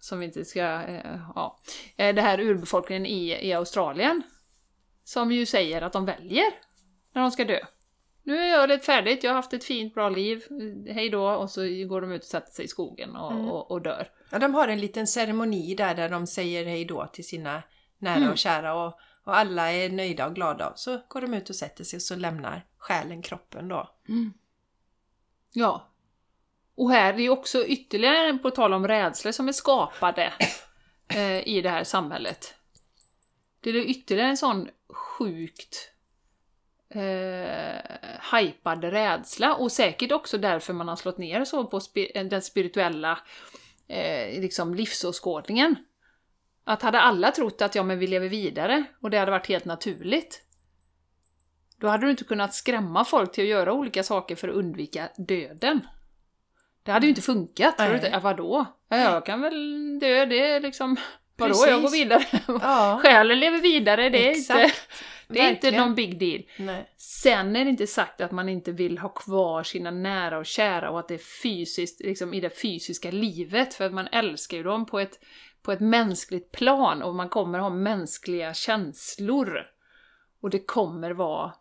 som 0.00 0.18
vi 0.18 0.26
inte 0.26 0.44
ska... 0.44 0.60
Eh, 0.62 1.20
ja. 1.34 1.58
Eh, 1.96 2.14
Det 2.14 2.22
här 2.22 2.40
urbefolkningen 2.40 3.06
i, 3.06 3.48
i 3.48 3.52
Australien. 3.52 4.22
Som 5.04 5.32
ju 5.32 5.46
säger 5.46 5.82
att 5.82 5.92
de 5.92 6.04
väljer 6.04 6.46
när 7.14 7.22
de 7.22 7.30
ska 7.30 7.44
dö. 7.44 7.60
Nu 8.22 8.38
är 8.38 8.48
jag 8.48 8.68
lite 8.68 8.84
färdigt, 8.84 9.24
jag 9.24 9.30
har 9.30 9.36
haft 9.36 9.52
ett 9.52 9.64
fint 9.64 9.94
bra 9.94 10.08
liv, 10.08 10.44
hej 10.88 11.10
då, 11.10 11.28
och 11.30 11.50
så 11.50 11.60
går 11.60 12.00
de 12.00 12.12
ut 12.12 12.20
och 12.22 12.26
sätter 12.28 12.52
sig 12.52 12.64
i 12.64 12.68
skogen 12.68 13.16
och, 13.16 13.32
Mm. 13.32 13.48
och, 13.48 13.70
och 13.70 13.82
dör. 13.82 14.08
ja, 14.30 14.38
de 14.38 14.54
har 14.54 14.68
en 14.68 14.80
liten 14.80 15.06
ceremoni 15.06 15.74
där, 15.74 15.94
där 15.94 16.08
de 16.08 16.26
säger 16.26 16.64
hej 16.64 16.84
då 16.84 17.06
till 17.12 17.24
sina 17.26 17.62
nära 17.98 18.16
Mm. 18.16 18.30
och 18.30 18.38
kära 18.38 18.74
och 18.74 18.98
och 19.24 19.36
alla 19.36 19.72
är 19.72 19.90
nöjda 19.90 20.26
och 20.26 20.34
glada 20.34 20.72
så 20.76 21.00
går 21.08 21.20
de 21.20 21.34
ut 21.34 21.50
och 21.50 21.56
sätter 21.56 21.84
sig 21.84 21.96
och 21.96 22.02
så 22.02 22.16
lämnar 22.16 22.66
själen 22.78 23.22
kroppen 23.22 23.68
då. 23.68 23.90
Ja. 25.52 25.90
Och 26.74 26.90
här 26.90 27.14
är 27.14 27.18
ju 27.18 27.30
också 27.30 27.66
ytterligare, 27.66 28.38
på 28.38 28.50
tal 28.50 28.72
om 28.72 28.88
rädslor, 28.88 29.32
som 29.32 29.48
är 29.48 29.52
skapade 29.52 30.32
eh, 31.14 31.48
i 31.48 31.60
det 31.62 31.70
här 31.70 31.84
samhället. 31.84 32.54
Det 33.60 33.70
är 33.70 33.74
ytterligare 33.74 34.28
en 34.28 34.36
sån 34.36 34.68
sjukt 34.92 35.90
eh, 36.88 37.80
hypad 38.32 38.84
rädsla 38.84 39.54
och 39.54 39.72
säkert 39.72 40.12
också 40.12 40.38
därför 40.38 40.72
man 40.72 40.88
har 40.88 40.96
slått 40.96 41.18
ner 41.18 41.44
så 41.44 41.64
på 41.64 41.80
spi- 41.80 42.28
den 42.28 42.42
spirituella 42.42 43.18
eh, 43.88 44.40
liksom 44.40 44.74
livsåskådningen. 44.74 45.76
Att 46.64 46.82
hade 46.82 47.00
alla 47.00 47.30
trott 47.30 47.62
att 47.62 47.74
ja, 47.74 47.82
men 47.82 47.98
vi 47.98 48.06
lever 48.06 48.28
vidare 48.28 48.84
och 49.00 49.10
det 49.10 49.18
hade 49.18 49.30
varit 49.30 49.46
helt 49.46 49.64
naturligt, 49.64 50.42
då 51.80 51.88
hade 51.88 52.06
du 52.06 52.10
inte 52.10 52.24
kunnat 52.24 52.54
skrämma 52.54 53.04
folk 53.04 53.32
till 53.32 53.44
att 53.44 53.50
göra 53.50 53.72
olika 53.72 54.02
saker 54.02 54.36
för 54.36 54.48
att 54.48 54.54
undvika 54.54 55.08
döden. 55.16 55.80
Det 56.82 56.92
hade 56.92 57.06
ju 57.06 57.10
inte 57.10 57.22
funkat. 57.22 57.74
Nej. 57.78 58.00
Nej. 58.02 58.10
Ja, 58.12 58.20
vadå? 58.20 58.64
Ja, 58.88 58.96
jag 58.96 59.26
kan 59.26 59.40
väl 59.40 59.98
dö, 59.98 60.26
det 60.26 60.50
är 60.50 60.60
liksom... 60.60 60.96
Vadå, 61.36 61.54
Precis. 61.54 61.68
jag 61.68 61.82
går 61.82 61.90
vidare. 61.90 62.24
Ja, 62.46 62.98
Själen 63.02 63.40
lever 63.40 63.58
vidare, 63.58 64.10
det 64.10 64.28
är, 64.28 64.36
inte, 64.36 64.72
det 65.28 65.40
är 65.40 65.50
inte 65.50 65.70
någon 65.70 65.94
big 65.94 66.18
deal. 66.18 66.42
nej. 66.58 66.94
Sen 66.96 67.56
är 67.56 67.64
det 67.64 67.70
inte 67.70 67.86
sagt 67.86 68.20
att 68.20 68.30
man 68.30 68.48
inte 68.48 68.72
vill 68.72 68.98
ha 68.98 69.08
kvar 69.08 69.62
sina 69.62 69.90
nära 69.90 70.38
och 70.38 70.46
kära 70.46 70.90
och 70.90 70.98
att 70.98 71.08
det 71.08 71.14
är 71.14 71.42
fysiskt, 71.42 72.00
liksom 72.00 72.34
i 72.34 72.40
det 72.40 72.60
fysiska 72.60 73.10
livet, 73.10 73.74
för 73.74 73.84
att 73.84 73.92
man 73.92 74.06
älskar 74.06 74.56
ju 74.56 74.62
dem 74.62 74.86
på 74.86 75.00
ett, 75.00 75.18
på 75.64 75.72
ett 75.72 75.80
mänskligt 75.80 76.52
plan 76.52 77.02
och 77.02 77.14
man 77.14 77.28
kommer 77.28 77.58
ha 77.58 77.70
mänskliga 77.70 78.54
känslor. 78.54 79.66
Och 80.40 80.50
det 80.50 80.58
kommer 80.66 81.10
vara 81.10 81.52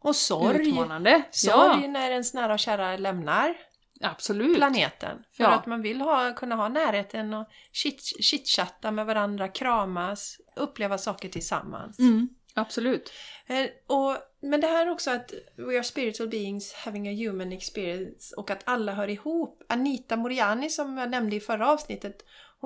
Och 0.00 0.16
sorg. 0.16 0.68
utmanande. 0.68 1.22
Sorg 1.30 1.82
Ja, 1.82 1.88
när 1.88 2.10
ens 2.10 2.34
nära 2.34 2.52
och 2.52 2.58
kära 2.58 2.96
lämnar 2.96 3.56
absolut. 4.00 4.56
planeten. 4.56 5.18
För 5.36 5.44
Ja. 5.44 5.50
att 5.50 5.66
man 5.66 5.82
vill 5.82 6.00
ha, 6.00 6.32
kunna 6.32 6.54
ha 6.54 6.68
närheten 6.68 7.34
och 7.34 7.48
chit- 7.72 8.22
chitchatta 8.22 8.90
med 8.90 9.06
varandra, 9.06 9.48
kramas, 9.48 10.36
uppleva 10.56 10.98
saker 10.98 11.28
tillsammans. 11.28 11.98
Mm, 11.98 12.28
absolut. 12.54 13.12
Eh, 13.46 13.66
och, 13.86 14.16
men 14.40 14.60
det 14.60 14.66
här 14.66 14.90
också 14.90 15.10
att 15.10 15.32
we 15.56 15.76
are 15.76 15.82
spiritual 15.84 16.28
beings 16.28 16.72
having 16.74 17.08
a 17.08 17.12
human 17.28 17.52
experience 17.52 18.34
och 18.36 18.50
att 18.50 18.62
alla 18.64 18.92
hör 18.92 19.08
ihop. 19.08 19.62
Anita 19.68 20.16
Moriani 20.16 20.70
som 20.70 20.98
jag 20.98 21.10
nämnde 21.10 21.36
i 21.36 21.40
förra 21.40 21.70
avsnittet, 21.70 22.16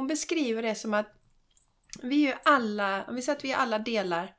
hon 0.00 0.06
beskriver 0.06 0.62
det 0.62 0.74
som 0.74 0.94
att 0.94 1.06
vi 2.02 2.24
är 2.26 2.28
ju 2.28 2.34
alla, 2.44 3.04
om 3.08 3.14
vi 3.14 3.22
säger 3.22 3.36
att 3.38 3.44
vi 3.44 3.52
är 3.52 3.56
alla 3.56 3.78
delar 3.78 4.34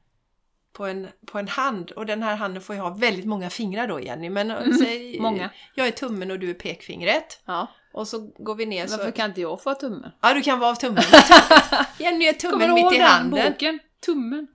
på 0.74 0.86
en, 0.86 1.08
på 1.26 1.40
en 1.40 1.48
hand 1.48 1.92
och 1.92 2.06
den 2.06 2.24
här 2.24 2.36
handen 2.36 2.62
får 2.64 2.76
ju 2.76 2.82
ha 2.82 2.90
väldigt 2.90 3.26
många 3.26 3.50
fingrar 3.50 3.88
då 3.88 4.00
Jenny. 4.00 4.30
Men 4.30 4.52
Mm, 4.52 4.78
säg, 4.78 5.20
många. 5.20 5.50
jag 5.76 5.88
är 5.88 5.92
tummen 5.92 6.32
och 6.32 6.40
du 6.40 6.50
är 6.50 6.54
pekfingret. 6.54 7.42
Ja. 7.46 7.68
Och 7.94 8.08
så 8.08 8.20
går 8.38 8.56
vi 8.56 8.66
ner 8.66 8.88
så... 8.88 8.98
Varför 8.98 9.12
kan 9.12 9.30
inte 9.30 9.42
jag 9.42 9.62
få 9.64 9.74
tummen? 9.74 10.12
Ja, 10.22 10.34
du 10.34 10.42
kan 10.42 10.60
vara 10.60 10.70
av 10.72 10.76
tummen. 10.76 11.04
Jenny 12.00 12.26
är 12.26 12.34
Kommer 12.34 12.52
tummen 12.52 12.76
du 12.76 12.82
ihåg 12.82 12.92
mitt 12.92 12.94
i 12.94 12.98
den 12.98 13.08
handen. 13.08 13.52
boken? 13.54 13.80
Tummen. 14.06 14.48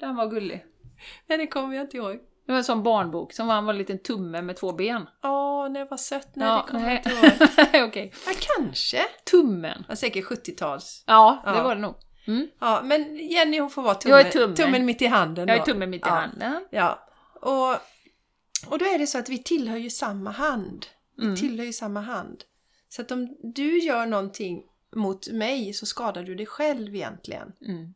Den 0.00 0.16
var 0.16 0.26
gullig. 0.26 0.64
Nej, 1.26 1.38
det 1.38 1.46
kommer 1.46 1.74
jag 1.76 1.84
inte 1.84 1.96
ihåg. 1.96 2.18
Det 2.46 2.52
var 2.52 2.58
en 2.58 2.64
sån 2.64 2.82
barnbok 2.82 3.32
som 3.32 3.46
var 3.46 3.58
en 3.70 3.78
liten 3.78 3.98
tumme 3.98 4.42
med 4.42 4.56
två 4.56 4.72
ben. 4.72 5.06
Åh, 5.22 5.68
nej 5.70 5.86
vad 5.90 6.00
sött. 6.00 6.28
Nej, 6.36 6.48
Ja, 6.48 6.64
det 6.66 6.70
kommer 6.72 6.88
jag 6.90 6.98
inte 6.98 7.10
ihåg. 7.72 7.84
Okej. 7.88 8.12
Ja, 8.26 8.32
kanske. 8.56 8.98
Tummen. 9.30 9.84
Ja, 9.88 9.96
säkert 9.96 10.24
70-tals. 10.24 11.04
Ja, 11.06 11.42
det 11.44 11.50
Ja. 11.50 11.62
var 11.62 11.74
det 11.74 11.80
nog. 11.80 11.94
Mm. 12.26 12.48
Ja, 12.60 12.80
men 12.84 13.16
Jenny 13.16 13.58
hon 13.60 13.70
får 13.70 13.82
vara 13.82 13.94
tummen, 13.94 14.18
Jag 14.18 14.32
tummen. 14.32 14.56
tummen 14.56 14.84
mitt 14.86 15.02
i 15.02 15.06
handen 15.06 15.48
Jag 15.48 15.58
då. 15.58 15.62
är 15.62 15.66
tummen 15.66 15.90
mitt 15.90 16.06
i 16.06 16.08
ja. 16.08 16.14
handen. 16.14 16.66
Ja. 16.70 17.08
Och, 17.40 17.70
och 18.72 18.78
då 18.78 18.84
är 18.84 18.98
det 18.98 19.06
så 19.06 19.18
att 19.18 19.28
vi 19.28 19.38
tillhör 19.38 19.76
ju 19.76 19.90
samma 19.90 20.30
hand. 20.30 20.86
Vi 21.16 21.22
Mm. 21.24 21.36
tillhör 21.36 21.66
ju 21.66 21.72
samma 21.72 22.00
hand. 22.00 22.44
Så 22.88 23.02
att 23.02 23.10
om 23.10 23.36
du 23.54 23.78
gör 23.78 24.06
någonting 24.06 24.62
mot 24.96 25.28
mig 25.32 25.72
så 25.72 25.86
skadar 25.86 26.22
du 26.22 26.34
dig 26.34 26.46
själv 26.46 26.94
egentligen. 26.94 27.52
Mm. 27.68 27.94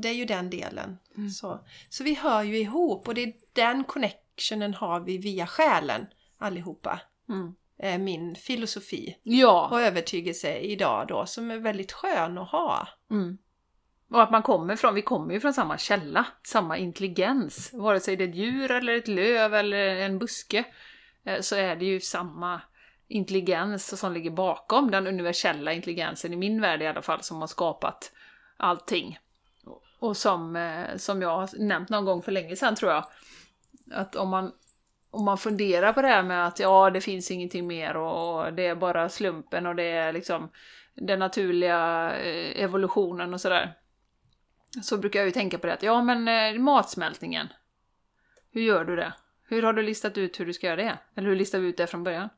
Det 0.00 0.08
är 0.08 0.12
ju 0.14 0.24
den 0.24 0.50
delen. 0.50 0.98
Mm. 1.16 1.30
Så. 1.30 1.60
så 1.88 2.04
vi 2.04 2.14
hör 2.14 2.42
ju 2.42 2.58
ihop 2.58 3.08
och 3.08 3.14
det 3.14 3.22
är 3.22 3.32
den 3.52 3.84
connectionen 3.84 4.74
har 4.74 5.00
vi 5.00 5.18
via 5.18 5.46
själen 5.46 6.06
allihopa. 6.38 7.00
Mm. 7.28 7.54
är 7.78 7.98
min 7.98 8.34
filosofi 8.34 9.16
Ja. 9.22 9.68
och 9.72 9.80
övertygelse 9.80 10.58
idag 10.58 11.06
då 11.08 11.26
som 11.26 11.50
är 11.50 11.58
väldigt 11.58 11.92
skön 11.92 12.38
att 12.38 12.50
ha. 12.50 12.88
Mm. 13.10 13.38
Och 14.10 14.22
att 14.22 14.30
man 14.30 14.42
kommer 14.42 14.76
från, 14.76 14.94
vi 14.94 15.02
kommer 15.02 15.34
ju 15.34 15.40
från 15.40 15.54
samma 15.54 15.78
källa, 15.78 16.26
samma 16.46 16.76
intelligens. 16.78 17.72
Vare 17.72 18.00
sig 18.00 18.16
det 18.16 18.24
är 18.24 18.28
ett 18.28 18.34
djur 18.34 18.70
eller 18.70 18.92
ett 18.96 19.08
löv 19.08 19.54
eller 19.54 19.96
en 19.96 20.18
buske, 20.18 20.64
eh, 21.24 21.40
så 21.40 21.56
är 21.56 21.76
det 21.76 21.84
ju 21.84 22.00
samma 22.00 22.60
intelligens 23.08 24.00
som 24.00 24.12
ligger 24.12 24.30
bakom, 24.30 24.90
den 24.90 25.06
universella 25.06 25.72
intelligensen 25.72 26.32
i 26.32 26.36
min 26.36 26.60
värld 26.60 26.82
i 26.82 26.86
alla 26.86 27.02
fall, 27.02 27.22
som 27.22 27.40
har 27.40 27.46
skapat 27.46 28.12
allting. 28.56 29.18
Och 29.98 30.16
som, 30.16 30.56
eh, 30.56 30.96
som 30.96 31.22
jag 31.22 31.36
har 31.36 31.48
nämnt 31.58 31.88
någon 31.88 32.04
gång 32.04 32.22
för 32.22 32.32
länge 32.32 32.56
sedan 32.56 32.74
tror 32.74 32.92
jag, 32.92 33.04
att 33.90 34.16
om 34.16 34.28
man, 34.28 34.52
om 35.10 35.24
man 35.24 35.38
funderar 35.38 35.92
på 35.92 36.02
det 36.02 36.08
här 36.08 36.22
med 36.22 36.46
att 36.46 36.58
ja, 36.58 36.90
det 36.90 37.00
finns 37.00 37.30
ingenting 37.30 37.66
mer 37.66 37.96
och, 37.96 38.46
och 38.46 38.52
det 38.52 38.66
är 38.66 38.74
bara 38.74 39.08
slumpen 39.08 39.66
och 39.66 39.76
det 39.76 39.90
är 39.90 40.12
liksom 40.12 40.50
den 40.94 41.18
naturliga 41.18 42.10
eh, 42.16 42.62
evolutionen 42.62 43.34
och 43.34 43.40
sådär. 43.40 43.74
Så 44.82 44.98
brukar 44.98 45.20
jag 45.20 45.26
ju 45.26 45.32
tänka 45.32 45.58
på 45.58 45.66
det 45.66 45.72
att 45.72 45.82
ja 45.82 46.02
men 46.02 46.28
eh, 46.28 46.60
matsmältningen. 46.60 47.48
Hur 48.50 48.60
gör 48.62 48.84
du 48.84 48.96
det? 48.96 49.12
Hur 49.42 49.62
har 49.62 49.72
du 49.72 49.82
listat 49.82 50.18
ut 50.18 50.40
hur 50.40 50.46
du 50.46 50.52
ska 50.52 50.66
göra 50.66 50.76
det? 50.76 50.98
Eller 51.14 51.28
hur 51.28 51.36
listar 51.36 51.58
vi 51.58 51.68
ut 51.68 51.76
det 51.76 51.86
från 51.86 52.04
början? 52.04 52.28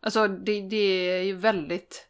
Alltså 0.00 0.28
det, 0.28 0.60
det 0.60 0.76
är 0.76 1.22
ju 1.22 1.36
väldigt, 1.36 2.08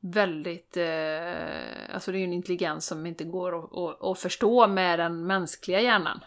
väldigt, 0.00 0.76
eh, 0.76 1.94
alltså 1.94 2.12
det 2.12 2.16
är 2.18 2.20
ju 2.20 2.24
en 2.24 2.32
intelligens 2.32 2.86
som 2.86 3.06
inte 3.06 3.24
går 3.24 3.58
att, 3.58 3.72
att, 3.76 4.02
att 4.04 4.18
förstå 4.18 4.66
med 4.66 4.98
den 4.98 5.26
mänskliga 5.26 5.80
hjärnan. 5.80 6.20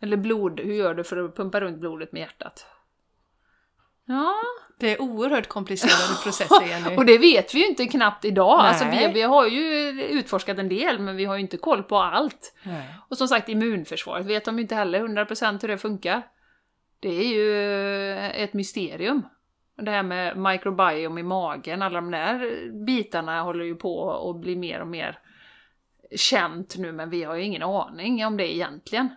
Eller 0.00 0.16
blod, 0.16 0.60
hur 0.60 0.74
gör 0.74 0.94
du 0.94 1.04
för 1.04 1.16
att 1.24 1.36
pumpa 1.36 1.60
runt 1.60 1.78
blodet 1.78 2.12
med 2.12 2.20
hjärtat? 2.20 2.66
Ja, 4.04 4.34
Det 4.78 4.92
är 4.92 5.02
oerhört 5.02 5.46
komplicerade 5.48 6.14
processer 6.22 6.66
Jenny. 6.68 6.96
och 6.96 7.06
det 7.06 7.18
vet 7.18 7.54
vi 7.54 7.58
ju 7.58 7.66
inte 7.66 7.86
knappt 7.86 8.24
idag. 8.24 8.58
Nej. 8.58 8.68
Alltså 8.68 8.84
vi, 8.84 9.12
vi 9.14 9.22
har 9.22 9.46
ju 9.46 9.90
utforskat 10.02 10.58
en 10.58 10.68
del, 10.68 10.98
men 10.98 11.16
vi 11.16 11.24
har 11.24 11.34
ju 11.34 11.40
inte 11.40 11.56
koll 11.56 11.82
på 11.82 11.96
allt. 11.98 12.54
Nej. 12.62 12.94
Och 13.08 13.18
som 13.18 13.28
sagt, 13.28 13.48
immunförsvaret 13.48 14.26
vet 14.26 14.44
de 14.44 14.56
ju 14.56 14.62
inte 14.62 14.74
heller 14.74 15.00
100% 15.00 15.58
hur 15.62 15.68
det 15.68 15.78
funkar. 15.78 16.22
Det 17.00 17.08
är 17.08 17.28
ju 17.28 18.16
ett 18.18 18.52
mysterium. 18.52 19.22
Det 19.76 19.90
här 19.90 20.02
med 20.02 20.36
microbiome 20.36 21.20
i 21.20 21.22
magen, 21.22 21.82
alla 21.82 22.00
de 22.00 22.10
där 22.10 22.68
bitarna 22.86 23.42
håller 23.42 23.64
ju 23.64 23.74
på 23.74 24.12
att 24.30 24.36
bli 24.36 24.56
mer 24.56 24.80
och 24.80 24.86
mer 24.86 25.18
känt 26.16 26.76
nu, 26.78 26.92
men 26.92 27.10
vi 27.10 27.24
har 27.24 27.34
ju 27.34 27.42
ingen 27.42 27.62
aning 27.62 28.26
om 28.26 28.36
det 28.36 28.54
egentligen. 28.54 29.08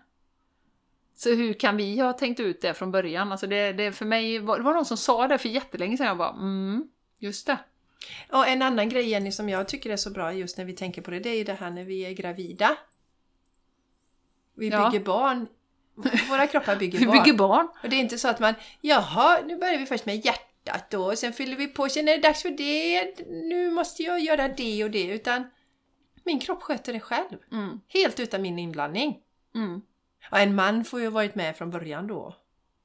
Så 1.15 1.34
hur 1.36 1.54
kan 1.54 1.78
vi 1.78 2.00
ha 2.00 2.13
tänkt 2.13 2.39
ut 2.39 2.62
det 2.62 2.74
från 2.74 2.91
början? 2.91 3.32
Alltså 3.32 3.48
det, 3.48 3.74
det 3.74 3.91
för 3.91 4.06
mig, 4.06 4.39
var- 4.39 4.58
det 4.58 4.63
var 4.63 4.74
någon 4.74 4.86
som 4.86 4.98
sa 4.98 5.28
det 5.28 5.38
för 5.38 5.50
jättelänge 5.50 5.98
sedan, 5.98 6.08
jag 6.08 6.18
bara 6.18 6.34
mm, 6.34 6.89
just 7.20 7.48
det. 7.48 7.58
Och 8.32 8.48
en 8.48 8.62
annan 8.62 8.89
grej 8.89 9.10
Jenny 9.10 9.32
som 9.32 9.50
jag 9.50 9.68
tycker 9.68 9.89
är 9.89 9.98
så 9.98 10.10
bra 10.10 10.34
just 10.34 10.58
när 10.58 10.65
vi 10.65 10.74
tänker 10.74 11.02
på 11.02 11.12
det, 11.12 11.20
det 11.20 11.30
är 11.30 11.38
ju 11.38 11.44
det 11.44 11.54
här 11.54 11.70
när 11.72 11.84
vi 11.84 12.06
är 12.06 12.12
gravida. 12.12 12.78
Vi 14.56 14.70
Ja. 14.70 14.89
bygger 14.89 15.06
barn. 15.06 15.48
Våra 16.29 16.47
kroppar 16.47 16.75
bygger 16.75 16.99
Vi 16.99 17.05
barn. 17.05 17.23
bygger 17.23 17.38
barn. 17.38 17.67
Och 17.84 17.89
det 17.89 17.95
är 17.95 17.99
inte 17.99 18.17
så 18.17 18.27
att 18.27 18.39
man, 18.39 18.53
jaha, 18.81 19.39
nu 19.45 19.58
börjar 19.58 19.77
vi 19.77 19.86
först 19.86 20.05
med 20.05 20.25
hjärtat 20.25 20.89
då, 20.91 21.05
och 21.05 21.17
sen 21.17 21.34
fyller 21.34 21.55
vi 21.55 21.67
på, 21.67 21.89
sen 21.89 22.08
är 22.08 22.12
det 22.17 22.27
dags 22.27 22.41
för 22.41 22.49
det, 22.49 23.19
nu 23.29 23.71
måste 23.71 24.03
jag 24.03 24.19
göra 24.19 24.47
det 24.47 24.84
och 24.84 24.91
det, 24.91 25.03
utan 25.08 25.49
min 26.23 26.39
kropp 26.39 26.62
sköter 26.63 26.93
det 26.93 26.99
själv. 26.99 27.38
Mm, 27.51 27.79
Helt 27.88 28.19
utan 28.19 28.41
min 28.41 28.60
inblandning. 28.60 29.17
mm. 29.55 29.81
Ja, 30.31 30.38
en 30.39 30.55
man 30.55 30.85
får 30.85 31.00
ju 31.00 31.06
ha 31.06 31.12
varit 31.12 31.35
med 31.35 31.58
från 31.58 31.71
början 31.71 32.08
då. 32.08 32.35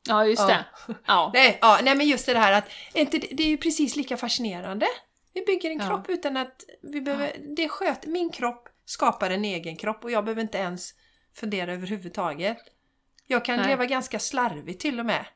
Ja, 0.08 0.26
just 0.26 0.40
Ja. 0.42 0.46
det. 0.48 0.64
Ja. 1.06 1.30
Nej, 1.34 1.58
ja, 1.60 1.78
nej 1.82 1.94
men 1.96 2.06
just 2.08 2.26
det 2.26 2.38
här 2.38 2.52
att 2.52 2.64
inte, 2.94 3.18
det 3.18 3.28
det 3.32 3.42
är 3.42 3.46
ju 3.48 3.56
precis 3.56 3.96
lika 3.96 4.16
fascinerande. 4.16 4.86
Vi 5.34 5.44
bygger 5.44 5.70
en 5.70 5.78
Ja. 5.78 5.86
kropp 5.86 6.08
utan 6.08 6.36
att 6.36 6.64
vi 6.82 7.00
behöver, 7.00 7.32
det 7.56 7.68
sköt, 7.68 8.06
min 8.06 8.30
kropp 8.30 8.68
skapar 8.84 9.30
en 9.30 9.44
egen 9.44 9.76
kropp 9.76 10.04
och 10.04 10.10
jag 10.10 10.24
behöver 10.24 10.42
inte 10.42 10.58
ens 10.58 10.94
fundera 11.34 11.72
överhuvudtaget. 11.72 12.58
Jag 13.30 13.44
kan 13.44 13.56
Nej. 13.56 13.66
leva 13.66 13.86
ganska 13.86 14.18
slarvigt 14.18 14.80
till 14.80 15.00
och 15.00 15.06
med. 15.06 15.26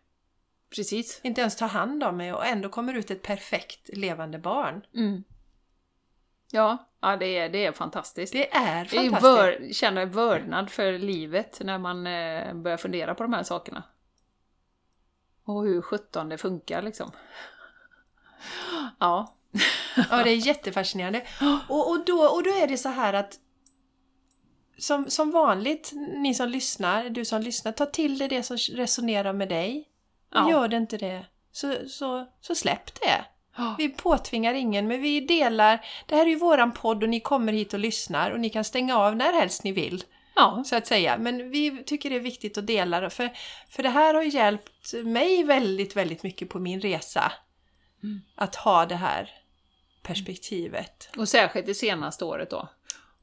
Precis. 0.77 1.21
Inte 1.23 1.41
ens 1.41 1.57
ta 1.57 1.67
hand 1.67 2.05
om 2.05 2.17
mig 2.17 2.33
och 2.33 2.47
ändå 2.47 2.69
kommer 2.69 2.95
ut 2.95 3.11
ett 3.11 3.23
perfekt 3.23 3.89
levande 3.89 4.39
barn. 4.39 4.87
Mm. 4.95 5.25
Ja, 6.51 6.89
ja 7.01 7.17
det, 7.17 7.39
är, 7.39 7.49
det 7.49 7.67
är 7.67 7.73
fantastiskt. 7.73 8.33
Det 8.33 8.55
är 8.55 8.85
fantastiskt. 8.85 9.25
vör, 9.25 9.73
känner 9.73 10.07
vördnad 10.07 10.71
för 10.71 10.99
livet 10.99 11.61
när 11.65 11.79
man 11.79 12.07
eh, 12.07 12.55
börjar 12.55 12.77
fundera 12.77 13.15
på 13.15 13.23
de 13.23 13.33
här 13.33 13.43
sakerna. 13.43 13.83
Och 15.45 15.65
hur 15.65 15.83
sjutton 15.83 16.29
det 16.29 16.39
funkar 16.39 16.83
liksom. 16.83 17.11
Ja. 18.99 19.35
Ja, 20.11 20.25
det 20.25 20.31
är 20.31 20.37
jättefascinerande. 20.47 21.27
Och, 21.69 21.91
och, 21.91 22.05
då, 22.05 22.23
och 22.23 22.43
då 22.43 22.51
är 22.51 22.67
det 22.67 22.79
så 22.79 22.89
här 22.89 23.13
att 23.13 23.41
som, 24.79 25.11
som 25.11 25.31
vanligt, 25.31 25.93
ni 25.95 26.35
som 26.35 26.49
lyssnar, 26.49 27.09
du 27.09 27.25
som 27.25 27.43
lyssnar, 27.43 27.73
ta 27.73 27.87
till 27.87 28.19
dig 28.19 28.29
det 28.29 28.43
som 28.43 28.57
resonerar 28.57 29.33
med 29.33 29.49
dig. 29.49 29.89
Ja. 30.35 30.51
gör 30.51 30.69
det 30.69 30.77
inte 30.77 30.97
det, 30.97 31.27
så, 31.53 31.75
så, 31.89 32.27
så 32.41 32.55
släpp 32.55 33.01
det. 33.01 33.25
Vi 33.79 33.89
påtvingar 33.89 34.55
ingen, 34.55 34.89
men 34.89 35.03
vi 35.03 35.21
delar. 35.21 35.87
Det 36.07 36.17
här 36.17 36.27
är 36.27 36.31
ju 36.31 36.37
våran 36.39 36.73
podd 36.73 37.03
och 37.03 37.09
ni 37.09 37.21
kommer 37.21 37.53
hit 37.53 37.75
och 37.75 37.81
lyssnar 37.81 38.31
och 38.31 38.41
ni 38.41 38.51
kan 38.51 38.65
stänga 38.65 38.99
av 38.99 39.17
när 39.17 39.33
helst 39.33 39.65
ni 39.65 39.73
vill, 39.73 40.05
Ja. 40.37 40.63
så 40.67 40.77
att 40.77 40.87
säga. 40.87 41.19
Men 41.19 41.51
vi 41.51 41.85
tycker 41.85 42.11
det 42.11 42.17
är 42.17 42.21
viktigt 42.21 42.59
att 42.59 42.67
dela 42.67 43.01
det, 43.01 43.11
för, 43.11 43.31
för 43.69 43.83
det 43.83 43.89
här 43.89 44.15
har 44.15 44.23
hjälpt 44.23 44.95
mig 45.05 45.45
väldigt, 45.45 45.97
väldigt 45.97 46.23
mycket 46.23 46.49
på 46.49 46.59
min 46.59 46.81
resa. 46.81 47.33
Mm. 48.03 48.21
Att 48.35 48.57
ha 48.57 48.87
det 48.87 48.97
här 48.97 49.31
perspektivet. 50.03 51.11
Och 51.17 51.29
särskilt 51.29 51.67
det 51.67 51.75
senaste 51.75 52.25
året 52.25 52.51
då. 52.51 52.69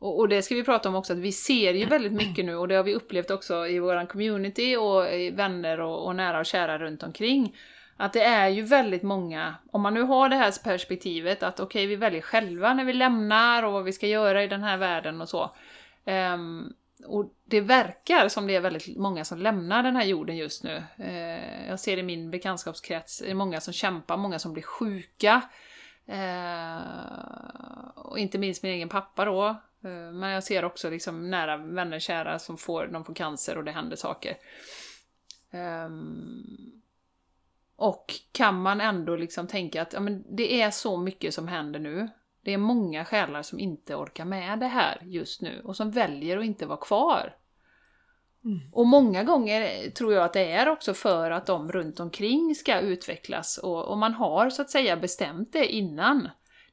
Och, 0.02 0.20
och 0.20 0.30
det 0.30 0.42
ska 0.42 0.56
vi 0.56 0.64
prata 0.64 0.90
om 0.90 0.96
också, 0.96 1.14
att 1.14 1.20
vi 1.20 1.32
ser 1.32 1.74
ju 1.74 1.86
väldigt 1.86 2.14
mycket 2.14 2.46
nu 2.46 2.56
och 2.56 2.68
det 2.68 2.76
har 2.76 2.84
vi 2.84 2.96
upplevt 2.96 3.32
också 3.32 3.68
i 3.68 3.80
våran 3.80 4.08
community 4.08 4.76
och 4.76 5.14
i 5.14 5.30
vänner 5.30 5.80
och, 5.80 6.06
och 6.06 6.16
nära 6.16 6.40
och 6.40 6.46
kära 6.46 6.78
runt 6.78 7.04
omkring. 7.04 7.56
Att 7.98 8.14
det 8.14 8.24
är 8.24 8.50
ju 8.50 8.62
väldigt 8.62 9.04
många, 9.04 9.56
om 9.72 9.82
man 9.82 9.94
nu 9.94 10.02
har 10.02 10.30
det 10.30 10.36
här 10.36 10.64
perspektivet 10.64 11.44
att 11.44 11.60
okej, 11.60 11.86
vi 11.86 11.96
väljer 11.96 12.22
själva 12.22 12.74
när 12.74 12.86
vi 12.86 12.94
lämnar 12.94 13.64
och 13.64 13.74
vad 13.74 13.84
vi 13.84 13.94
ska 13.94 14.08
göra 14.08 14.44
i 14.44 14.48
den 14.48 14.64
här 14.64 14.78
världen 14.78 15.22
och 15.22 15.30
så. 15.30 15.56
Um, 16.06 16.74
och 17.06 17.34
det 17.46 17.62
verkar 17.62 18.28
som 18.28 18.48
det 18.48 18.56
är 18.56 18.62
väldigt 18.62 18.98
många 18.98 19.26
som 19.26 19.38
lämnar 19.38 19.84
den 19.84 19.96
här 19.96 20.06
jorden 20.06 20.38
just 20.38 20.64
nu. 20.64 20.84
Uh, 21.00 21.68
jag 21.68 21.80
ser 21.80 21.98
i 21.98 22.04
min 22.04 22.32
bekantskapskrets, 22.32 23.20
det 23.20 23.32
är 23.32 23.36
många 23.36 23.62
som 23.62 23.74
kämpar, 23.74 24.18
många 24.18 24.40
som 24.40 24.54
blir 24.54 24.64
sjuka. 24.64 25.42
Uh, 26.10 26.82
och 27.96 28.20
inte 28.20 28.38
minst 28.38 28.64
min 28.64 28.74
egen 28.74 28.90
pappa 28.90 29.26
då. 29.26 29.56
Eh, 29.84 30.12
men 30.12 30.30
jag 30.30 30.44
ser 30.44 30.66
också 30.66 30.90
liksom 30.90 31.30
nära 31.30 31.58
vänner, 31.58 32.00
kära 32.00 32.40
som 32.40 32.58
får, 32.58 32.88
de 32.88 33.06
får 33.06 33.16
cancer 33.16 33.58
och 33.58 33.64
det 33.64 33.72
händer 33.72 33.96
saker. 33.96 34.38
Ehm, 35.52 36.82
och 37.76 38.14
kan 38.32 38.62
man 38.62 38.82
ändå 38.82 39.16
liksom 39.16 39.48
tänka 39.48 39.82
att 39.82 39.94
ja, 39.94 40.00
men 40.00 40.36
det 40.38 40.62
är 40.62 40.72
så 40.72 40.98
mycket 40.98 41.34
som 41.34 41.48
händer 41.48 41.80
nu. 41.80 42.10
Det 42.44 42.54
är 42.54 42.58
många 42.58 43.06
själar 43.06 43.42
som 43.42 43.60
inte 43.60 43.96
orkar 43.96 44.26
med 44.26 44.60
det 44.60 44.68
här 44.68 44.98
just 45.02 45.42
nu 45.42 45.62
och 45.64 45.76
som 45.76 45.92
väljer 45.92 46.38
att 46.38 46.46
inte 46.46 46.66
vara 46.66 46.78
kvar. 46.78 47.36
Mm. 48.46 48.60
Och 48.72 48.88
många 48.88 49.24
gånger 49.24 49.90
tror 49.90 50.14
jag 50.14 50.24
att 50.24 50.34
det 50.34 50.52
är 50.52 50.70
också 50.70 50.94
för 50.94 51.32
att 51.32 51.46
de 51.46 51.72
runt 51.72 52.00
omkring 52.00 52.56
ska 52.56 52.80
utvecklas 52.80 53.58
och, 53.58 53.86
och 53.86 53.98
man 53.98 54.14
har 54.14 54.50
så 54.50 54.62
att 54.62 54.70
säga 54.70 54.98
bestämt 54.98 55.54
det 55.54 55.66
innan. 55.66 56.30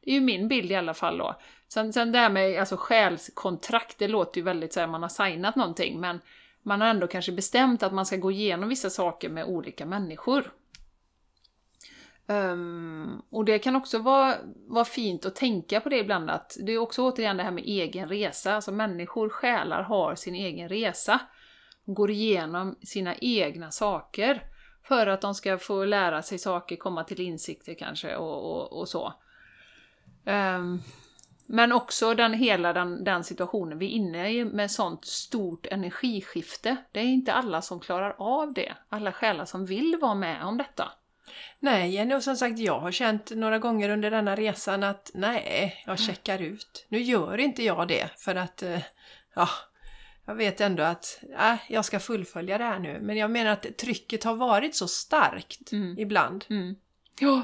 Det 0.08 0.12
är 0.12 0.14
ju 0.14 0.20
min 0.20 0.48
bild 0.48 0.72
i 0.72 0.74
alla 0.74 0.94
fall 0.94 1.18
då. 1.18 1.40
Sen, 1.68 1.92
sen 1.92 2.12
det 2.12 2.18
här 2.18 2.30
med 2.30 2.60
alltså, 2.60 2.76
själskontrakt, 2.76 3.98
det 3.98 4.08
låter 4.08 4.38
ju 4.40 4.44
väldigt 4.44 4.72
så 4.72 4.80
här, 4.80 4.86
man 4.86 5.02
har 5.02 5.08
signat 5.08 5.56
någonting, 5.56 6.00
men 6.00 6.20
man 6.62 6.80
har 6.80 6.88
ändå 6.88 7.06
kanske 7.06 7.32
bestämt 7.32 7.82
att 7.82 7.92
man 7.92 8.06
ska 8.06 8.16
gå 8.16 8.30
igenom 8.30 8.68
vissa 8.68 8.90
saker 8.90 9.28
med 9.28 9.44
olika 9.44 9.86
människor. 9.86 10.52
Um, 12.26 13.22
och 13.30 13.44
det 13.44 13.58
kan 13.58 13.76
också 13.76 13.98
vara, 13.98 14.34
vara 14.68 14.84
fint 14.84 15.26
att 15.26 15.36
tänka 15.36 15.80
på 15.80 15.88
det 15.88 15.98
ibland, 15.98 16.30
att 16.30 16.56
det 16.60 16.72
är 16.72 16.78
också 16.78 17.02
återigen 17.02 17.36
det 17.36 17.42
här 17.42 17.50
med 17.50 17.64
egen 17.64 18.08
resa. 18.08 18.54
Alltså 18.54 18.72
människor, 18.72 19.28
själar, 19.28 19.82
har 19.82 20.14
sin 20.14 20.34
egen 20.34 20.68
resa. 20.68 21.20
De 21.84 21.94
går 21.94 22.10
igenom 22.10 22.78
sina 22.82 23.14
egna 23.14 23.70
saker 23.70 24.42
för 24.82 25.06
att 25.06 25.20
de 25.20 25.34
ska 25.34 25.58
få 25.58 25.84
lära 25.84 26.22
sig 26.22 26.38
saker, 26.38 26.76
komma 26.76 27.04
till 27.04 27.20
insikter 27.20 27.74
kanske 27.74 28.16
och, 28.16 28.52
och, 28.52 28.80
och 28.80 28.88
så. 28.88 29.14
Ehm, 30.28 30.82
men 31.46 31.72
också 31.72 32.14
den, 32.14 32.32
hela 32.34 32.72
den, 32.72 33.04
den 33.04 33.24
situationen 33.24 33.78
vi 33.78 33.86
är 33.86 33.90
inne 33.90 34.30
i 34.30 34.44
med 34.44 34.70
sånt 34.70 35.04
stort 35.04 35.66
energiskifte. 35.66 36.76
Det 36.92 37.00
är 37.00 37.04
inte 37.04 37.32
alla 37.32 37.62
som 37.62 37.80
klarar 37.80 38.14
av 38.18 38.52
det. 38.52 38.72
Alla 38.88 39.12
själar 39.12 39.44
som 39.44 39.66
vill 39.66 39.98
vara 40.00 40.14
med 40.14 40.44
om 40.44 40.58
detta. 40.58 40.92
Nej 41.58 41.90
Jenny, 41.90 42.14
och 42.14 42.22
som 42.22 42.36
sagt 42.36 42.58
jag 42.58 42.80
har 42.80 42.92
känt 42.92 43.30
några 43.30 43.58
gånger 43.58 43.88
under 43.88 44.10
denna 44.10 44.36
resan 44.36 44.82
att 44.82 45.10
nej, 45.14 45.82
jag 45.86 45.98
checkar 45.98 46.42
ut. 46.42 46.86
Nu 46.88 47.00
gör 47.00 47.38
inte 47.38 47.62
jag 47.64 47.88
det 47.88 48.10
för 48.16 48.34
att, 48.34 48.62
eh, 48.62 48.80
ja, 49.34 49.48
jag 50.26 50.34
vet 50.34 50.60
ändå 50.60 50.82
att 50.82 51.20
äh, 51.38 51.54
jag 51.68 51.84
ska 51.84 52.00
fullfölja 52.00 52.58
det 52.58 52.64
här 52.64 52.78
nu. 52.78 52.98
Men 53.02 53.16
jag 53.16 53.30
menar 53.30 53.50
att 53.50 53.76
trycket 53.78 54.24
har 54.24 54.34
varit 54.36 54.74
så 54.76 54.88
starkt 54.88 55.72
Mm. 55.72 55.98
ibland. 55.98 56.44
Mm. 56.50 56.76
Ja, 57.20 57.42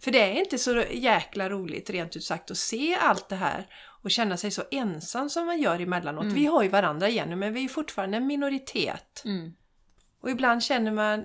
För 0.00 0.10
det 0.10 0.18
är 0.20 0.32
inte 0.40 0.58
så 0.58 0.84
jäkla 0.90 1.48
roligt 1.50 1.90
rent 1.90 2.16
ut 2.16 2.24
sagt 2.24 2.50
att 2.50 2.56
se 2.56 2.94
allt 2.94 3.28
det 3.28 3.36
här 3.36 3.66
och 4.02 4.10
känna 4.10 4.36
sig 4.36 4.50
så 4.50 4.62
ensam 4.70 5.30
som 5.30 5.46
man 5.46 5.60
gör 5.60 5.80
emellanåt. 5.80 6.22
Mm. 6.22 6.34
Vi 6.34 6.46
har 6.46 6.62
ju 6.62 6.68
varandra 6.68 7.08
igen 7.08 7.38
men 7.38 7.52
vi 7.54 7.64
är 7.64 7.68
fortfarande 7.68 8.16
en 8.16 8.26
minoritet. 8.26 9.22
mm. 9.24 9.52
Och 10.22 10.30
ibland 10.30 10.62
känner 10.62 10.90
man, 10.92 11.24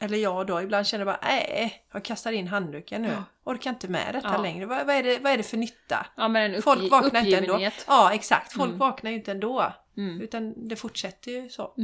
eller 0.00 0.18
jag 0.18 0.46
då, 0.46 0.62
ibland 0.62 0.86
känner 0.86 1.06
jag 1.06 1.14
bara 1.14 1.28
nej, 1.28 1.84
jag 1.92 2.04
kastar 2.04 2.32
in 2.32 2.48
handduken 2.48 3.02
nu. 3.02 3.08
Ja. 3.08 3.24
Orkar 3.44 3.70
inte 3.70 3.88
med 3.88 4.14
detta 4.14 4.30
Ja. 4.32 4.42
längre. 4.42 4.66
Vad, 4.66 4.86
vad, 4.86 4.96
är 4.96 5.02
det, 5.02 5.18
vad 5.18 5.32
är 5.32 5.36
det 5.36 5.42
för 5.42 5.56
nytta? 5.56 6.06
ja 6.16 6.38
en 6.38 6.62
Folk 6.62 6.90
vaknar 6.90 7.24
inte 7.24 7.36
ändå. 7.38 7.70
Ja, 7.86 8.14
exakt. 8.14 8.52
Folk 8.52 8.68
Mm. 8.68 8.78
vaknar 8.78 9.10
ju 9.10 9.16
inte 9.16 9.30
ändå. 9.30 9.72
Mm. 9.96 10.20
Utan 10.20 10.68
det 10.68 10.76
fortsätter 10.76 11.30
ju 11.30 11.48
så. 11.48 11.74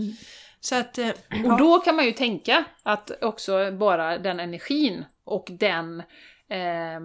Så 0.60 0.74
att... 0.74 0.98
eh, 0.98 1.10
Och 1.44 1.58
då 1.58 1.78
kan 1.78 1.96
man 1.96 2.04
ju 2.04 2.12
tänka 2.12 2.64
att 2.82 3.22
också 3.22 3.72
bara 3.72 4.18
den 4.18 4.40
energin 4.40 5.04
och 5.24 5.46
den 5.50 6.02
eh, 6.48 7.00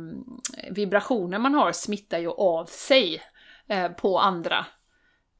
vibrationen 0.72 1.41
man 1.41 1.54
har 1.54 1.72
smittar 1.72 2.20
ju 2.20 2.30
av 2.30 2.66
sig 2.66 3.22
eh, 3.68 3.91
på 3.91 4.20
andra. 4.20 4.66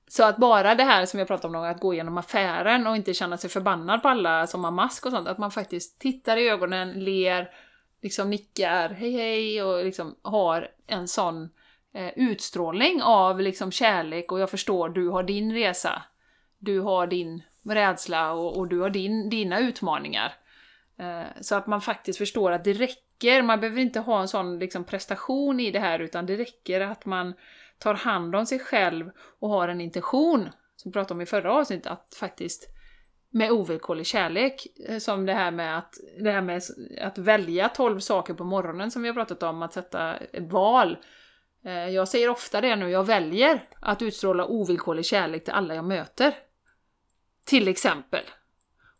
Så 0.07 0.24
att 0.24 0.38
bara 0.38 0.76
det 0.76 0.84
här 0.84 1.05
som 1.05 1.20
jag 1.20 1.28
pratade 1.28 1.57
om, 1.57 1.64
att 1.64 1.80
gå 1.80 1.93
igenom 1.93 2.18
affären 2.18 2.88
och 2.88 2.95
inte 2.95 3.14
känna 3.14 3.38
sig 3.38 3.49
förbannad 3.49 4.01
på 4.01 4.09
alla 4.09 4.47
som 4.47 4.64
har 4.64 4.72
mask 4.72 5.05
och 5.05 5.12
sånt, 5.12 5.28
att 5.28 5.38
man 5.38 5.51
faktiskt 5.51 5.99
tittar 5.99 6.38
i 6.38 6.49
ögonen, 6.49 6.91
ler, 7.03 7.49
liksom 8.01 8.30
nickar, 8.30 8.89
hej 8.89 9.12
hej 9.12 9.64
och 9.64 9.86
liksom 9.86 10.16
har 10.22 10.68
en 10.88 11.07
sån 11.07 11.49
eh, 11.93 12.12
utstrålning 12.16 13.01
av 13.03 13.41
liksom 13.41 13.72
kärlek 13.72 14.32
och 14.32 14.39
jag 14.39 14.49
förstår, 14.49 14.89
du 14.89 15.09
har 15.09 15.24
din 15.24 15.53
resa. 15.53 16.01
Du 16.59 16.80
har 16.80 17.07
din 17.07 17.43
rädsla 17.64 18.34
och, 18.34 18.57
och 18.57 18.68
du 18.68 18.80
har 18.80 18.89
din, 18.89 19.30
dina 19.30 19.59
utmaningar. 19.59 20.34
Eh, 20.99 21.41
så 21.41 21.55
att 21.55 21.68
man 21.68 21.82
faktiskt 21.82 22.18
förstår 22.18 22.51
att 22.51 22.64
det 22.64 22.74
räcker, 22.74 23.41
man 23.41 23.59
behöver 23.59 23.82
inte 23.82 23.99
ha 23.99 24.22
en 24.22 24.28
sån 24.28 24.59
liksom, 24.59 24.84
prestation 24.84 25.59
i 25.59 25.72
det 25.72 25.80
här 25.80 25.99
utan 25.99 26.26
det 26.26 26.38
räcker 26.38 26.82
att 26.82 27.05
man 27.05 27.34
tar 27.78 27.93
hand 27.93 28.36
om 28.36 28.45
sig 28.45 28.59
själv 28.59 29.12
och 29.39 29.49
har 29.49 29.68
en 29.68 29.82
intention, 29.82 30.49
som 30.76 30.91
vi 30.91 30.93
pratade 30.93 31.14
om 31.14 31.22
i 31.22 31.26
förra 31.26 31.53
avsnittet, 31.53 31.91
att 31.91 32.16
faktiskt 32.20 32.68
med 33.30 33.51
ovillkorlig 33.51 34.05
kärlek, 34.05 34.68
eh, 34.88 34.97
som 34.97 35.26
det 35.26 35.34
här 35.34 35.51
med 35.51 35.78
att, 35.78 35.95
det 36.20 36.32
här 36.32 36.41
med 36.41 36.62
att 37.01 37.18
välja 37.18 37.70
12 37.70 37.99
saker 37.99 38.34
på 38.34 38.43
morgonen 38.43 38.91
som 38.91 39.01
vi 39.01 39.09
har 39.09 39.16
pratat 39.16 39.43
om, 39.43 39.62
att 39.62 39.74
sätta 39.74 40.18
ett 40.18 40.51
val. 40.51 40.97
Eh, 41.66 41.89
jag 41.89 42.07
säger 42.07 42.30
ofta 42.30 42.62
det 42.62 42.76
nu, 42.76 42.89
jag 42.89 43.03
väljer 43.03 43.64
att 43.80 44.01
utstråla 44.01 44.45
ovillkorlig 44.45 45.05
kärlek 45.05 45.43
till 45.43 45.53
alla 45.53 45.76
jag 45.76 45.86
möter. 45.86 46.34
Till 47.45 47.67
exempel. 47.67 48.23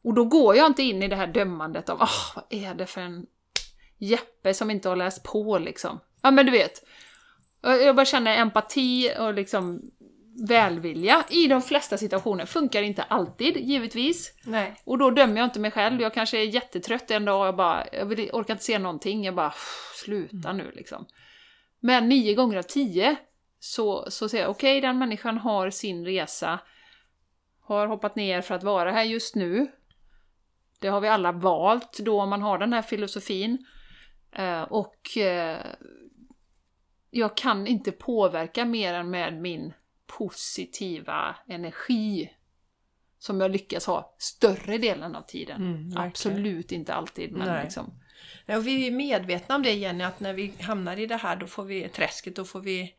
Och 0.04 0.14
då 0.14 0.26
går 0.26 0.56
jag 0.56 0.68
inte 0.68 0.84
in 0.84 1.04
i 1.04 1.08
det 1.08 1.16
här 1.16 1.28
dömandet 1.28 1.90
av 1.90 2.02
ah 2.02 2.10
vad 2.36 2.44
är 2.50 2.74
det 2.74 2.86
för 2.86 3.02
en 3.02 3.26
Jeppe 3.98 4.54
som 4.54 4.72
inte 4.72 4.90
har 4.90 4.96
läst 4.96 5.24
på 5.24 5.58
liksom. 5.58 6.00
Ja 6.22 6.32
men 6.32 6.46
du 6.46 6.52
vet. 6.52 6.84
Jag 7.62 7.96
bara 7.96 8.06
känner 8.06 8.38
empati 8.38 9.14
och 9.20 9.34
liksom 9.34 9.82
välvilja 10.48 11.24
i 11.30 11.48
de 11.48 11.62
flesta 11.62 11.98
situationer. 11.98 12.46
Funkar 12.46 12.84
inte 12.84 13.04
alltid, 13.04 13.58
givetvis. 13.58 14.34
nej. 14.46 14.76
Och 14.84 14.98
då 14.98 15.10
dömer 15.12 15.38
jag 15.38 15.46
inte 15.46 15.60
mig 15.60 15.72
själv. 15.72 16.02
Jag 16.02 16.14
kanske 16.14 16.38
är 16.38 16.44
jättetrött 16.46 17.12
en 17.12 17.26
dag 17.26 17.42
och 17.42 17.48
jag 17.48 17.56
bara, 17.56 17.86
jag 17.92 18.06
vill, 18.06 18.30
orkar 18.34 18.54
inte 18.54 18.64
se 18.64 18.80
någonting. 18.80 19.24
Jag 19.26 19.36
bara, 19.36 19.50
"Pff, 19.50 19.94
sluta 19.96 20.54
nu 20.54 20.72
liksom. 20.76 21.06
Men 21.80 22.10
nio 22.10 22.34
gånger 22.36 22.58
av 22.58 22.64
tio 22.64 23.16
så, 23.60 24.12
så 24.12 24.30
säger 24.30 24.44
jag, 24.44 24.52
okej 24.52 24.82
den 24.82 24.98
människan 25.00 25.38
har 25.38 25.70
sin 25.70 26.06
resa, 26.06 26.60
har 27.76 27.88
hoppat 27.88 28.16
ner 28.16 28.42
för 28.42 28.56
att 28.56 28.64
vara 28.64 28.92
här 28.92 29.04
just 29.04 29.36
nu. 29.36 29.72
Det 30.80 30.88
har 30.88 31.02
vi 31.02 31.08
alla 31.08 31.32
valt 31.32 32.00
då 32.00 32.22
om 32.22 32.30
man 32.30 32.42
har 32.42 32.58
den 32.58 32.74
här 32.74 32.82
filosofin. 32.82 33.66
Eh, 34.32 34.62
och 34.62 35.18
eh, 35.18 35.66
jag 37.10 37.38
kan 37.38 37.68
inte 37.68 37.92
påverka 37.92 38.66
mer 38.66 38.94
än 38.94 39.10
med 39.10 39.42
min 39.42 39.74
positiva 40.08 41.36
energi 41.48 42.32
som 43.20 43.42
jag 43.42 43.52
lyckas 43.52 43.86
ha 43.88 44.16
större 44.18 44.78
delen 44.78 45.16
av 45.16 45.22
tiden. 45.22 45.62
Mm. 45.62 45.98
Absolut 45.98 46.72
inte 46.72 46.94
alltid, 46.94 47.32
men 47.32 47.48
Nej. 47.48 47.64
liksom... 47.64 47.94
Ja, 48.46 48.58
och 48.58 48.68
vi 48.68 48.88
är 48.88 48.92
medvetna 48.92 49.56
om 49.56 49.64
det 49.64 49.74
Jenny, 49.74 50.04
att 50.04 50.20
när 50.20 50.34
vi 50.34 50.54
hamnar 50.62 51.00
i 51.00 51.06
det 51.06 51.16
här 51.16 51.36
då 51.36 51.48
får 51.48 51.64
vi 51.64 51.90
träsket, 51.90 52.36
då 52.36 52.46
får 52.46 52.60
vi 52.60 52.96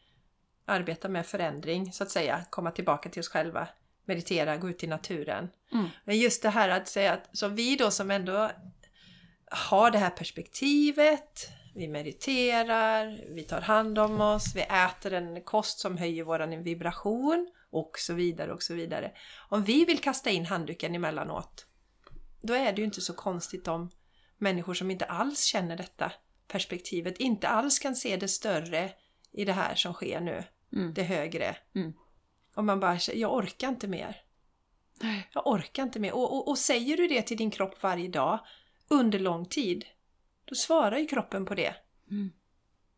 arbeta 0.65 1.09
med 1.09 1.27
förändring 1.27 1.93
så 1.93 2.03
att 2.03 2.11
säga, 2.11 2.45
komma 2.51 2.71
tillbaka 2.71 3.09
till 3.09 3.21
oss 3.21 3.29
själva, 3.29 3.69
meditera, 4.05 4.57
gå 4.57 4.71
ut 4.71 4.85
i 4.85 4.87
naturen. 4.87 5.49
Mm. 5.73 5.89
Men 6.05 6.19
just 6.19 6.43
det 6.43 6.51
här 6.51 6.69
att 6.69 6.89
säga 6.89 7.13
att, 7.13 7.37
som 7.37 7.55
vi 7.55 7.77
då 7.77 7.91
som 7.91 8.11
ändå 8.11 8.51
har 9.51 9.91
det 9.91 9.99
här 9.99 10.11
perspektivet, 10.11 11.49
vi 11.75 11.89
mediterar, 11.89 13.25
vi 13.35 13.43
tar 13.43 13.61
hand 13.61 13.99
om 13.99 14.21
oss, 14.21 14.57
vi 14.57 14.61
äter 14.61 15.13
en 15.13 15.43
kost 15.43 15.79
som 15.79 15.99
höjer 15.99 16.25
våran 16.25 16.63
vibration 16.63 17.51
och 17.71 17.99
så 17.99 18.15
vidare 18.15 18.53
och 18.53 18.63
så 18.63 18.75
vidare. 18.75 19.13
Om 19.49 19.65
vi 19.65 19.85
vill 19.85 19.99
kasta 19.99 20.31
in 20.31 20.47
handduken 20.47 20.95
emellanåt, 20.95 21.67
då 22.43 22.55
är 22.55 22.73
det 22.73 22.79
ju 22.79 22.85
inte 22.85 23.01
så 23.01 23.13
konstigt 23.13 23.69
om 23.69 23.91
människor 24.39 24.75
som 24.75 24.91
inte 24.91 25.05
alls 25.05 25.45
känner 25.45 25.77
detta 25.77 26.13
perspektivet 26.49 27.19
inte 27.19 27.49
alls 27.49 27.79
kan 27.79 27.97
se 27.97 28.17
det 28.17 28.29
större 28.29 28.91
i 29.33 29.45
det 29.45 29.53
här 29.53 29.75
som 29.75 29.93
sker 29.93 30.21
nu, 30.21 30.45
Mm. 30.73 30.95
det 30.95 31.03
högre. 31.03 31.57
Mm. 31.75 31.93
Och 32.55 32.65
man 32.65 32.81
bara 32.81 32.99
jag 33.15 33.35
orkar 33.35 33.69
inte 33.69 33.89
mer. 33.89 34.17
Jag 35.33 35.47
orkar 35.47 35.83
inte 35.83 36.01
mer. 36.01 36.15
Och, 36.15 36.37
och, 36.37 36.49
och 36.49 36.59
säger 36.59 36.97
du 36.97 37.09
det 37.09 37.23
till 37.23 37.37
din 37.37 37.51
kropp 37.51 37.83
varje 37.83 38.09
dag 38.09 38.41
under 38.89 39.19
lång 39.19 39.47
tid, 39.47 39.85
då 40.45 40.55
svarar 40.55 40.99
ju 40.99 41.07
kroppen 41.07 41.47
på 41.47 41.55
det. 41.55 41.75
Mm. 42.11 42.33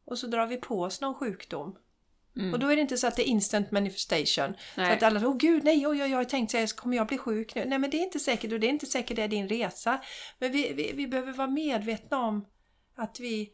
Och 0.05 0.18
så 0.18 0.26
drar 0.26 0.46
vi 0.46 0.57
på 0.57 0.82
oss 0.82 1.00
någon 1.00 1.14
sjukdom. 1.14 1.76
Mm. 2.36 2.52
Och 2.52 2.59
då 2.59 2.68
är 2.68 2.76
det 2.76 2.82
inte 2.82 2.96
så 2.96 3.07
att 3.07 3.16
det 3.16 3.22
är 3.22 3.30
instant 3.30 3.70
manifestation. 3.70 4.55
Så 4.74 4.80
Nej. 4.80 4.92
att 4.92 5.02
alla 5.02 5.28
åh 5.28 5.36
gud, 5.36 5.64
nej, 5.64 5.86
oj, 5.86 6.02
oj, 6.02 6.11
jag 6.11 6.18
har 6.18 6.24
tänkt 6.24 6.50
så 6.50 6.57
här, 6.57 6.76
kommer 6.76 6.96
jag 6.96 7.07
bli 7.07 7.18
sjuk 7.18 7.55
nu? 7.55 7.64
Nej, 7.64 7.78
men 7.78 7.90
det 7.90 7.96
är 7.96 8.02
inte 8.02 8.18
säkert 8.18 8.52
och 8.52 8.61
det 8.61 8.66
är 8.66 8.70
inte 8.70 8.86
säkert 8.86 9.16
det 9.16 9.22
är 9.22 9.28
din 9.28 9.48
resa. 9.48 10.00
Men 10.38 10.52
vi, 10.52 10.72
vi, 10.72 10.92
vi 10.92 11.07
behöver 11.07 11.32
vara 11.32 11.48
medvetna 11.48 12.26
om 12.26 12.46
att 12.94 13.20
vi, 13.20 13.52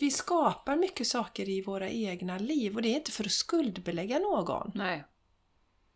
vi 0.00 0.10
skapar 0.10 0.76
mycket 0.76 1.06
saker 1.06 1.48
i 1.48 1.62
våra 1.62 1.88
egna 1.88 2.38
liv 2.38 2.76
och 2.76 2.82
det 2.82 2.88
är 2.88 2.94
inte 2.96 3.12
för 3.12 3.24
att 3.24 3.32
skuldbelägga 3.32 4.18
någon. 4.18 4.72
Nej. 4.74 5.04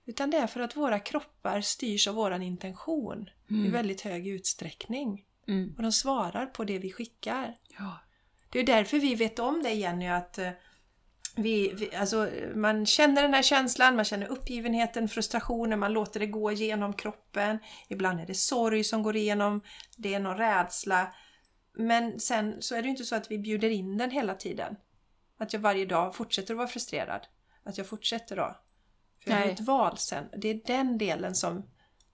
Utan 0.06 0.30
det 0.30 0.36
är 0.36 0.46
för 0.46 0.60
att 0.60 0.76
våra 0.76 0.98
kroppar 0.98 1.60
styrs 1.60 2.08
av 2.08 2.14
våran 2.14 2.42
intention 2.42 3.30
i 3.48 3.54
Mm. 3.54 3.72
väldigt 3.72 4.00
hög 4.00 4.28
utsträckning. 4.28 5.24
Mm. 5.48 5.74
Och 5.76 5.82
de 5.82 5.92
svarar 5.92 6.46
på 6.46 6.64
det 6.64 6.78
vi 6.78 6.92
skickar. 6.92 7.56
Ja. 7.78 7.98
Det 8.50 8.58
är 8.58 8.64
därför 8.64 8.98
vi 8.98 9.14
vet 9.14 9.38
om 9.38 9.62
det 9.62 9.72
Jenny, 9.72 10.08
att 10.08 10.38
eh, 10.38 10.50
vi, 11.36 11.72
vi, 11.74 11.94
alltså, 11.94 12.30
man 12.54 12.86
känner 12.86 13.22
den 13.22 13.34
här 13.34 13.42
känslan, 13.42 13.96
man 13.96 14.04
känner 14.04 14.26
uppgivenheten, 14.26 15.08
frustrationen, 15.08 15.78
man 15.78 15.92
låter 15.92 16.20
det 16.20 16.26
gå 16.26 16.52
igenom 16.52 16.92
kroppen. 16.92 17.58
Ibland 17.88 18.20
är 18.20 18.26
det 18.26 18.34
sorg 18.34 18.84
som 18.84 19.02
går 19.02 19.16
igenom, 19.16 19.60
det 19.96 20.14
är 20.14 20.20
någon 20.20 20.36
rädsla. 20.36 21.14
Men 21.80 22.20
sen 22.20 22.62
så 22.62 22.74
är 22.74 22.82
det 22.82 22.86
ju 22.86 22.90
inte 22.90 23.04
så 23.04 23.16
att 23.16 23.30
vi 23.30 23.38
bjuder 23.38 23.70
in 23.70 23.98
den 23.98 24.10
hela 24.10 24.34
tiden. 24.34 24.76
Att 25.38 25.52
jag 25.52 25.60
varje 25.60 25.86
dag 25.86 26.14
fortsätter 26.14 26.54
att 26.54 26.58
vara 26.58 26.68
frustrerad. 26.68 27.26
Att 27.64 27.78
jag 27.78 27.86
fortsätter 27.86 28.36
då. 28.36 28.56
För 29.24 29.30
jag 29.30 29.38
har 29.38 29.44
Nej. 29.44 29.54
ett 29.54 29.60
val 29.60 29.98
sen. 29.98 30.24
Det 30.36 30.48
är 30.48 30.60
den 30.66 30.98
delen 30.98 31.34
som, 31.34 31.62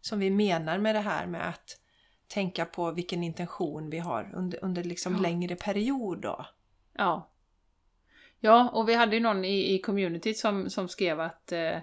som 0.00 0.18
vi 0.18 0.30
menar 0.30 0.78
med 0.78 0.94
det 0.94 1.00
här 1.00 1.26
med 1.26 1.48
att 1.48 1.80
tänka 2.28 2.64
på 2.64 2.90
vilken 2.90 3.22
intention 3.22 3.90
vi 3.90 3.98
har 3.98 4.30
under, 4.34 4.64
under 4.64 4.84
liksom 4.84 5.14
Ja. 5.14 5.20
längre 5.20 5.56
period 5.56 6.20
då. 6.20 6.46
Ja. 6.92 7.30
Ja, 8.40 8.68
och 8.72 8.88
vi 8.88 8.94
hade 8.94 9.16
ju 9.16 9.22
någon 9.22 9.44
i, 9.44 9.74
i 9.74 9.78
communityt 9.78 10.38
som, 10.38 10.70
som 10.70 10.88
skrev 10.88 11.20
att 11.20 11.52
eh, 11.52 11.76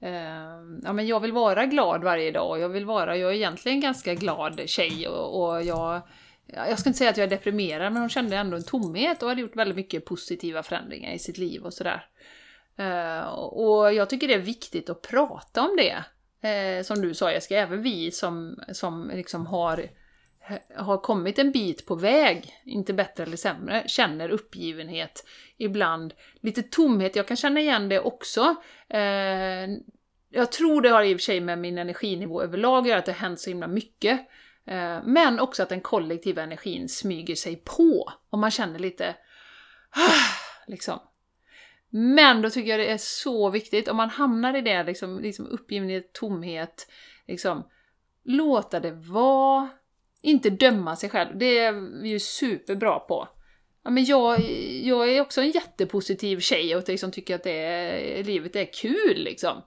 eh, 0.00 0.60
ja, 0.82 0.92
men 0.92 1.06
jag 1.06 1.20
vill 1.20 1.32
vara 1.32 1.66
glad 1.66 2.04
varje 2.04 2.30
dag. 2.30 2.60
Jag 2.60 2.68
vill 2.68 2.84
vara, 2.84 3.16
jag 3.16 3.30
är 3.30 3.34
egentligen 3.34 3.76
en 3.76 3.82
ganska 3.82 4.14
glad 4.14 4.62
tjej 4.66 5.08
och, 5.08 5.42
och 5.42 5.62
jag, 5.62 6.00
jag 6.46 6.78
ska 6.78 6.88
inte 6.88 6.98
säga 6.98 7.10
att 7.10 7.16
jag 7.16 7.24
är 7.24 7.30
deprimerad, 7.30 7.92
men 7.92 8.02
hon 8.02 8.08
kände 8.08 8.36
ändå 8.36 8.56
en 8.56 8.64
tomhet 8.64 9.22
och 9.22 9.28
hade 9.28 9.40
gjort 9.40 9.56
väldigt 9.56 9.76
mycket 9.76 10.04
positiva 10.04 10.62
förändringar 10.62 11.12
i 11.12 11.18
sitt 11.18 11.38
liv 11.38 11.62
och 11.62 11.74
sådär. 11.74 12.06
Eh, 12.76 13.28
och 13.34 13.92
jag 13.92 14.10
tycker 14.10 14.28
det 14.28 14.34
är 14.34 14.38
viktigt 14.38 14.90
att 14.90 15.02
prata 15.02 15.62
om 15.62 15.76
det. 15.76 16.04
Eh, 16.48 16.82
som 16.82 17.02
du 17.02 17.14
sa 17.14 17.32
Jessica, 17.32 17.58
även 17.58 17.82
vi 17.82 18.10
som, 18.10 18.60
som 18.72 19.10
liksom 19.14 19.46
har 19.46 19.88
har 20.76 20.98
kommit 20.98 21.38
en 21.38 21.52
bit 21.52 21.86
på 21.86 21.94
väg, 21.94 22.54
inte 22.64 22.92
bättre 22.92 23.22
eller 23.22 23.36
sämre, 23.36 23.84
känner 23.86 24.28
uppgivenhet 24.28 25.24
ibland, 25.56 26.14
lite 26.40 26.62
tomhet, 26.62 27.16
jag 27.16 27.28
kan 27.28 27.36
känna 27.36 27.60
igen 27.60 27.88
det 27.88 28.00
också. 28.00 28.54
Eh, 28.88 29.68
jag 30.30 30.52
tror 30.52 30.82
det 30.82 30.88
har 30.88 31.02
i 31.02 31.14
och 31.14 31.18
för 31.18 31.24
sig 31.24 31.40
med 31.40 31.58
min 31.58 31.78
energinivå 31.78 32.42
överlag 32.42 32.82
att 32.82 32.88
göra, 32.88 32.98
att 32.98 33.04
det 33.04 33.12
har 33.12 33.18
hänt 33.18 33.40
så 33.40 33.50
himla 33.50 33.66
mycket. 33.66 34.20
Eh, 34.66 34.98
men 35.04 35.40
också 35.40 35.62
att 35.62 35.68
den 35.68 35.80
kollektiva 35.80 36.42
energin 36.42 36.88
smyger 36.88 37.34
sig 37.34 37.56
på, 37.56 38.12
och 38.30 38.38
man 38.38 38.50
känner 38.50 38.78
lite 38.78 39.16
liksom. 40.66 40.98
Men 41.90 42.42
då 42.42 42.50
tycker 42.50 42.70
jag 42.70 42.80
det 42.80 42.90
är 42.90 42.98
så 42.98 43.50
viktigt, 43.50 43.88
om 43.88 43.96
man 43.96 44.10
hamnar 44.10 44.56
i 44.56 44.60
det, 44.60 44.84
liksom, 44.84 45.20
liksom 45.20 45.46
uppgivenhet, 45.46 46.12
tomhet, 46.12 46.90
liksom, 47.26 47.66
låta 48.24 48.80
det 48.80 48.92
vara, 48.92 49.68
inte 50.22 50.50
döma 50.50 50.96
sig 50.96 51.10
själv, 51.10 51.38
det 51.38 51.58
är 51.58 51.72
vi 52.02 52.08
ju 52.08 52.20
superbra 52.20 52.98
på. 52.98 53.28
Ja, 53.84 53.90
men 53.90 54.04
jag, 54.04 54.40
jag 54.82 55.08
är 55.08 55.20
också 55.20 55.40
en 55.40 55.50
jättepositiv 55.50 56.40
tjej 56.40 56.76
och 56.76 56.88
liksom 56.88 57.10
tycker 57.10 57.34
att 57.34 57.42
det 57.42 57.58
är, 57.58 58.24
livet 58.24 58.56
är 58.56 58.72
kul 58.72 59.16
liksom. 59.16 59.62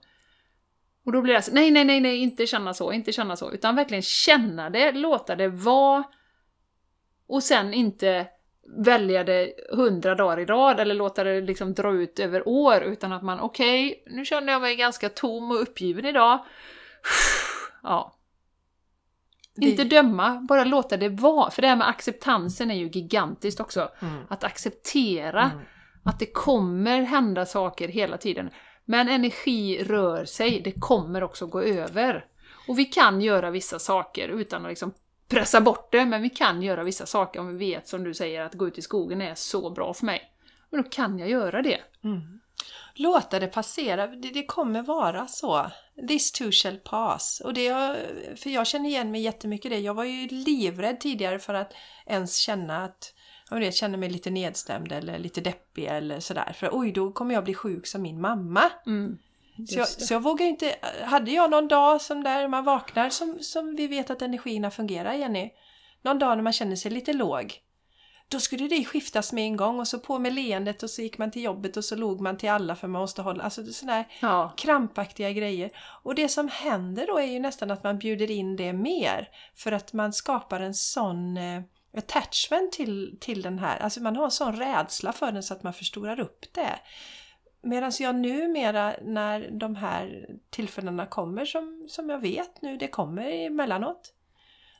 Och 1.06 1.12
då 1.12 1.22
blir 1.22 1.34
det 1.34 1.42
så, 1.42 1.52
nej, 1.52 1.70
nej, 1.70 1.84
nej, 1.84 2.00
nej, 2.00 2.16
inte 2.16 2.46
känna 2.46 2.74
så, 2.74 2.92
inte 2.92 3.12
känna 3.12 3.36
så, 3.36 3.52
utan 3.52 3.76
verkligen 3.76 4.02
känna 4.02 4.70
det, 4.70 4.92
låta 4.92 5.36
det 5.36 5.48
vara 5.48 6.04
och 7.28 7.42
sen 7.42 7.74
inte 7.74 8.26
välja 8.84 9.24
det 9.24 9.52
hundra 9.72 10.14
dagar 10.14 10.38
i 10.40 10.44
rad 10.44 10.80
eller 10.80 10.94
låta 10.94 11.24
det 11.24 11.40
liksom 11.40 11.74
dra 11.74 11.92
ut 11.92 12.18
över 12.18 12.48
år, 12.48 12.82
utan 12.82 13.12
att 13.12 13.22
man 13.22 13.40
okej, 13.40 14.04
nu 14.06 14.24
känner 14.24 14.52
jag 14.52 14.62
mig 14.62 14.76
ganska 14.76 15.08
tom 15.08 15.50
och 15.50 15.62
uppgiven 15.62 16.04
idag. 16.04 16.44
Ja, 17.82 18.14
Vi- 19.56 19.70
inte 19.70 19.84
döma, 19.84 20.40
bara 20.48 20.64
låta 20.64 20.96
det 20.96 21.08
vara. 21.08 21.50
För 21.50 21.62
det 21.62 21.68
här 21.68 21.76
med 21.76 21.88
acceptansen 21.88 22.70
är 22.70 22.74
ju 22.74 22.88
gigantiskt 22.88 23.60
också. 23.60 23.88
Mm. 24.02 24.22
Att 24.28 24.44
acceptera 24.44 25.42
Mm. 25.42 25.64
att 26.04 26.18
det 26.18 26.26
kommer 26.32 27.02
hända 27.02 27.46
saker 27.46 27.88
hela 27.88 28.16
tiden. 28.18 28.50
Men 28.84 29.08
energi 29.08 29.84
rör 29.84 30.24
sig, 30.24 30.60
det 30.60 30.72
kommer 30.72 31.22
också 31.22 31.46
gå 31.46 31.62
över. 31.62 32.24
Och 32.68 32.78
vi 32.78 32.84
kan 32.84 33.20
göra 33.20 33.50
vissa 33.50 33.78
saker 33.78 34.28
utan 34.28 34.64
att 34.64 34.70
liksom 34.70 34.92
pressa 35.28 35.60
bort 35.60 35.92
det, 35.92 36.04
men 36.04 36.22
vi 36.22 36.30
kan 36.30 36.62
göra 36.62 36.84
vissa 36.84 37.06
saker 37.06 37.40
om 37.40 37.48
vi 37.48 37.72
vet, 37.72 37.88
som 37.88 38.04
du 38.04 38.14
säger, 38.14 38.40
att 38.42 38.54
gå 38.54 38.68
ut 38.68 38.78
i 38.78 38.82
skogen 38.82 39.22
är 39.22 39.34
så 39.34 39.70
bra 39.70 39.94
för 39.94 40.06
mig. 40.06 40.32
Men 40.70 40.82
då 40.82 40.88
kan 40.88 41.18
jag 41.18 41.30
göra 41.30 41.62
det. 41.62 41.80
Mm. 42.04 42.40
Låta 42.94 43.40
det 43.40 43.46
passera, 43.46 44.06
det, 44.06 44.30
det 44.30 44.46
kommer 44.46 44.82
vara 44.82 45.26
så. 45.26 45.70
This 46.08 46.32
too 46.32 46.50
shall 46.52 46.76
pass. 46.76 47.42
Och 47.44 47.54
det 47.54 47.64
jag, 47.64 47.96
för 48.36 48.50
jag 48.50 48.66
känner 48.66 48.88
igen 48.88 49.10
mig 49.10 49.20
jättemycket 49.20 49.72
i 49.72 49.74
det. 49.74 49.80
Jag 49.80 49.94
var 49.94 50.04
ju 50.04 50.28
livrädd 50.28 51.00
tidigare 51.00 51.38
för 51.38 51.54
att 51.54 51.72
ens 52.06 52.36
känna 52.36 52.84
att 52.84 53.14
vet, 53.58 53.74
känner 53.74 53.98
mig 53.98 54.10
lite 54.10 54.30
nedstämd 54.30 54.92
eller 54.92 55.18
lite 55.18 55.40
deppig 55.40 55.84
eller 55.84 56.20
sådär. 56.20 56.52
För 56.52 56.68
oj, 56.72 56.92
då 56.92 57.12
kommer 57.12 57.34
jag 57.34 57.44
bli 57.44 57.54
sjuk 57.54 57.86
som 57.86 58.02
min 58.02 58.20
mamma. 58.20 58.62
Mm. 58.86 59.18
Så 59.68 59.78
jag, 59.78 59.88
så 59.88 60.14
jag 60.14 60.20
vågar 60.20 60.46
inte... 60.46 60.74
Hade 61.04 61.30
jag 61.30 61.50
någon 61.50 61.68
dag 61.68 62.00
som 62.00 62.22
där 62.24 62.48
man 62.48 62.64
vaknar 62.64 63.10
som, 63.10 63.38
som 63.40 63.76
vi 63.76 63.86
vet 63.86 64.10
att 64.10 64.22
energierna 64.22 64.70
fungerar, 64.70 65.12
Jenny. 65.12 65.50
Någon 66.02 66.18
dag 66.18 66.36
när 66.36 66.42
man 66.42 66.52
känner 66.52 66.76
sig 66.76 66.90
lite 66.90 67.12
låg. 67.12 67.54
Då 68.28 68.40
skulle 68.40 68.68
det 68.68 68.84
skiftas 68.84 69.32
med 69.32 69.44
en 69.44 69.56
gång 69.56 69.80
och 69.80 69.88
så 69.88 69.98
på 69.98 70.18
med 70.18 70.34
leendet 70.34 70.82
och 70.82 70.90
så 70.90 71.02
gick 71.02 71.18
man 71.18 71.30
till 71.30 71.42
jobbet 71.42 71.76
och 71.76 71.84
så 71.84 71.96
log 71.96 72.20
man 72.20 72.36
till 72.36 72.50
alla 72.50 72.76
för 72.76 72.88
man 72.88 73.00
måste 73.00 73.22
hålla... 73.22 73.44
Alltså 73.44 73.66
sådär 73.66 74.04
Ja. 74.20 74.52
krampaktiga 74.56 75.30
grejer. 75.32 75.70
Och 76.02 76.14
det 76.14 76.28
som 76.28 76.48
händer 76.48 77.06
då 77.06 77.18
är 77.18 77.26
ju 77.26 77.40
nästan 77.40 77.70
att 77.70 77.84
man 77.84 77.98
bjuder 77.98 78.30
in 78.30 78.56
det 78.56 78.72
mer. 78.72 79.28
För 79.56 79.72
att 79.72 79.92
man 79.92 80.12
skapar 80.12 80.60
en 80.60 80.74
sån 80.74 81.36
eh, 81.36 81.62
attachment 81.96 82.72
till, 82.72 83.16
till 83.20 83.42
den 83.42 83.58
här. 83.58 83.78
Alltså 83.78 84.02
man 84.02 84.16
har 84.16 84.24
en 84.24 84.30
sån 84.30 84.56
rädsla 84.56 85.12
för 85.12 85.32
den 85.32 85.42
så 85.42 85.54
att 85.54 85.62
man 85.62 85.72
förstorar 85.72 86.20
upp 86.20 86.46
det. 86.52 86.78
Medan 87.62 87.92
jag 88.00 88.14
numera 88.14 88.94
när 89.02 89.50
de 89.50 89.76
här 89.76 90.26
tillfällena 90.50 91.06
kommer 91.06 91.44
som, 91.44 91.86
som 91.88 92.10
jag 92.10 92.18
vet 92.18 92.62
nu, 92.62 92.76
det 92.76 92.88
kommer 92.88 93.46
emellanåt. 93.46 94.14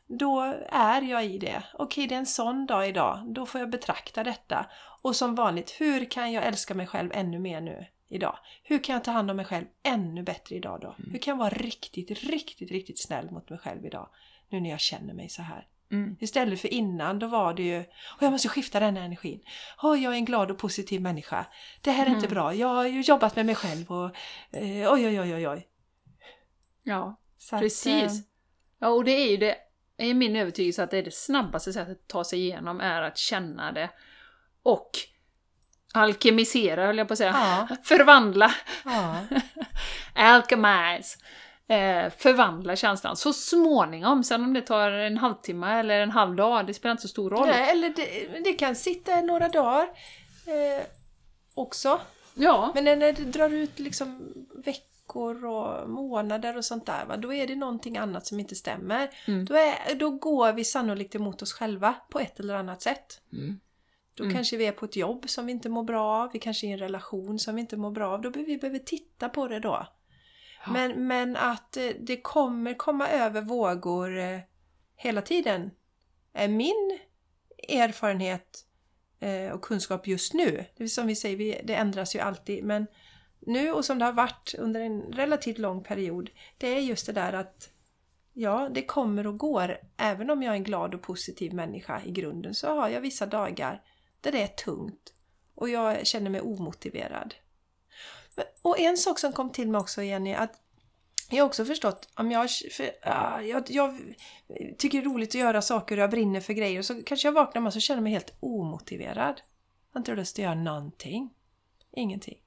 Då 0.07 0.41
är 0.71 1.03
jag 1.03 1.27
i 1.27 1.39
det. 1.39 1.63
Okej, 1.75 2.07
det 2.07 2.15
är 2.15 2.19
en 2.19 2.27
sån 2.27 2.67
dag 2.67 2.89
idag. 2.89 3.23
Då 3.27 3.47
får 3.47 3.61
jag 3.61 3.71
betrakta 3.71 4.25
detta. 4.25 4.67
Och 5.03 5.17
som 5.17 5.35
vanligt, 5.35 5.71
hur 5.79 6.05
kan 6.05 6.33
jag 6.33 6.47
älska 6.47 6.75
mig 6.75 6.87
själv 6.87 7.11
ännu 7.15 7.39
mer 7.39 7.61
nu 7.61 7.87
idag? 8.09 8.39
Hur 8.63 8.85
kan 8.85 8.93
jag 8.93 9.05
ta 9.05 9.11
hand 9.11 9.31
om 9.31 9.37
mig 9.37 9.45
själv 9.45 9.67
ännu 9.83 10.23
bättre 10.23 10.57
idag 10.57 10.81
då? 10.81 10.95
Hur 11.13 11.19
kan 11.19 11.33
jag 11.33 11.39
vara 11.39 11.49
riktigt, 11.49 12.11
riktigt, 12.11 12.71
riktigt 12.71 13.03
snäll 13.03 13.31
mot 13.31 13.51
mig 13.51 13.59
själv 13.59 13.87
idag? 13.87 14.09
Nu 14.49 14.61
när 14.61 14.71
jag 14.71 14.81
känner 14.81 15.15
mig 15.15 15.29
så 15.29 15.43
här. 15.43 15.67
Mm. 15.91 16.17
Istället 16.21 16.61
för 16.61 16.69
innan, 16.75 17.19
då 17.19 17.27
var 17.27 17.55
det 17.55 17.63
ju 17.63 17.85
jag 18.21 18.33
måste 18.33 18.49
skifta 18.49 18.81
den 18.81 18.97
här 18.97 19.05
energin. 19.05 19.41
Åh, 19.83 20.03
jag 20.03 20.13
är 20.13 20.17
en 20.17 20.25
glad 20.25 20.51
och 20.51 20.59
positiv 20.59 21.01
människa. 21.01 21.47
Det 21.81 21.91
här 21.91 22.07
är 22.07 22.11
inte 22.11 22.27
Mm. 22.27 22.35
bra. 22.35 22.55
Jag 22.55 22.69
har 22.69 22.87
ju 22.87 23.01
jobbat 23.01 23.37
med 23.37 23.47
mig 23.47 23.55
själv 23.55 23.91
och 23.91 24.05
eh, 24.57 24.93
oj, 24.93 25.07
oj, 25.09 25.21
oj, 25.21 25.35
oj, 25.35 25.49
oj. 25.49 25.69
Ja. 26.83 27.21
Så 27.39 27.57
att, 27.57 27.63
Precis. 27.63 28.03
eh, 28.13 28.25
Ja, 28.83 28.89
och 28.89 29.05
det 29.05 29.11
är 29.13 29.31
ju 29.31 29.37
det, 29.37 29.57
är 29.97 30.15
min 30.15 30.37
övertygelse 30.37 30.83
att 30.83 30.91
det 30.91 30.99
är 30.99 31.03
det 31.03 31.15
snabbaste 31.15 31.73
sättet 31.73 32.01
att 32.03 32.09
ta 32.09 32.25
sig 32.25 32.39
igenom 32.41 32.81
är 32.81 33.03
att 33.03 33.19
känna 33.19 33.73
det 33.73 33.91
och 34.63 34.91
alkemisera, 35.95 36.87
höll 36.87 36.99
jag 36.99 37.09
på 37.09 37.13
att 37.13 37.19
säga. 37.19 37.31
Ja. 37.69 37.77
Förvandla. 37.85 38.55
ja. 38.85 39.17
Alchemize. 40.15 41.19
Eh, 41.71 42.11
förvandla 42.19 42.77
känslan. 42.77 43.17
Så 43.17 43.33
småningom, 43.33 44.25
sen 44.25 44.45
om 44.45 44.53
det 44.55 44.61
tar 44.63 44.91
en 44.91 45.17
halvtimme 45.19 45.79
eller 45.81 46.01
en 46.01 46.11
halv 46.11 46.37
dag, 46.37 46.67
det 46.67 46.75
spelar 46.75 46.91
inte 46.91 47.03
så 47.03 47.09
stor 47.09 47.31
roll. 47.31 47.47
Nej, 47.47 47.71
eller 47.71 47.89
det, 47.89 48.41
det 48.45 48.53
kan 48.53 48.77
sitta 48.77 49.21
några 49.21 49.49
dagar 49.49 49.89
eh, 50.47 50.85
också. 51.55 52.01
Ja, 52.35 52.71
Men 52.75 52.85
när 52.85 52.97
det 52.97 53.13
drar 53.13 53.51
ut 53.51 53.79
liksom 53.79 54.33
veckor 54.65 55.45
och 55.45 55.91
månader 55.91 56.57
och 56.57 56.65
sånt 56.65 56.87
där, 56.87 57.05
va, 57.07 57.17
då 57.17 57.35
är 57.35 57.47
det 57.47 57.57
någonting 57.57 57.97
annat 57.99 58.27
som 58.27 58.41
inte 58.41 58.55
stämmer. 58.55 59.11
Mm. 59.27 59.45
Då, 59.45 59.55
är, 59.55 59.95
då 59.95 60.11
går 60.11 60.53
vi 60.53 60.65
sannolikt 60.65 61.15
emot 61.15 61.43
oss 61.43 61.53
själva 61.53 61.95
på 62.11 62.21
ett 62.21 62.41
eller 62.41 62.55
annat 62.55 62.83
sätt. 62.83 63.21
Mm. 63.33 63.61
Då 64.15 64.25
Mm. 64.25 64.37
kanske 64.37 64.57
vi 64.57 64.67
är 64.67 64.73
på 64.73 64.85
ett 64.85 64.97
jobb 64.97 65.31
som 65.31 65.47
vi 65.47 65.53
inte 65.53 65.69
mår 65.69 65.83
bra 65.83 66.23
av, 66.23 66.31
vi 66.33 66.39
kanske 66.39 66.67
är 66.67 66.69
i 66.69 66.73
en 66.73 66.79
relation 66.79 67.39
som 67.39 67.55
vi 67.55 67.61
inte 67.61 67.77
mår 67.77 67.91
bra 67.91 68.09
av. 68.13 68.21
Då 68.23 68.31
behöver 68.31 68.53
vi 68.53 68.59
behöver 68.59 68.79
titta 68.79 69.29
på 69.29 69.49
det 69.49 69.61
då. 69.61 69.87
Ja. 70.65 70.73
Men, 70.73 71.07
men 71.07 71.37
att 71.37 71.77
eh, 71.77 71.91
det 72.01 72.21
kommer 72.21 72.75
komma 72.75 73.09
över 73.09 73.43
vågor 73.43 74.19
eh, 74.19 74.41
hela 74.97 75.23
tiden 75.23 75.71
är 76.33 76.49
min 76.49 76.99
erfarenhet 77.69 78.67
eh, 79.21 79.53
och 79.53 79.63
kunskap 79.63 80.07
just 80.07 80.35
nu. 80.35 80.65
Det 80.77 80.85
är 80.85 80.89
som 80.89 81.07
vi 81.07 81.17
säger, 81.17 81.63
det 81.65 81.75
ändras 81.75 82.15
ju 82.15 82.19
alltid. 82.19 82.65
Men 82.65 82.87
nu 83.41 83.73
och 83.73 83.85
som 83.85 83.99
det 83.99 84.05
har 84.05 84.13
varit 84.13 84.55
under 84.59 84.81
en 84.81 85.03
relativt 85.03 85.59
lång 85.59 85.85
period, 85.85 86.31
det 86.59 86.67
är 86.67 86.81
just 86.81 87.07
det 87.07 87.13
där 87.13 87.33
att 87.33 87.71
ja, 88.33 88.69
det 88.75 88.83
kommer 88.83 89.27
och 89.27 89.39
går. 89.39 89.79
Även 89.97 90.31
om 90.31 90.43
jag 90.43 90.53
är 90.53 90.57
en 90.57 90.65
glad 90.65 90.95
och 90.95 91.03
positiv 91.03 91.55
människa 91.55 92.03
i 92.05 92.11
grunden 92.11 92.55
så 92.55 92.75
har 92.75 92.89
jag 92.89 93.01
vissa 93.01 93.27
dagar 93.27 93.83
där 94.21 94.33
det 94.33 94.43
är 94.43 94.47
tungt 94.47 95.15
och 95.55 95.69
jag 95.69 96.07
känner 96.07 96.31
mig 96.31 96.41
omotiverad. 96.41 97.35
Och 98.63 98.79
en 98.79 98.97
sak 98.97 99.19
som 99.19 99.33
kom 99.33 99.53
till 99.53 99.71
mig 99.71 99.79
också 99.79 100.03
Jenny, 100.03 100.35
att 100.35 100.53
jag 101.31 101.45
har 101.45 101.49
också 101.49 101.65
förstått, 101.65 102.09
om 102.15 102.31
jag, 102.31 102.51
för, 102.51 102.91
jag, 103.43 103.71
jag 103.71 104.15
tycker 104.79 104.99
det 104.99 105.05
är 105.05 105.11
roligt 105.11 105.29
att 105.29 105.41
göra 105.41 105.63
saker 105.63 105.97
och 105.97 106.03
jag 106.03 106.11
brinner 106.11 106.41
för 106.41 106.53
grejer 106.53 106.79
och 106.79 106.85
så 106.85 107.03
kanske 107.03 107.29
jag 107.29 107.33
vaknar 107.33 107.67
och 107.67 107.73
så 107.73 107.81
känner 107.81 108.03
mig 108.03 108.13
helt 108.13 108.37
omotiverad. 108.41 109.41
Jag 109.91 109.95
har 109.95 110.01
inte 110.01 110.15
lust 110.15 110.39
att 110.39 110.43
göra 110.43 110.55
någonting. 110.55 111.31
Ingenting. 111.93 112.39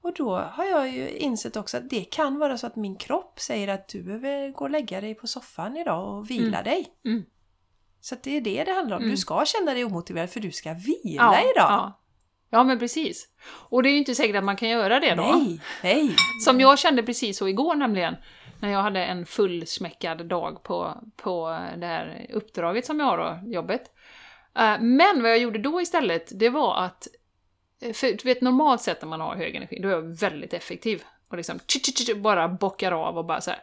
Och 0.00 0.14
då 0.14 0.38
har 0.38 0.64
jag 0.64 0.92
ju 0.92 1.08
insett 1.08 1.56
också 1.56 1.76
att 1.76 1.90
det 1.90 2.04
kan 2.04 2.38
vara 2.38 2.58
så 2.58 2.66
att 2.66 2.76
min 2.76 2.96
kropp 2.96 3.40
säger 3.40 3.68
att 3.68 3.88
du 3.88 4.02
behöver 4.02 4.50
gå 4.50 4.64
och 4.64 4.70
lägga 4.70 5.00
dig 5.00 5.14
på 5.14 5.26
soffan 5.26 5.76
idag 5.76 6.18
och 6.18 6.30
vila 6.30 6.62
dig. 6.62 6.86
Mm. 7.04 7.24
Så 8.00 8.16
det 8.22 8.36
är 8.36 8.40
det 8.40 8.64
det 8.64 8.72
handlar 8.72 8.96
om. 8.96 9.02
Mm. 9.02 9.10
Du 9.10 9.16
ska 9.16 9.44
känna 9.46 9.74
dig 9.74 9.84
omotiverad 9.84 10.30
för 10.30 10.40
du 10.40 10.52
ska 10.52 10.74
vila 10.74 11.34
ja, 11.34 11.40
idag. 11.40 11.54
ja. 11.56 12.00
Ja, 12.54 12.64
men 12.64 12.78
precis. 12.78 13.28
Och 13.46 13.82
det 13.82 13.88
är 13.88 13.90
ju 13.90 13.98
inte 13.98 14.14
säkert 14.14 14.36
att 14.36 14.44
man 14.44 14.56
kan 14.56 14.68
göra 14.68 15.00
det 15.00 15.14
då. 15.14 15.22
Nej, 15.22 15.60
nej. 15.82 16.16
Som 16.44 16.60
jag 16.60 16.78
kände 16.78 17.02
precis 17.02 17.38
så 17.38 17.48
igår 17.48 17.74
nämligen, 17.74 18.16
när 18.60 18.72
jag 18.72 18.82
hade 18.82 19.04
en 19.04 19.26
fullsmäckad 19.26 20.26
dag 20.26 20.62
på, 20.62 21.02
på 21.16 21.58
det 21.76 21.86
här 21.86 22.26
uppdraget 22.32 22.86
som 22.86 23.00
jag 23.00 23.06
har 23.06 23.18
då, 23.18 23.50
jobbet. 23.52 23.82
Eh, 24.58 24.80
Men 24.80 25.22
vad 25.22 25.30
jag 25.30 25.38
gjorde 25.38 25.58
då 25.58 25.80
istället, 25.80 26.38
det 26.38 26.48
var 26.48 26.76
att, 26.76 27.08
eh, 27.82 27.92
för 27.92 28.06
du 28.06 28.24
vet 28.24 28.40
normalt 28.40 28.80
sett 28.80 29.02
när 29.02 29.08
man 29.08 29.20
har 29.20 29.36
hög 29.36 29.54
energi, 29.54 29.80
då 29.82 29.88
är 29.88 29.92
jag 29.92 30.20
väldigt 30.20 30.54
effektiv. 30.54 31.02
Och 31.30 31.36
liksom 31.36 31.58
tch, 31.58 31.80
tch, 31.82 31.94
tch, 31.94 32.14
bara 32.16 32.48
bockar 32.48 32.92
av 32.92 33.18
och 33.18 33.24
bara 33.24 33.40
så 33.40 33.50
här. 33.50 33.60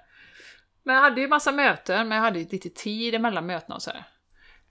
Men 0.83 0.95
jag 0.95 1.01
hade 1.01 1.21
ju 1.21 1.27
massa 1.27 1.51
möten, 1.51 2.07
men 2.07 2.15
jag 2.15 2.23
hade 2.23 2.39
lite 2.39 2.69
tid 2.69 3.15
emellan 3.15 3.45
mötena 3.45 3.75
och 3.75 3.81
så 3.81 3.91
här. 3.91 4.03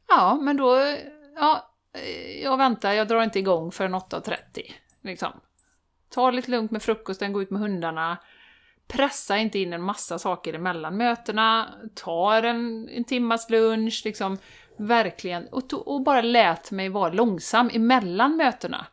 Ja, 0.09 0.39
men 0.43 0.57
då, 0.57 0.97
ja, 1.37 1.70
Eh, 1.93 2.43
jag 2.43 2.57
väntar, 2.57 2.93
jag 2.93 3.09
drar 3.09 3.23
inte 3.23 3.39
igång 3.39 3.73
förrän 3.73 3.95
8.30. 3.95 4.37
Liksom. 5.03 5.33
Ta 6.09 6.31
lite 6.31 6.51
lugnt 6.51 6.71
med 6.71 6.83
frukosten, 6.83 7.33
gå 7.33 7.43
ut 7.43 7.51
med 7.51 7.61
hundarna. 7.61 8.19
Pressa 8.87 9.39
inte 9.39 9.59
in 9.59 9.73
en 9.73 9.83
massa 9.83 10.19
saker 10.19 10.55
emellan 10.55 10.97
mötena. 10.97 11.75
Ta 11.95 12.37
en, 12.37 12.89
en 12.89 13.05
timmas 13.05 13.51
lunch, 13.51 14.03
liksom. 14.05 14.39
Verkligen. 14.77 15.49
Och, 15.49 15.63
to- 15.63 15.83
och 15.83 16.03
bara 16.03 16.21
lät 16.21 16.71
mig 16.71 16.89
vara 16.89 17.13
långsam 17.13 17.71
emellan 17.73 18.37
mötena. 18.37 18.87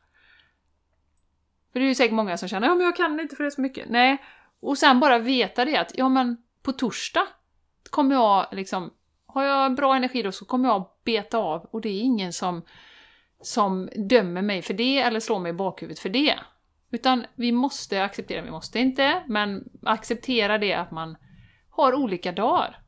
För 1.73 1.79
det 1.79 1.85
är 1.85 1.87
ju 1.87 1.95
säkert 1.95 2.13
många 2.13 2.37
som 2.37 2.49
känner 2.49 2.67
ja 2.67 2.75
men 2.75 2.85
jag 2.85 2.95
kan 2.95 3.19
inte 3.19 3.35
för 3.35 3.43
det 3.43 3.47
är 3.47 3.51
så 3.51 3.61
mycket. 3.61 3.89
Nej. 3.89 4.17
Och 4.59 4.77
sen 4.77 4.99
bara 4.99 5.19
veta 5.19 5.65
det 5.65 5.77
att, 5.77 5.91
ja 5.97 6.09
men 6.09 6.37
på 6.61 6.71
torsdag 6.71 7.27
kommer 7.89 8.15
jag 8.15 8.47
liksom, 8.51 8.93
har 9.25 9.43
jag 9.43 9.75
bra 9.75 9.95
energi 9.95 10.21
då 10.21 10.31
så 10.31 10.45
kommer 10.45 10.69
jag 10.69 10.89
beta 11.03 11.37
av 11.37 11.61
och 11.71 11.81
det 11.81 11.89
är 11.89 12.01
ingen 12.01 12.33
som, 12.33 12.61
som 13.41 13.89
dömer 13.95 14.41
mig 14.41 14.61
för 14.61 14.73
det 14.73 14.99
eller 14.99 15.19
slår 15.19 15.39
mig 15.39 15.49
i 15.49 15.53
bakhuvudet 15.53 15.99
för 15.99 16.09
det. 16.09 16.39
Utan 16.91 17.25
vi 17.35 17.51
måste 17.51 18.03
acceptera, 18.03 18.41
vi 18.41 18.51
måste 18.51 18.79
inte, 18.79 19.23
men 19.27 19.63
acceptera 19.83 20.57
det 20.57 20.73
att 20.73 20.91
man 20.91 21.17
har 21.69 21.93
olika 21.93 22.31
dagar. 22.31 22.81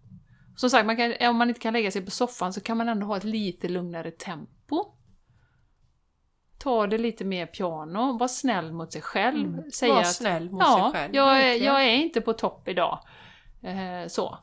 Som 0.55 0.69
sagt, 0.69 0.85
man 0.85 0.97
kan, 0.97 1.13
om 1.29 1.35
man 1.35 1.49
inte 1.49 1.61
kan 1.61 1.73
lägga 1.73 1.91
sig 1.91 2.05
på 2.05 2.11
soffan 2.11 2.53
så 2.53 2.61
kan 2.61 2.77
man 2.77 2.89
ändå 2.89 3.05
ha 3.05 3.17
ett 3.17 3.23
lite 3.23 3.69
lugnare 3.69 4.11
tempo. 4.11 4.85
Ta 6.57 6.87
det 6.87 6.97
lite 6.97 7.25
mer 7.25 7.45
piano, 7.45 8.17
var 8.17 8.27
snäll 8.27 8.71
mot 8.71 8.93
sig 8.93 9.01
själv. 9.01 9.69
Säga 9.69 9.93
Var 9.93 10.01
att, 10.01 10.13
snäll 10.13 10.49
mot 10.49 10.61
ja, 10.61 10.91
sig 10.93 11.01
själv. 11.01 11.15
jag, 11.15 11.43
är, 11.43 11.53
jag 11.53 11.85
är 11.85 11.95
inte 11.95 12.21
på 12.21 12.33
topp 12.33 12.67
idag. 12.67 12.99
Eh, 13.63 14.07
så. 14.07 14.37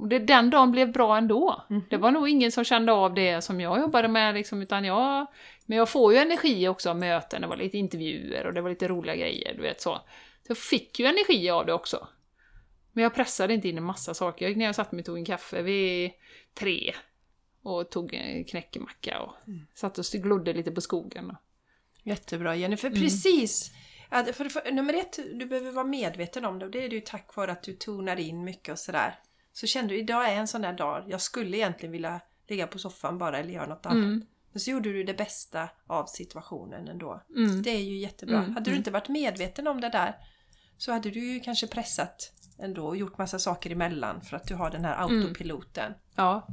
Och 0.00 0.08
det, 0.08 0.18
den 0.18 0.50
dagen 0.50 0.70
blev 0.72 0.92
bra 0.92 1.16
ändå. 1.16 1.62
Mhm. 1.70 1.82
Det 1.90 1.96
var 1.96 2.10
nog 2.10 2.28
ingen 2.28 2.52
som 2.52 2.64
kände 2.64 2.92
av 2.92 3.14
det 3.14 3.42
som 3.42 3.60
jag 3.60 3.80
jobbade 3.80 4.08
med, 4.08 4.34
liksom, 4.34 4.62
utan 4.62 4.84
jag... 4.84 5.26
Men 5.66 5.78
jag 5.78 5.88
får 5.88 6.12
ju 6.12 6.18
energi 6.18 6.68
också 6.68 6.90
av 6.90 6.96
möten, 6.98 7.40
det 7.40 7.46
var 7.46 7.56
lite 7.56 7.78
intervjuer 7.78 8.46
och 8.46 8.54
det 8.54 8.60
var 8.60 8.70
lite 8.70 8.88
roliga 8.88 9.16
grejer, 9.16 9.54
du 9.54 9.62
vet 9.62 9.80
så. 9.80 9.94
Så 10.42 10.50
jag 10.50 10.58
fick 10.58 10.98
ju 10.98 11.06
energi 11.06 11.50
av 11.50 11.66
det 11.66 11.72
också. 11.72 12.08
Men 12.92 13.02
jag 13.02 13.14
pressade 13.14 13.54
inte 13.54 13.68
in 13.68 13.78
en 13.78 13.84
massa 13.84 14.14
saker. 14.14 14.44
Jag 14.44 14.50
gick 14.50 14.58
ner 14.58 14.68
och 14.68 14.74
satte 14.74 14.94
mig 14.94 15.00
och 15.02 15.06
tog 15.06 15.18
en 15.18 15.24
kaffe 15.24 15.62
vid 15.62 16.10
tre. 16.54 16.94
Och 17.62 17.90
tog 17.90 18.14
en 18.14 18.44
knäckemacka 18.44 19.20
och 19.20 19.34
satt 19.74 19.98
och 19.98 20.04
glodde 20.04 20.52
lite 20.52 20.70
på 20.70 20.80
skogen. 20.80 21.36
Jättebra 22.02 22.56
Jenny, 22.56 22.76
för 22.76 22.88
Mm. 22.88 23.00
precis 23.00 23.72
att 24.08 24.36
för, 24.36 24.48
för, 24.48 24.72
nummer 24.72 24.94
ett, 24.94 25.18
du 25.34 25.46
behöver 25.46 25.70
vara 25.70 25.86
medveten 25.86 26.44
om 26.44 26.58
det 26.58 26.64
och 26.64 26.70
det 26.70 26.84
är 26.84 26.88
det 26.88 26.94
ju 26.94 27.00
tack 27.00 27.36
vare 27.36 27.52
att 27.52 27.62
du 27.62 27.72
tonar 27.72 28.16
in 28.16 28.44
mycket 28.44 28.72
och 28.72 28.78
sådär. 28.78 29.18
Så 29.52 29.66
kände 29.66 29.94
du, 29.94 29.98
idag 29.98 30.32
är 30.32 30.36
en 30.36 30.48
sån 30.48 30.62
där 30.62 30.72
dag, 30.72 31.04
jag 31.08 31.20
skulle 31.20 31.56
egentligen 31.56 31.92
vilja 31.92 32.20
ligga 32.48 32.66
på 32.66 32.78
soffan 32.78 33.18
bara 33.18 33.38
eller 33.38 33.50
göra 33.52 33.66
något 33.66 33.86
annat. 33.86 33.96
Mm. 33.96 34.26
Men 34.52 34.60
så 34.60 34.70
gjorde 34.70 34.92
du 34.92 35.04
det 35.04 35.14
bästa 35.14 35.68
av 35.86 36.06
situationen 36.06 36.88
ändå. 36.88 37.22
Mm. 37.36 37.62
Det 37.62 37.70
är 37.70 37.82
ju 37.82 37.98
jättebra. 37.98 38.38
Mm, 38.38 38.54
Hade 38.54 38.64
du 38.64 38.70
mm. 38.70 38.78
inte 38.78 38.90
varit 38.90 39.08
medveten 39.08 39.66
om 39.66 39.80
det 39.80 39.88
där 39.88 40.14
så 40.76 40.92
hade 40.92 41.10
du 41.10 41.32
ju 41.32 41.40
kanske 41.40 41.66
pressat 41.66 42.32
ändå 42.58 42.86
och 42.86 42.96
gjort 42.96 43.18
massa 43.18 43.38
saker 43.38 43.70
emellan 43.70 44.20
för 44.20 44.36
att 44.36 44.48
du 44.48 44.54
har 44.54 44.70
den 44.70 44.84
här 44.84 45.04
Mm. 45.04 45.22
autopiloten. 45.22 45.92
Ja. 46.14 46.46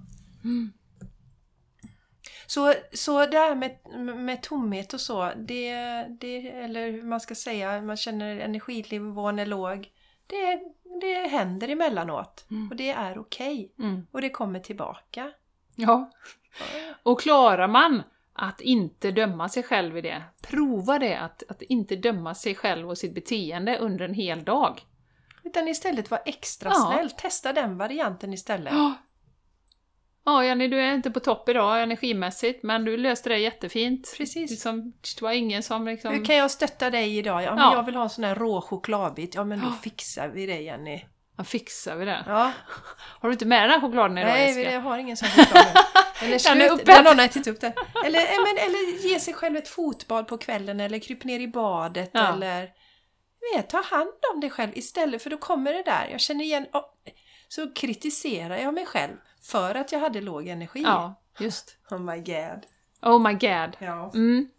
Så, 2.48 2.74
så 2.94 3.26
det 3.26 3.38
här 3.38 3.56
med, 3.56 3.78
med 4.18 4.42
tomhet 4.44 4.94
och 4.94 5.02
så, 5.02 5.32
det, 5.38 5.74
det, 6.20 6.50
eller 6.50 6.92
hur 6.92 7.04
man 7.04 7.20
ska 7.20 7.36
säga, 7.36 7.82
man 7.82 7.98
känner 7.98 8.40
energinivån 8.40 9.40
är 9.40 9.46
låg. 9.46 9.90
Det, 10.28 10.62
det 11.02 11.28
händer 11.28 11.68
emellanåt 11.70 12.46
Mm. 12.52 12.70
och 12.70 12.76
det 12.76 12.90
är 12.90 13.18
okej. 13.18 13.72
Mm. 13.80 14.08
Och 14.12 14.22
det 14.22 14.30
kommer 14.30 14.60
tillbaka. 14.60 15.32
Ja. 15.76 16.12
Och 17.04 17.22
klarar 17.22 17.68
man 17.68 18.04
att 18.34 18.62
inte 18.62 19.12
döma 19.12 19.50
sig 19.50 19.64
själv 19.64 19.98
i 19.98 20.02
det, 20.02 20.24
prova 20.42 21.00
det, 21.00 21.16
att, 21.16 21.44
att 21.50 21.62
inte 21.62 21.96
döma 21.96 22.36
sig 22.36 22.56
själv 22.56 22.90
och 22.90 22.98
sitt 22.98 23.16
beteende 23.16 23.78
under 23.78 24.06
en 24.06 24.14
hel 24.14 24.44
dag. 24.44 24.82
Utan 25.44 25.68
istället 25.68 26.12
vara 26.12 26.22
extra 26.22 26.70
Ja. 26.70 26.92
snäll. 26.94 27.12
Testa 27.12 27.54
den 27.54 27.78
varianten 27.78 28.34
istället. 28.34 28.74
Ja. 28.74 28.94
Ja, 30.26 30.46
Jenny, 30.46 30.68
du 30.68 30.80
är 30.82 30.94
inte 30.94 31.12
på 31.12 31.20
topp 31.20 31.50
idag 31.50 31.84
energimässigt, 31.84 32.64
men 32.64 32.86
du 32.86 32.98
löste 32.98 33.30
det 33.30 33.38
jättefint. 33.38 34.14
Precis. 34.18 34.52
Liksom, 34.52 34.94
det 35.16 35.22
var 35.22 35.32
ingen 35.32 35.64
som 35.64 35.86
liksom... 35.86 36.14
Hur 36.14 36.26
kan 36.26 36.36
jag 36.36 36.52
stötta 36.52 36.90
dig 36.90 37.18
idag? 37.18 37.44
Ja, 37.44 37.50
men 37.56 37.64
Ja. 37.64 37.76
jag 37.76 37.84
vill 37.84 37.96
ha 37.96 38.04
en 38.04 38.10
sån 38.10 38.24
här 38.24 38.36
rå 38.36 38.62
chokladbit. 38.62 39.36
Ja, 39.36 39.44
men 39.44 39.60
då 39.60 39.66
Ja. 39.68 39.72
fixar 39.84 40.28
vi 40.28 40.46
det 40.46 40.62
Jenny. 40.62 41.06
Ja, 41.38 41.44
fixar 41.44 41.96
vi 41.96 42.06
det. 42.06 42.24
Ja. 42.28 42.52
Har 43.22 43.30
du 43.30 43.34
inte 43.34 43.46
med 43.46 43.64
den 43.64 43.70
här 43.72 43.82
chokladen 43.82 44.18
idag, 44.18 44.30
Nej, 44.30 44.48
Jessica? 44.48 44.72
jag 44.72 44.82
har 44.82 44.98
ingen 44.98 45.18
sån 45.18 45.30
choklad 45.30 45.66
Den 46.20 46.34
är 46.34 46.38
slut, 46.40 46.86
den 46.86 46.96
har 46.96 47.04
någon 47.04 47.20
ätit 47.20 47.48
upp 47.48 47.62
den. 47.62 47.74
Eller, 48.06 48.20
eh, 48.20 48.26
men, 48.44 48.58
eller 48.58 49.08
ge 49.08 49.20
sig 49.20 49.34
själv 49.34 49.58
ett 49.58 49.68
fotbad 49.68 50.28
på 50.28 50.38
kvällen 50.38 50.80
eller 50.80 51.00
kryp 51.00 51.24
ner 51.24 51.40
i 51.40 51.48
badet 51.48 52.10
Ja. 52.14 52.34
eller 52.34 52.70
vet, 53.56 53.70
ta 53.70 53.82
hand 53.82 54.10
om 54.34 54.40
dig 54.40 54.50
själv 54.50 54.72
istället 54.78 55.24
för 55.24 55.30
då 55.30 55.38
kommer 55.38 55.74
det 55.74 55.84
där. 55.84 56.08
Jag 56.12 56.20
känner 56.22 56.44
igen, 56.46 56.66
oh, 56.74 56.86
så 57.48 57.74
kritiserar 57.74 58.58
jag 58.58 58.74
mig 58.74 58.86
själv 58.86 59.14
för 59.44 59.76
att 59.76 59.92
jag 59.92 60.00
hade 60.00 60.22
låg 60.22 60.48
energi. 60.48 60.82
Ja, 60.82 61.22
just. 61.40 61.78
Oh 61.90 62.00
my 62.00 62.18
god. 62.18 62.66
Oh 63.02 63.20
my 63.20 63.34
god. 63.34 63.78
Ja. 63.80 64.12
Mm. 64.14 64.50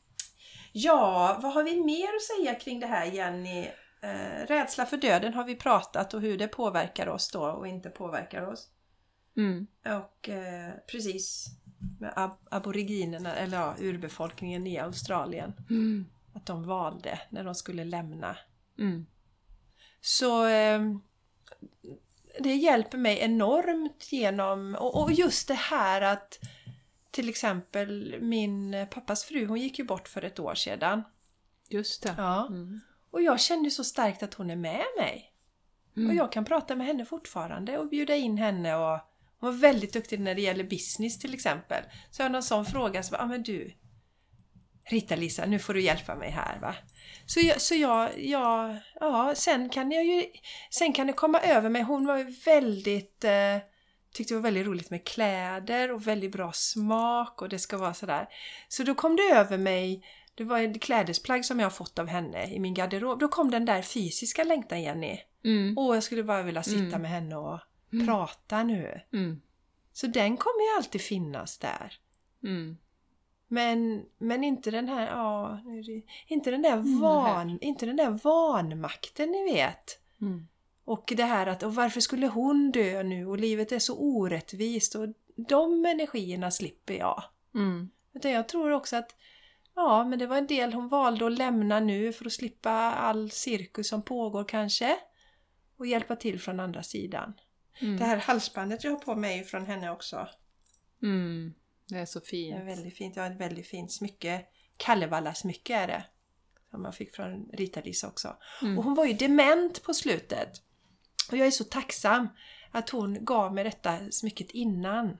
ja, 0.72 1.38
vad 1.42 1.52
har 1.52 1.62
vi 1.62 1.84
mer 1.84 2.08
att 2.16 2.22
säga 2.22 2.54
kring 2.54 2.80
det 2.80 2.86
här 2.86 3.04
Jenny? 3.04 3.68
Eh, 4.02 4.46
rädsla 4.46 4.86
för 4.86 4.96
döden 4.96 5.34
har 5.34 5.44
vi 5.44 5.56
pratat 5.56 6.14
och 6.14 6.20
hur 6.20 6.38
det 6.38 6.48
påverkar 6.48 7.06
oss 7.06 7.30
då 7.30 7.44
och 7.44 7.68
inte 7.68 7.90
påverkar 7.90 8.46
oss. 8.46 8.68
Mm. 9.36 9.66
Och 9.84 10.28
eh, 10.28 10.72
precis 10.90 11.46
med 12.00 12.12
ab 12.16 12.30
aboriginerna, 12.50 13.34
eller 13.34 13.58
ja, 13.58 13.74
urbefolkningen 13.78 14.66
i 14.66 14.78
Australien. 14.78 15.52
Mm. 15.70 16.06
Att 16.34 16.46
de 16.46 16.64
valde 16.66 17.20
när 17.30 17.44
de 17.44 17.54
skulle 17.54 17.84
lämna. 17.84 18.36
Mm. 18.78 19.06
Så 20.00 20.46
eh, 20.46 20.80
det 22.38 22.54
hjälper 22.54 22.98
mig 22.98 23.18
enormt 23.20 24.12
genom, 24.12 24.74
och, 24.74 25.02
och 25.02 25.12
just 25.12 25.48
det 25.48 25.54
här 25.54 26.00
att 26.00 26.38
till 27.10 27.28
exempel 27.28 28.16
min 28.20 28.86
pappas 28.90 29.24
fru, 29.24 29.46
hon 29.46 29.60
gick 29.60 29.78
ju 29.78 29.84
bort 29.84 30.08
för 30.08 30.24
ett 30.24 30.38
år 30.38 30.54
sedan. 30.54 31.02
Just 31.68 32.02
det. 32.02 32.14
Ja. 32.18 32.46
Mm. 32.46 32.80
Och 33.10 33.22
jag 33.22 33.40
känner 33.40 33.70
så 33.70 33.84
starkt 33.84 34.22
att 34.22 34.34
hon 34.34 34.50
är 34.50 34.56
med 34.56 34.84
mig. 34.98 35.32
Mm. 35.96 36.10
Och 36.10 36.16
jag 36.16 36.32
kan 36.32 36.44
prata 36.44 36.76
med 36.76 36.86
henne 36.86 37.04
fortfarande 37.04 37.78
och 37.78 37.88
bjuda 37.88 38.16
in 38.16 38.38
henne 38.38 38.76
och 38.76 38.98
hon 39.38 39.52
var 39.52 39.58
väldigt 39.58 39.92
duktig 39.92 40.20
när 40.20 40.34
det 40.34 40.42
gäller 40.42 40.64
business 40.64 41.18
till 41.18 41.34
exempel. 41.34 41.84
Så 42.10 42.22
jag 42.22 42.24
har 42.24 42.30
någon 42.30 42.42
sån 42.42 42.64
fråga 42.64 43.02
så 43.02 43.14
ja 43.14 43.22
ah, 43.22 43.26
men 43.26 43.42
du 43.42 43.72
Rita-Lisa, 44.86 45.46
nu 45.46 45.58
får 45.58 45.74
du 45.74 45.80
hjälpa 45.82 46.14
mig 46.14 46.30
här 46.30 46.58
va. 46.60 46.74
Så 47.26 47.40
jag, 47.40 47.60
så 47.60 47.74
jag, 47.74 48.24
jag, 48.24 48.76
ja, 49.00 49.32
sen 49.36 49.68
kan 49.68 49.90
jag 49.92 50.04
ju, 50.04 50.24
sen 50.70 50.92
kan 50.92 51.06
det 51.06 51.12
komma 51.12 51.40
över 51.40 51.68
mig. 51.70 51.82
Hon 51.82 52.06
var 52.06 52.18
ju 52.18 52.24
väldigt, 52.44 53.24
eh, 53.24 53.56
tyckte 54.14 54.34
det 54.34 54.38
var 54.38 54.42
väldigt 54.42 54.66
roligt 54.66 54.90
med 54.90 55.04
kläder 55.06 55.92
och 55.92 56.06
väldigt 56.06 56.32
bra 56.32 56.52
smak 56.52 57.42
och 57.42 57.48
det 57.48 57.58
ska 57.58 57.78
vara 57.78 57.94
sådär. 57.94 58.28
Så 58.68 58.82
då 58.82 58.94
kom 58.94 59.16
det 59.16 59.22
över 59.22 59.58
mig, 59.58 60.04
det 60.34 60.44
var 60.44 60.60
ett 60.60 60.82
klädesplagg 60.82 61.44
som 61.44 61.58
jag 61.60 61.66
har 61.66 61.70
fått 61.70 61.98
av 61.98 62.06
henne 62.06 62.46
i 62.54 62.58
min 62.60 62.74
garderob. 62.74 63.18
Då 63.20 63.28
kom 63.28 63.50
den 63.50 63.64
där 63.64 63.82
fysiska 63.82 64.44
längtan 64.44 64.82
Jenny. 64.82 65.18
Mm. 65.44 65.78
Åh, 65.78 65.96
jag 65.96 66.02
skulle 66.02 66.22
bara 66.22 66.42
vilja 66.42 66.62
sitta 66.62 66.78
Mm. 66.86 67.02
med 67.02 67.10
henne 67.10 67.36
och 67.36 67.60
Mm. 67.92 68.06
prata 68.06 68.62
nu. 68.62 69.00
Mm. 69.12 69.40
Så 69.92 70.06
den 70.06 70.36
kommer 70.36 70.70
ju 70.72 70.76
alltid 70.76 71.00
finnas 71.00 71.58
där. 71.58 71.92
Mm. 72.44 72.76
Men, 73.54 74.04
men 74.18 74.44
inte 74.44 74.70
den 74.70 74.88
här, 74.88 75.06
ja, 75.06 75.60
inte 76.26 76.50
den 76.50 76.62
där 76.62 76.72
Mm, 76.72 77.00
van, 77.00 77.58
inte 77.60 77.86
den 77.86 77.96
där 77.96 78.10
vanmakten 78.10 79.30
ni 79.30 79.52
vet. 79.52 79.98
Mm. 80.20 80.48
Och 80.84 81.12
det 81.16 81.24
här 81.24 81.46
att, 81.46 81.62
och 81.62 81.74
varför 81.74 82.00
skulle 82.00 82.26
hon 82.26 82.70
dö 82.70 83.02
nu 83.02 83.26
och 83.26 83.38
livet 83.38 83.72
är 83.72 83.78
så 83.78 83.98
orättvist 83.98 84.94
och 84.94 85.08
de 85.48 85.84
energierna 85.84 86.50
slipper 86.50 86.94
jag. 86.94 87.22
Mm. 87.54 87.90
Utan 88.14 88.30
jag 88.30 88.48
tror 88.48 88.70
också 88.70 88.96
att, 88.96 89.16
ja 89.74 90.04
men 90.04 90.18
det 90.18 90.26
var 90.26 90.36
en 90.36 90.46
del 90.46 90.72
hon 90.72 90.88
valde 90.88 91.26
att 91.26 91.38
lämna 91.38 91.80
nu 91.80 92.12
för 92.12 92.26
att 92.26 92.32
slippa 92.32 92.70
all 92.92 93.30
cirkus 93.30 93.88
som 93.88 94.02
pågår 94.02 94.44
kanske. 94.44 94.96
Och 95.76 95.86
hjälpa 95.86 96.16
till 96.16 96.40
från 96.40 96.60
andra 96.60 96.82
sidan. 96.82 97.34
Mm. 97.80 97.96
Det 97.96 98.04
här 98.04 98.16
halsbandet 98.16 98.84
jag 98.84 98.90
har 98.90 98.98
på 98.98 99.14
mig 99.14 99.38
är 99.38 99.44
från 99.44 99.66
henne 99.66 99.90
också. 99.90 100.28
Mm. 101.02 101.54
Det 101.88 101.98
är 101.98 102.06
så 102.06 102.18
Det 102.18 102.24
är 102.24 102.28
fint. 102.30 102.68
väldigt 102.68 102.96
fint. 102.96 103.16
Jag 103.16 103.22
har 103.22 103.30
ett 103.30 103.40
väldigt 103.40 103.66
fint 103.66 103.92
smycke. 103.92 104.44
Kallevalla-smycke 104.76 105.74
är 105.74 105.86
det. 105.86 106.04
Som 106.70 106.84
jag 106.84 106.94
fick 106.94 107.14
från 107.14 107.48
Rita-Lisa 107.52 108.08
också. 108.08 108.36
Mm. 108.62 108.78
Och 108.78 108.84
hon 108.84 108.94
var 108.94 109.04
ju 109.04 109.12
dement 109.12 109.82
på 109.82 109.94
slutet. 109.94 110.62
Och 111.30 111.36
jag 111.36 111.46
är 111.46 111.50
så 111.50 111.64
tacksam 111.64 112.28
att 112.70 112.90
hon 112.90 113.24
gav 113.24 113.54
mig 113.54 113.64
detta 113.64 113.98
smycket 114.10 114.50
innan. 114.50 115.16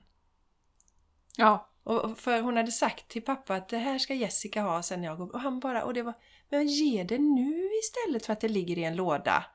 Ja. 1.37 1.69
Och 1.83 2.03
och 2.03 2.17
för 2.17 2.41
hon 2.41 2.57
hade 2.57 2.71
sagt 2.71 3.07
till 3.07 3.21
pappa 3.21 3.55
att 3.55 3.69
det 3.69 3.77
här 3.77 3.99
ska 3.99 4.13
Jessica 4.13 4.61
ha 4.61 4.83
sen 4.83 5.03
jag 5.03 5.17
går 5.17 5.33
Och 5.33 5.39
han 5.39 5.59
bara, 5.59 5.83
och 5.83 5.93
det 5.93 6.03
var, 6.03 6.13
men 6.49 6.67
ge 6.67 7.03
det 7.03 7.17
nu 7.17 7.69
istället 7.83 8.25
för 8.25 8.33
att 8.33 8.41
det 8.41 8.47
ligger 8.47 8.77
i 8.77 8.83
en 8.83 8.95
låda. 8.95 9.45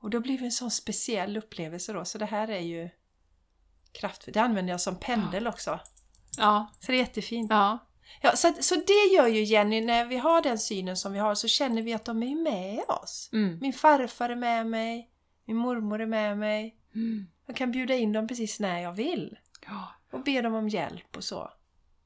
Och 0.00 0.10
då 0.10 0.20
blev 0.20 0.38
det 0.38 0.44
en 0.44 0.52
sån 0.52 0.70
speciell 0.70 1.36
upplevelse 1.36 1.92
då. 1.92 2.04
Så 2.04 2.18
det 2.18 2.26
här 2.26 2.48
är 2.48 2.60
ju 2.60 2.88
kraftfullt. 3.92 4.34
Det 4.34 4.40
använder 4.40 4.72
jag 4.72 4.80
som 4.80 4.96
pendel 4.96 5.46
också. 5.46 5.80
Ja. 6.38 6.72
Så 6.80 6.92
det 6.92 6.98
är 6.98 7.00
jättefint. 7.00 7.50
Ja. 7.50 7.78
Ja, 8.20 8.36
så, 8.36 8.52
så 8.60 8.74
det 8.74 9.14
gör 9.14 9.26
ju 9.26 9.42
Jenny, 9.42 9.80
när 9.80 10.04
vi 10.04 10.16
har 10.16 10.42
den 10.42 10.58
synen 10.58 10.96
som 10.96 11.12
vi 11.12 11.18
har 11.18 11.34
så 11.34 11.48
känner 11.48 11.82
vi 11.82 11.94
att 11.94 12.04
de 12.04 12.22
är 12.22 12.36
med 12.36 12.82
oss. 12.88 13.30
Mm. 13.32 13.58
Min 13.60 13.72
farfar 13.72 14.28
är 14.28 14.36
med 14.36 14.66
mig, 14.66 15.10
min 15.44 15.56
mormor 15.56 16.00
är 16.00 16.06
med 16.06 16.38
mig. 16.38 16.76
Mm. 16.94 17.26
Jag 17.46 17.56
kan 17.56 17.72
bjuda 17.72 17.94
in 17.94 18.12
dem 18.12 18.28
precis 18.28 18.60
när 18.60 18.80
jag 18.80 18.92
vill. 18.92 19.38
Ja. 19.66 19.94
Och 20.12 20.24
be 20.24 20.42
dem 20.42 20.54
om 20.54 20.68
hjälp 20.68 21.16
och 21.16 21.24
så. 21.24 21.50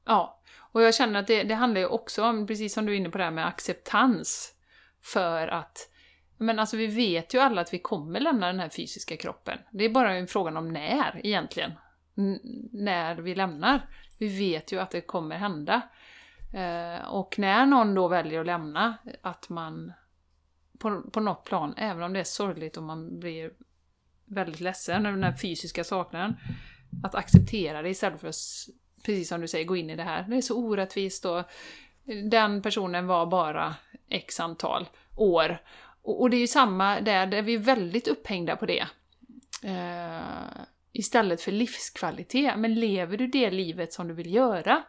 Ja, 0.05 0.41
och 0.71 0.81
jag 0.81 0.95
känner 0.95 1.19
att 1.19 1.27
det, 1.27 1.43
det 1.43 1.55
handlar 1.55 1.81
ju 1.81 1.87
också 1.87 2.23
om, 2.23 2.47
precis 2.47 2.73
som 2.73 2.85
du 2.85 2.93
är 2.93 2.97
inne 2.97 3.09
på 3.09 3.17
det 3.17 3.23
här 3.23 3.31
med 3.31 3.47
acceptans. 3.47 4.53
För 5.03 5.47
att, 5.47 5.89
men 6.37 6.59
alltså 6.59 6.77
vi 6.77 6.87
vet 6.87 7.33
ju 7.33 7.39
alla 7.39 7.61
att 7.61 7.73
vi 7.73 7.79
kommer 7.79 8.19
lämna 8.19 8.47
den 8.47 8.59
här 8.59 8.69
fysiska 8.69 9.17
kroppen. 9.17 9.59
Det 9.71 9.85
är 9.85 9.89
bara 9.89 10.13
en 10.13 10.27
fråga 10.27 10.57
om 10.57 10.73
när 10.73 11.21
egentligen. 11.23 11.71
När 12.71 13.15
vi 13.15 13.35
lämnar. 13.35 13.89
Vi 14.17 14.27
vet 14.37 14.71
ju 14.71 14.79
att 14.79 14.91
det 14.91 15.01
kommer 15.01 15.37
hända. 15.37 15.81
Eh, 16.53 17.07
och 17.07 17.39
när 17.39 17.65
någon 17.65 17.93
då 17.93 18.07
väljer 18.07 18.39
att 18.39 18.45
lämna, 18.45 18.97
att 19.21 19.49
man 19.49 19.93
på, 20.79 21.01
på 21.01 21.19
något 21.19 21.43
plan, 21.43 21.73
även 21.77 22.03
om 22.03 22.13
det 22.13 22.19
är 22.19 22.23
sorgligt 22.23 22.77
och 22.77 22.83
man 22.83 23.19
blir 23.19 23.51
väldigt 24.25 24.59
ledsen 24.59 25.05
över 25.05 25.17
den 25.17 25.23
här 25.23 25.37
fysiska 25.37 25.83
saknaden, 25.83 26.35
att 27.03 27.15
acceptera 27.15 27.81
det 27.81 27.89
istället 27.89 28.21
för 28.21 28.27
att, 28.27 28.35
precis 29.03 29.29
som 29.29 29.41
du 29.41 29.47
säger, 29.47 29.65
gå 29.65 29.75
in 29.75 29.89
i 29.89 29.95
det 29.95 30.03
här. 30.03 30.25
Det 30.29 30.37
är 30.37 30.41
så 30.41 30.57
orättvist 30.57 31.25
och 31.25 31.43
den 32.29 32.61
personen 32.61 33.07
var 33.07 33.25
bara 33.25 33.75
x 34.09 34.39
antal 34.39 34.89
år. 35.15 35.61
Och, 36.01 36.21
och 36.21 36.29
det 36.29 36.37
är 36.37 36.41
ju 36.41 36.47
samma 36.47 37.01
där, 37.01 37.27
där 37.27 37.41
vi 37.41 37.53
är 37.53 37.59
väldigt 37.59 38.07
upphängda 38.07 38.55
på 38.55 38.65
det. 38.65 38.87
Eh, 39.63 40.61
istället 40.91 41.41
för 41.41 41.51
livskvalitet. 41.51 42.53
Men 42.57 42.75
lever 42.75 43.17
du 43.17 43.27
det 43.27 43.51
livet 43.51 43.93
som 43.93 44.07
du 44.07 44.13
vill 44.13 44.33
göra? 44.33 44.83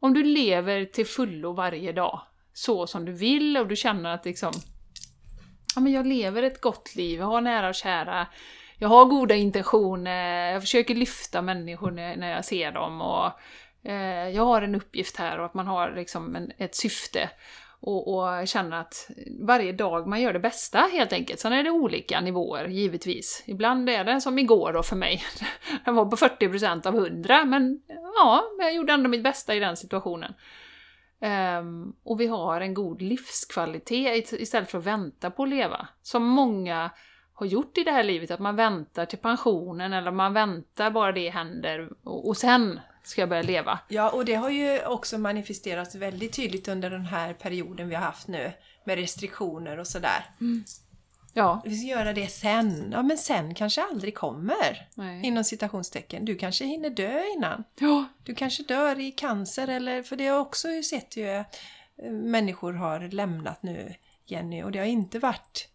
Om 0.00 0.14
du 0.14 0.22
lever 0.22 0.84
till 0.84 1.06
fullo 1.06 1.52
varje 1.52 1.92
dag, 1.92 2.20
så 2.52 2.86
som 2.86 3.04
du 3.04 3.12
vill 3.12 3.56
och 3.56 3.68
du 3.68 3.76
känner 3.76 4.14
att 4.14 4.24
liksom 4.24 4.52
ja, 5.74 5.80
men 5.80 5.92
jag 5.92 6.06
lever 6.06 6.42
ett 6.42 6.60
gott 6.60 6.94
liv, 6.94 7.18
jag 7.20 7.26
har 7.26 7.40
nära 7.40 7.68
och 7.68 7.74
kära, 7.74 8.26
jag 8.78 8.88
har 8.88 9.04
goda 9.04 9.34
intentioner, 9.34 10.52
jag 10.52 10.62
försöker 10.62 10.94
lyfta 10.94 11.42
människor 11.42 11.90
när, 11.90 12.30
jag 12.30 12.44
ser 12.44 12.72
dem 12.72 13.00
och 13.00 13.30
eh, 13.90 14.28
jag 14.28 14.44
har 14.44 14.62
en 14.62 14.74
uppgift 14.74 15.16
här 15.16 15.38
och 15.38 15.46
att 15.46 15.54
man 15.54 15.66
har 15.66 15.92
liksom 15.96 16.36
en, 16.36 16.52
ett 16.58 16.74
syfte 16.74 17.30
och, 17.82 18.14
och 18.14 18.48
känner 18.48 18.80
att 18.80 19.10
varje 19.40 19.72
dag 19.72 20.06
man 20.06 20.20
gör 20.20 20.32
det 20.32 20.38
bästa 20.38 20.78
helt 20.78 21.12
enkelt. 21.12 21.40
Sen 21.40 21.52
är 21.52 21.62
det 21.62 21.70
olika 21.70 22.20
nivåer 22.20 22.64
givetvis. 22.64 23.44
Ibland 23.46 23.90
är 23.90 24.04
det 24.04 24.20
som 24.20 24.38
igår 24.38 24.72
då 24.72 24.82
för 24.82 24.96
mig. 24.96 25.22
Jag 25.84 25.92
var 25.92 26.04
på 26.04 26.16
40% 26.16 26.86
av 26.86 26.96
100 26.96 27.44
men 27.44 27.80
ja, 28.16 28.44
jag 28.58 28.74
gjorde 28.74 28.92
ändå 28.92 29.08
mitt 29.08 29.22
bästa 29.22 29.54
i 29.54 29.60
den 29.60 29.76
situationen. 29.76 30.34
Um, 31.58 31.96
och 32.04 32.20
vi 32.20 32.26
har 32.26 32.60
en 32.60 32.74
god 32.74 33.02
livskvalitet 33.02 34.32
istället 34.32 34.70
för 34.70 34.78
att 34.78 34.84
vänta 34.84 35.30
på 35.30 35.42
att 35.42 35.48
leva. 35.48 35.88
Som 36.02 36.24
många 36.24 36.90
har 37.34 37.46
gjort 37.46 37.78
i 37.78 37.84
det 37.84 37.90
här 37.90 38.04
livet, 38.04 38.30
att 38.30 38.40
man 38.40 38.56
väntar 38.56 39.06
till 39.06 39.18
pensionen 39.18 39.92
eller 39.92 40.10
man 40.10 40.32
väntar 40.32 40.90
bara 40.90 41.12
det 41.12 41.30
händer 41.30 41.90
och, 42.04 42.28
och 42.28 42.36
sen 42.36 42.80
ska 43.02 43.22
jag 43.22 43.28
börja 43.28 43.42
leva. 43.42 43.78
Ja, 43.88 44.10
och 44.10 44.24
det 44.24 44.34
har 44.34 44.50
ju 44.50 44.84
också 44.86 45.18
manifesterats 45.18 45.94
väldigt 45.94 46.32
tydligt 46.32 46.68
under 46.68 46.90
den 46.90 47.06
här 47.06 47.34
perioden 47.34 47.88
vi 47.88 47.94
har 47.94 48.02
haft 48.02 48.28
nu. 48.28 48.52
Med 48.84 48.98
restriktioner 48.98 49.78
och 49.78 49.86
sådär. 49.86 50.24
Ja, 51.34 51.62
Vi 51.64 51.76
ska 51.76 51.86
göra 51.86 52.12
det 52.12 52.26
sen. 52.26 52.90
Ja, 52.92 53.02
men 53.02 53.18
sen 53.18 53.54
kanske 53.54 53.82
aldrig 53.82 54.14
kommer. 54.14 54.88
nej. 54.94 55.26
Inom 55.26 55.44
citationstecken. 55.44 56.24
Du 56.24 56.34
kanske 56.36 56.64
hinner 56.64 56.90
dö 56.90 57.22
innan. 57.36 57.64
Ja, 57.78 58.04
Du 58.24 58.34
kanske 58.34 58.62
dör 58.62 58.98
i 59.00 59.10
cancer 59.12 59.68
eller, 59.68 60.02
för 60.02 60.16
det 60.16 60.24
har 60.26 60.32
jag 60.36 60.42
också 60.42 60.68
sett 60.90 61.16
ju, 61.16 61.28
eh, 61.36 61.44
människor 62.10 62.72
har 62.72 63.00
lämnat 63.00 63.62
nu, 63.62 63.94
Jenny, 64.26 64.62
och 64.62 64.72
det 64.72 64.78
har 64.78 64.86
inte 64.86 65.18
varit 65.18 65.68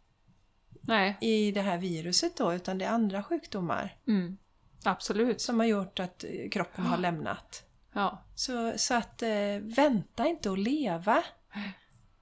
nej. 0.81 1.17
i 1.21 1.51
det 1.51 1.61
här 1.61 1.77
viruset 1.77 2.37
då, 2.37 2.53
utan 2.53 2.77
det 2.77 2.85
är 2.85 2.89
andra 2.89 3.23
sjukdomar 3.23 3.95
Mm. 4.07 4.37
Absolut. 4.83 5.41
som 5.41 5.59
har 5.59 5.67
gjort 5.67 5.99
att 5.99 6.23
eh, 6.23 6.49
kroppen 6.51 6.85
har 6.85 6.97
lämnat. 6.97 7.63
Ja. 7.93 8.23
Så, 8.35 8.73
så 8.77 8.93
att 8.93 9.21
eh, 9.21 9.29
vänta 9.61 10.27
inte 10.27 10.51
att 10.51 10.59
leva. 10.59 11.23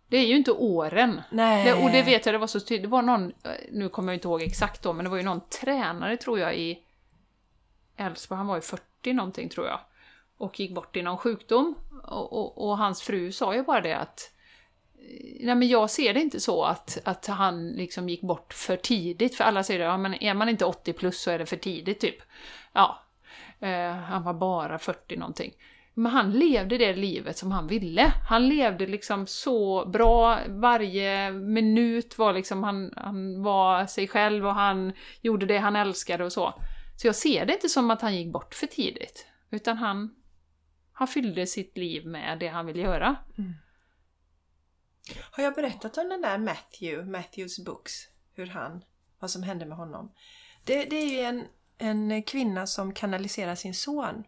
Det 0.08 0.18
är 0.18 0.26
ju 0.26 0.36
inte 0.36 0.51
åren. 0.51 1.22
Nej. 1.32 1.66
Det, 1.66 1.74
och 1.74 1.91
det 1.91 2.01
vet 2.03 2.26
jag, 2.26 2.36
det 2.36 2.39
var 2.39 2.47
så 2.47 2.60
tydligt. 2.60 2.84
Det 2.84 2.88
var 2.88 3.01
någon, 3.01 3.34
nu 3.72 3.89
kommer 3.89 4.14
jag 4.14 4.18
inte 4.18 4.28
ihåg 4.28 4.41
exakt 4.41 4.84
då, 4.84 4.93
men 4.93 5.06
det 5.06 5.10
var 5.10 5.18
ju 5.18 5.24
någon 5.24 5.41
tränare 5.49 6.18
tror 6.18 6.39
jag 6.39 6.58
i 6.58 6.80
Älvsborg, 7.97 8.38
han 8.38 8.47
var 8.47 8.56
ju 8.56 8.62
40 8.62 9.14
någonting 9.14 9.49
tror 9.49 9.68
jag. 9.68 9.80
Och 10.38 10.60
gick 10.60 10.76
bort 10.76 10.95
i 10.95 11.01
någon 11.01 11.18
sjukdom. 11.18 11.76
Och, 12.03 12.34
och, 12.34 12.68
och 12.68 12.78
hans 12.78 13.01
fru 13.01 13.32
sa 13.32 13.56
ju 13.56 13.64
bara 13.64 13.82
det 13.82 13.93
att 13.93 14.20
eh, 14.20 14.34
Nej 15.39 15.56
men 15.56 15.68
jag 15.68 15.89
ser 15.89 16.14
det 16.14 16.22
inte 16.22 16.39
så 16.39 16.64
att, 16.64 16.97
att 17.03 17.26
han 17.26 17.70
liksom 17.70 18.10
gick 18.10 18.22
bort 18.22 18.53
för 18.53 18.78
tidigt, 18.78 19.36
för 19.36 19.43
alla 19.43 19.64
säger 19.64 19.80
det, 19.80 19.86
ja, 19.86 19.97
men 19.97 20.24
är 20.24 20.34
man 20.34 20.49
inte 20.49 20.66
80 20.66 20.93
plus 20.93 21.22
så 21.22 21.32
är 21.32 21.39
det 21.39 21.45
för 21.45 21.58
tidigt 21.58 21.99
typ. 21.99 22.18
Ja, 22.74 23.03
eh, 23.60 23.91
han 23.91 24.24
var 24.24 24.34
bara 24.34 24.80
40 24.80 25.18
någonting. 25.18 25.53
Men 25.97 26.12
han 26.12 26.32
levde 26.32 26.78
det 26.78 26.95
livet 26.95 27.38
som 27.38 27.51
han 27.51 27.68
ville. 27.68 28.12
Han 28.30 28.49
levde 28.49 28.88
liksom 28.88 29.28
så 29.28 29.86
bra, 29.86 30.39
varje 30.47 31.32
minut 31.32 32.18
var 32.18 32.34
liksom, 32.34 32.64
han, 32.64 32.93
han 32.95 33.43
var 33.43 33.86
sig 33.86 34.08
själv 34.08 34.47
och 34.47 34.56
han 34.56 34.93
gjorde 35.22 35.45
det 35.45 35.58
han 35.58 35.76
älskade 35.76 36.26
och 36.26 36.32
så. 36.32 36.53
Så 36.97 37.08
jag 37.08 37.16
ser 37.16 37.45
det 37.45 37.53
inte 37.53 37.70
som 37.70 37.91
att 37.91 38.01
han 38.01 38.16
gick 38.16 38.34
bort 38.34 38.56
för 38.56 38.68
tidigt, 38.68 39.28
utan 39.49 39.78
han, 39.78 40.16
han 40.93 41.08
fyllde 41.08 41.47
sitt 41.47 41.78
liv 41.78 42.08
med 42.08 42.39
det 42.39 42.47
han 42.47 42.66
ville 42.66 42.82
göra. 42.82 43.16
Mm. 43.38 43.53
Har 45.32 45.43
jag 45.43 45.53
berättat 45.56 45.97
om 45.97 46.10
den 46.10 46.22
där 46.22 46.38
Matthew, 46.38 47.12
Matthews 47.12 47.60
Books? 47.66 48.08
hur 48.36 48.47
han, 48.47 48.84
vad 49.20 49.32
som 49.32 49.43
hände 49.43 49.66
med 49.66 49.78
honom. 49.78 50.12
Det, 50.64 50.86
det 50.86 50.95
är 50.95 51.10
ju 51.10 51.20
en, 51.20 51.47
en 51.78 52.24
kvinna 52.24 52.68
som 52.68 52.93
kanaliserar 52.93 53.56
sin 53.56 53.74
son. 53.74 54.24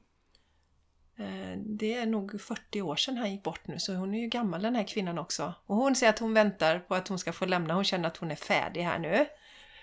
Eh, 1.18 1.58
Det 1.58 1.94
är 1.94 2.06
nog 2.06 2.42
40 2.42 2.82
år 2.82 2.96
sedan 2.96 3.18
han 3.18 3.32
gick 3.32 3.44
bort 3.44 3.68
nu, 3.68 3.80
så 3.80 3.94
hon 3.94 4.14
är 4.14 4.20
ju 4.20 4.28
gammal 4.28 4.62
den 4.62 4.76
här 4.76 4.88
kvinnan 4.88 5.18
också. 5.18 5.54
Och 5.66 5.76
hon 5.76 5.96
säger 5.96 6.14
att 6.14 6.20
hon 6.20 6.34
väntar 6.34 6.80
på 6.80 6.96
att 6.96 7.08
hon 7.08 7.20
ska 7.20 7.34
få 7.34 7.46
lämna, 7.46 7.74
hon 7.74 7.84
känner 7.84 8.08
att 8.08 8.18
hon 8.18 8.32
är 8.32 8.36
färdig 8.36 8.82
här 8.82 9.00
nu. 9.00 9.26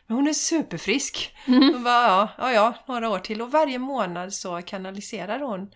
Men 0.07 0.17
hon 0.17 0.29
är 0.29 0.33
superfrisk! 0.33 1.37
Hon 1.47 1.85
bara, 1.85 2.07
ja, 2.07 2.29
ja, 2.39 2.53
ja, 2.53 2.75
några 2.87 3.11
år 3.11 3.19
till. 3.19 3.43
Och 3.43 3.51
varje 3.53 3.79
månad 3.79 4.33
så 4.35 4.63
kanaliserar 4.63 5.41
hon 5.41 5.75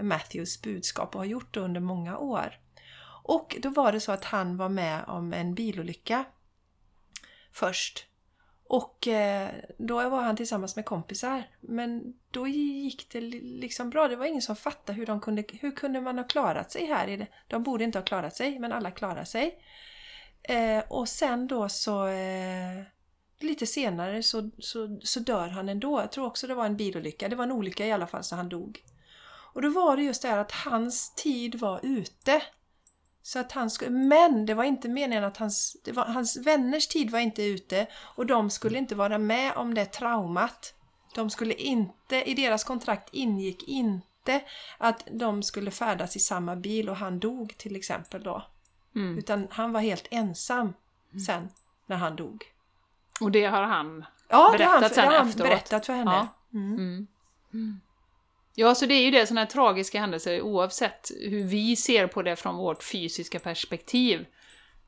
Matthews 0.00 0.62
budskap 0.62 1.14
och 1.14 1.20
har 1.20 1.26
gjort 1.26 1.54
det 1.54 1.60
under 1.60 1.80
många 1.80 2.18
år. 2.18 2.54
Och 3.22 3.56
då 3.62 3.68
var 3.70 3.92
det 3.92 4.00
så 4.00 4.12
att 4.12 4.24
han 4.24 4.56
var 4.56 4.68
med 4.68 5.04
om 5.06 5.32
en 5.32 5.54
bilolycka 5.54 6.24
först. 7.52 8.06
Och 8.64 9.08
eh, 9.08 9.50
då 9.78 10.08
var 10.08 10.22
han 10.22 10.36
tillsammans 10.36 10.76
med 10.76 10.84
kompisar. 10.84 11.42
Men 11.60 12.14
då 12.30 12.48
gick 12.48 13.12
det 13.12 13.20
liksom 13.20 13.90
bra. 13.90 14.08
Det 14.08 14.16
var 14.16 14.26
ingen 14.26 14.42
som 14.42 14.56
fattade 14.56 14.98
hur 14.98 15.06
de 15.06 15.20
kunde, 15.20 15.44
hur 15.60 15.70
kunde 15.70 16.00
man 16.00 16.18
ha 16.18 16.24
klarat 16.24 16.72
sig 16.72 16.86
här. 16.86 17.08
i 17.08 17.16
det. 17.16 17.26
De 17.48 17.62
borde 17.62 17.84
inte 17.84 17.98
ha 17.98 18.04
klarat 18.04 18.36
sig, 18.36 18.58
men 18.58 18.72
alla 18.72 18.90
klarar 18.90 19.24
sig. 19.24 19.58
Eh, 20.42 20.84
och 20.88 21.08
sen 21.08 21.46
då 21.46 21.68
så 21.68 22.06
eh, 22.06 22.82
lite 23.40 23.66
senare 23.66 24.22
så, 24.22 24.50
så, 24.58 25.00
så 25.02 25.20
dör 25.20 25.48
han 25.48 25.68
ändå. 25.68 26.00
Jag 26.00 26.12
tror 26.12 26.26
också 26.26 26.46
det 26.46 26.54
var 26.54 26.66
en 26.66 26.76
bilolycka. 26.76 27.28
Det 27.28 27.36
var 27.36 27.44
en 27.44 27.52
olycka 27.52 27.86
i 27.86 27.92
alla 27.92 28.06
fall 28.06 28.24
så 28.24 28.36
han 28.36 28.48
dog. 28.48 28.82
Och 29.52 29.62
då 29.62 29.68
var 29.68 29.96
det 29.96 30.02
just 30.02 30.22
det 30.22 30.28
här 30.28 30.38
att 30.38 30.52
hans 30.52 31.14
tid 31.14 31.54
var 31.54 31.80
ute. 31.82 32.42
Så 33.22 33.38
att 33.38 33.52
han 33.52 33.70
skulle, 33.70 33.90
men 33.90 34.46
det 34.46 34.54
var 34.54 34.64
inte 34.64 34.88
meningen 34.88 35.24
att 35.24 35.36
hans, 35.36 35.76
var, 35.92 36.04
hans 36.04 36.36
vänners 36.36 36.86
tid 36.88 37.10
var 37.10 37.18
inte 37.18 37.42
ute 37.42 37.86
och 38.16 38.26
de 38.26 38.50
skulle 38.50 38.78
inte 38.78 38.94
vara 38.94 39.18
med 39.18 39.52
om 39.56 39.74
det 39.74 39.84
traumat. 39.84 40.74
De 41.14 41.30
skulle 41.30 41.54
inte, 41.54 42.22
i 42.22 42.34
deras 42.34 42.64
kontrakt 42.64 43.08
ingick 43.12 43.68
inte 43.68 44.40
att 44.78 45.08
de 45.10 45.42
skulle 45.42 45.70
färdas 45.70 46.16
i 46.16 46.20
samma 46.20 46.56
bil 46.56 46.88
och 46.88 46.96
han 46.96 47.18
dog 47.18 47.54
till 47.58 47.76
exempel 47.76 48.22
då. 48.22 48.42
Mm. 48.94 49.18
Utan 49.18 49.46
han 49.50 49.72
var 49.72 49.80
helt 49.80 50.06
ensam 50.10 50.72
sen 51.26 51.48
när 51.86 51.96
han 51.96 52.16
dog. 52.16 52.44
Och 53.20 53.30
det 53.30 53.44
har 53.46 53.62
han... 53.62 54.04
Ja, 54.28 54.48
Berättat 54.52 54.58
det 54.58 54.64
har 54.64 54.80
han, 54.80 54.88
sen 54.90 55.04
det 55.04 55.10
har 55.10 55.18
han 55.18 55.28
efteråt. 55.28 55.48
berättat 55.48 55.86
för 55.86 55.92
henne. 55.92 56.10
Ja. 56.50 56.58
Mm. 56.58 57.06
Mm. 57.52 57.80
Ja, 58.54 58.74
så 58.74 58.86
det 58.86 58.94
är 58.94 59.04
ju 59.04 59.10
det, 59.10 59.26
sådana 59.26 59.40
här 59.40 59.48
tragiska 59.48 60.00
händelser, 60.00 60.40
oavsett 60.40 61.10
hur 61.20 61.44
vi 61.44 61.76
ser 61.76 62.06
på 62.06 62.22
det 62.22 62.36
från 62.36 62.56
vårt 62.56 62.82
fysiska 62.82 63.38
perspektiv, 63.38 64.26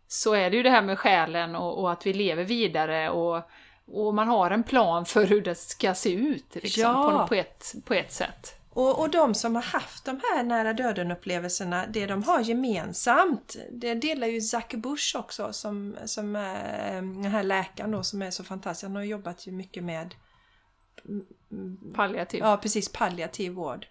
så 0.08 0.34
är 0.34 0.50
det 0.50 0.56
ju 0.56 0.62
det 0.62 0.70
här 0.70 0.82
med 0.82 0.98
själen 0.98 1.56
och, 1.56 1.78
och 1.78 1.92
att 1.92 2.06
vi 2.06 2.12
lever 2.12 2.44
vidare 2.44 3.10
och, 3.10 3.42
och 3.86 4.14
man 4.14 4.28
har 4.28 4.50
en 4.50 4.62
plan 4.62 5.06
för 5.06 5.26
hur 5.26 5.42
det 5.42 5.54
ska 5.54 5.94
se 5.94 6.12
ut 6.12 6.54
liksom, 6.54 6.82
Ja. 6.82 7.18
på, 7.20 7.28
på, 7.28 7.34
ett, 7.34 7.74
på 7.84 7.94
ett 7.94 8.12
sätt. 8.12 8.58
Och, 8.74 9.00
och 9.00 9.10
de 9.10 9.34
som 9.34 9.54
har 9.54 9.62
haft 9.62 10.04
de 10.04 10.20
här 10.22 10.42
nära 10.42 10.72
döden-upplevelserna, 10.72 11.86
det 11.86 12.06
de 12.06 12.22
har 12.22 12.40
gemensamt, 12.40 13.56
det 13.70 13.94
delar 13.94 14.26
ju 14.26 14.40
Zack 14.40 14.74
Bush 14.74 15.16
också, 15.16 15.52
som, 15.52 15.96
som 16.04 16.36
är 16.36 16.88
eh, 16.88 17.02
den 17.02 17.24
här 17.24 17.42
läkaren 17.42 17.90
då, 17.90 18.02
som 18.02 18.22
är 18.22 18.30
så 18.30 18.44
fantastisk. 18.44 18.82
Han 18.88 18.96
har 18.96 19.02
jobbat 19.02 19.46
ju 19.46 19.52
mycket 19.52 19.84
med 19.84 20.14
Palliativ. 21.94 22.40
ja, 22.40 22.56
precis, 22.56 22.92
palliativ 22.92 23.52
vård. 23.52 23.86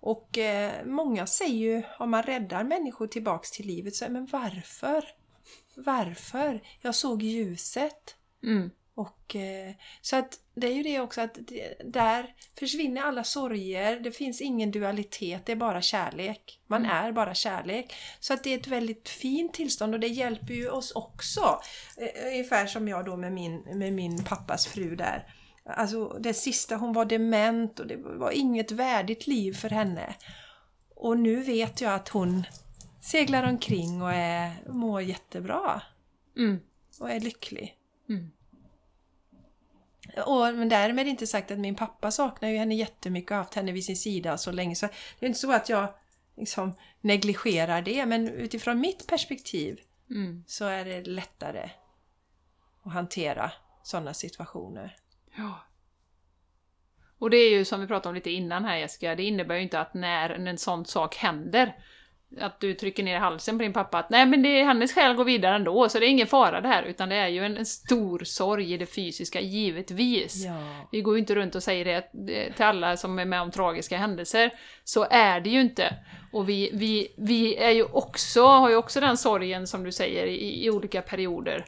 Och 0.00 0.38
eh, 0.38 0.84
många 0.84 1.26
säger 1.26 1.56
ju, 1.56 1.82
om 1.98 2.10
man 2.10 2.22
räddar 2.22 2.64
människor 2.64 3.06
tillbaks 3.06 3.50
till 3.50 3.66
livet, 3.66 3.94
så 3.94 4.08
men 4.08 4.26
varför? 4.26 5.04
Varför? 5.76 6.62
Jag 6.80 6.94
såg 6.94 7.22
ljuset. 7.22 8.16
Mm. 8.42 8.70
Och, 8.94 9.36
eh, 9.36 9.72
så 10.00 10.16
att 10.16 10.40
det 10.54 10.66
är 10.66 10.72
ju 10.72 10.82
det 10.82 11.00
också 11.00 11.20
att 11.20 11.34
det, 11.34 11.76
där 11.84 12.34
försvinner 12.58 13.02
alla 13.02 13.24
sorger, 13.24 14.00
det 14.00 14.12
finns 14.12 14.40
ingen 14.40 14.70
dualitet, 14.70 15.46
det 15.46 15.52
är 15.52 15.56
bara 15.56 15.82
kärlek. 15.82 16.60
Man 16.66 16.86
är 16.86 17.12
bara 17.12 17.34
kärlek. 17.34 17.94
Så 18.20 18.34
att 18.34 18.44
det 18.44 18.54
är 18.54 18.58
ett 18.58 18.66
väldigt 18.66 19.08
fint 19.08 19.54
tillstånd 19.54 19.94
och 19.94 20.00
det 20.00 20.06
hjälper 20.06 20.54
ju 20.54 20.68
oss 20.70 20.92
också. 20.92 21.60
Eh, 21.96 22.26
ungefär 22.26 22.66
som 22.66 22.88
jag 22.88 23.04
då 23.04 23.16
med 23.16 23.32
min, 23.32 23.78
med 23.78 23.92
min 23.92 24.24
pappas 24.24 24.66
fru 24.66 24.96
där. 24.96 25.35
Alltså 25.68 26.08
det 26.08 26.34
sista, 26.34 26.76
hon 26.76 26.92
var 26.92 27.04
dement 27.04 27.80
och 27.80 27.86
det 27.86 27.96
var 27.96 28.30
inget 28.30 28.70
värdigt 28.70 29.26
liv 29.26 29.52
för 29.52 29.70
henne. 29.70 30.14
Och 30.94 31.18
nu 31.18 31.36
vet 31.36 31.80
jag 31.80 31.94
att 31.94 32.08
hon 32.08 32.44
seglar 33.00 33.48
omkring 33.48 34.02
och 34.02 34.12
är, 34.12 34.52
mår 34.68 35.02
jättebra. 35.02 35.82
Mm. 36.36 36.60
Och 37.00 37.10
är 37.10 37.20
lycklig. 37.20 37.76
Mm. 38.08 38.30
Och, 40.26 40.54
men 40.54 40.68
därmed 40.68 41.08
inte 41.08 41.26
sagt 41.26 41.50
att 41.50 41.58
min 41.58 41.74
pappa 41.74 42.10
saknar 42.10 42.48
ju 42.48 42.56
henne 42.56 42.74
jättemycket 42.74 43.30
och 43.30 43.36
har 43.36 43.42
haft 43.42 43.54
henne 43.54 43.72
vid 43.72 43.84
sin 43.84 43.96
sida 43.96 44.38
så 44.38 44.52
länge. 44.52 44.74
Så 44.74 44.86
det 45.18 45.26
är 45.26 45.28
inte 45.28 45.38
så 45.40 45.52
att 45.52 45.68
jag 45.68 45.94
liksom 46.36 46.74
negligerar 47.00 47.82
det, 47.82 48.06
men 48.06 48.28
utifrån 48.28 48.80
mitt 48.80 49.06
perspektiv 49.06 49.80
Mm. 50.10 50.44
så 50.46 50.64
är 50.64 50.84
det 50.84 51.02
lättare 51.02 51.70
att 52.82 52.92
hantera 52.92 53.52
sådana 53.82 54.14
situationer. 54.14 54.96
Ja. 55.36 55.60
Och 57.18 57.30
det 57.30 57.36
är 57.36 57.50
ju 57.50 57.64
som 57.64 57.80
vi 57.80 57.86
pratade 57.86 58.08
om 58.08 58.14
lite 58.14 58.30
innan 58.30 58.64
här 58.64 58.76
Jessica, 58.76 59.14
det 59.14 59.22
innebär 59.22 59.54
ju 59.54 59.62
inte 59.62 59.80
att 59.80 59.94
när 59.94 60.30
en 60.30 60.58
sån 60.58 60.84
sak 60.84 61.16
händer, 61.16 61.74
att 62.40 62.60
du 62.60 62.74
trycker 62.74 63.02
ner 63.02 63.18
halsen 63.18 63.58
på 63.58 63.62
din 63.62 63.72
pappa 63.72 63.98
att 63.98 64.10
nej 64.10 64.26
men 64.26 64.42
det, 64.42 64.62
hennes 64.62 64.94
själ 64.94 65.14
går 65.14 65.24
vidare 65.24 65.56
ändå, 65.56 65.88
så 65.88 65.98
det 65.98 66.06
är 66.06 66.08
ingen 66.08 66.26
fara 66.26 66.60
det 66.60 66.68
här, 66.68 66.82
utan 66.82 67.08
det 67.08 67.14
är 67.14 67.28
ju 67.28 67.44
en, 67.44 67.56
en 67.56 67.66
stor 67.66 68.24
sorg 68.24 68.72
i 68.72 68.76
det 68.76 68.86
fysiska, 68.86 69.40
givetvis. 69.40 70.44
Ja. 70.44 70.88
Vi 70.92 71.00
går 71.00 71.14
ju 71.14 71.20
inte 71.20 71.34
runt 71.34 71.54
och 71.54 71.62
säger 71.62 71.84
det 71.84 72.02
till 72.52 72.64
alla 72.64 72.96
som 72.96 73.18
är 73.18 73.24
med 73.24 73.40
om 73.40 73.50
tragiska 73.50 73.96
händelser. 73.96 74.50
Så 74.84 75.06
är 75.10 75.40
det 75.40 75.50
ju 75.50 75.60
inte. 75.60 75.94
Och 76.32 76.48
vi, 76.48 76.70
vi, 76.72 77.14
vi 77.16 77.56
är 77.56 77.70
ju 77.70 77.84
också, 77.84 78.46
har 78.46 78.70
ju 78.70 78.76
också 78.76 79.00
den 79.00 79.16
sorgen 79.16 79.66
som 79.66 79.84
du 79.84 79.92
säger 79.92 80.26
i, 80.26 80.64
i 80.64 80.70
olika 80.70 81.02
perioder. 81.02 81.64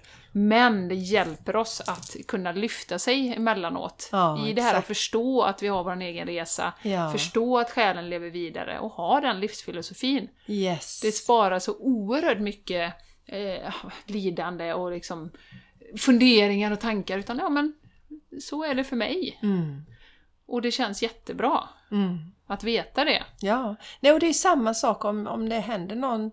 Men 0.47 0.89
det 0.89 0.95
hjälper 0.95 1.57
oss 1.57 1.81
att 1.81 2.17
kunna 2.29 2.53
lyfta 2.53 2.99
sig 2.99 3.35
emellanåt. 3.35 4.09
Ja, 4.13 4.47
I 4.47 4.53
det 4.53 4.63
här 4.63 4.69
att 4.71 4.75
exakt. 4.75 4.87
förstå 4.87 5.43
att 5.43 5.63
vi 5.63 5.69
har 5.69 5.85
vår 5.85 6.01
egen 6.01 6.27
resa. 6.27 6.73
Ja. 6.83 7.13
Förstå 7.13 7.59
att 7.59 7.71
själen 7.71 8.11
lever 8.11 8.31
vidare 8.31 8.79
och 8.79 8.91
ha 8.91 9.21
den 9.21 9.41
livsfilosofin. 9.41 10.29
Yes. 10.47 11.01
Det 11.01 11.13
sparar 11.13 11.59
så 11.59 11.77
oerhört 11.79 12.41
mycket 12.41 12.95
eh, 13.27 13.75
lidande 14.07 14.73
och 14.73 14.91
liksom 14.93 15.31
funderingar 15.99 16.71
och 16.71 16.81
tankar. 16.81 17.19
Utan 17.19 17.39
ja, 17.39 17.49
men 17.49 17.75
så 18.43 18.65
är 18.65 18.75
det 18.75 18.85
för 18.85 18.97
mig. 18.97 19.39
Mm. 19.43 19.83
Och 20.47 20.63
det 20.63 20.71
känns 20.71 21.03
jättebra 21.03 21.69
Mm. 21.91 22.19
att 22.47 22.65
veta 22.65 23.05
det. 23.05 23.23
Ja, 23.41 23.77
Nej, 24.01 24.13
och 24.13 24.21
det 24.21 24.27
är 24.29 24.33
samma 24.33 24.75
sak 24.75 25.05
om, 25.05 25.27
om 25.27 25.49
det 25.49 25.59
händer 25.59 25.97
någon 25.97 26.31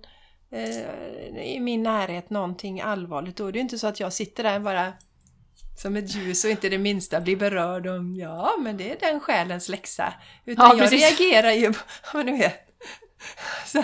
i 1.43 1.59
min 1.59 1.83
närhet 1.83 2.29
någonting 2.29 2.81
allvarligt. 2.81 3.35
Då 3.35 3.47
är 3.47 3.51
det 3.51 3.59
inte 3.59 3.77
så 3.77 3.87
att 3.87 3.99
jag 3.99 4.13
sitter 4.13 4.43
där 4.43 4.59
bara 4.59 4.93
som 5.77 5.95
ett 5.95 6.15
ljus 6.15 6.43
och 6.43 6.49
inte 6.49 6.69
det 6.69 6.77
minsta 6.77 7.21
blir 7.21 7.35
berörd 7.35 7.87
om 7.87 8.15
ja, 8.15 8.55
men 8.59 8.77
det 8.77 8.91
är 8.91 9.11
den 9.11 9.19
själens 9.19 9.69
läxa. 9.69 10.13
Utan 10.45 10.65
Ja, 10.65 10.75
jag 10.77 10.89
precis. 10.89 11.19
reagerar 11.19 11.51
ju 11.51 11.73
på, 11.73 11.79
men 12.13 12.25
du 12.25 12.37
vet. 12.37 12.61
Så, 13.65 13.83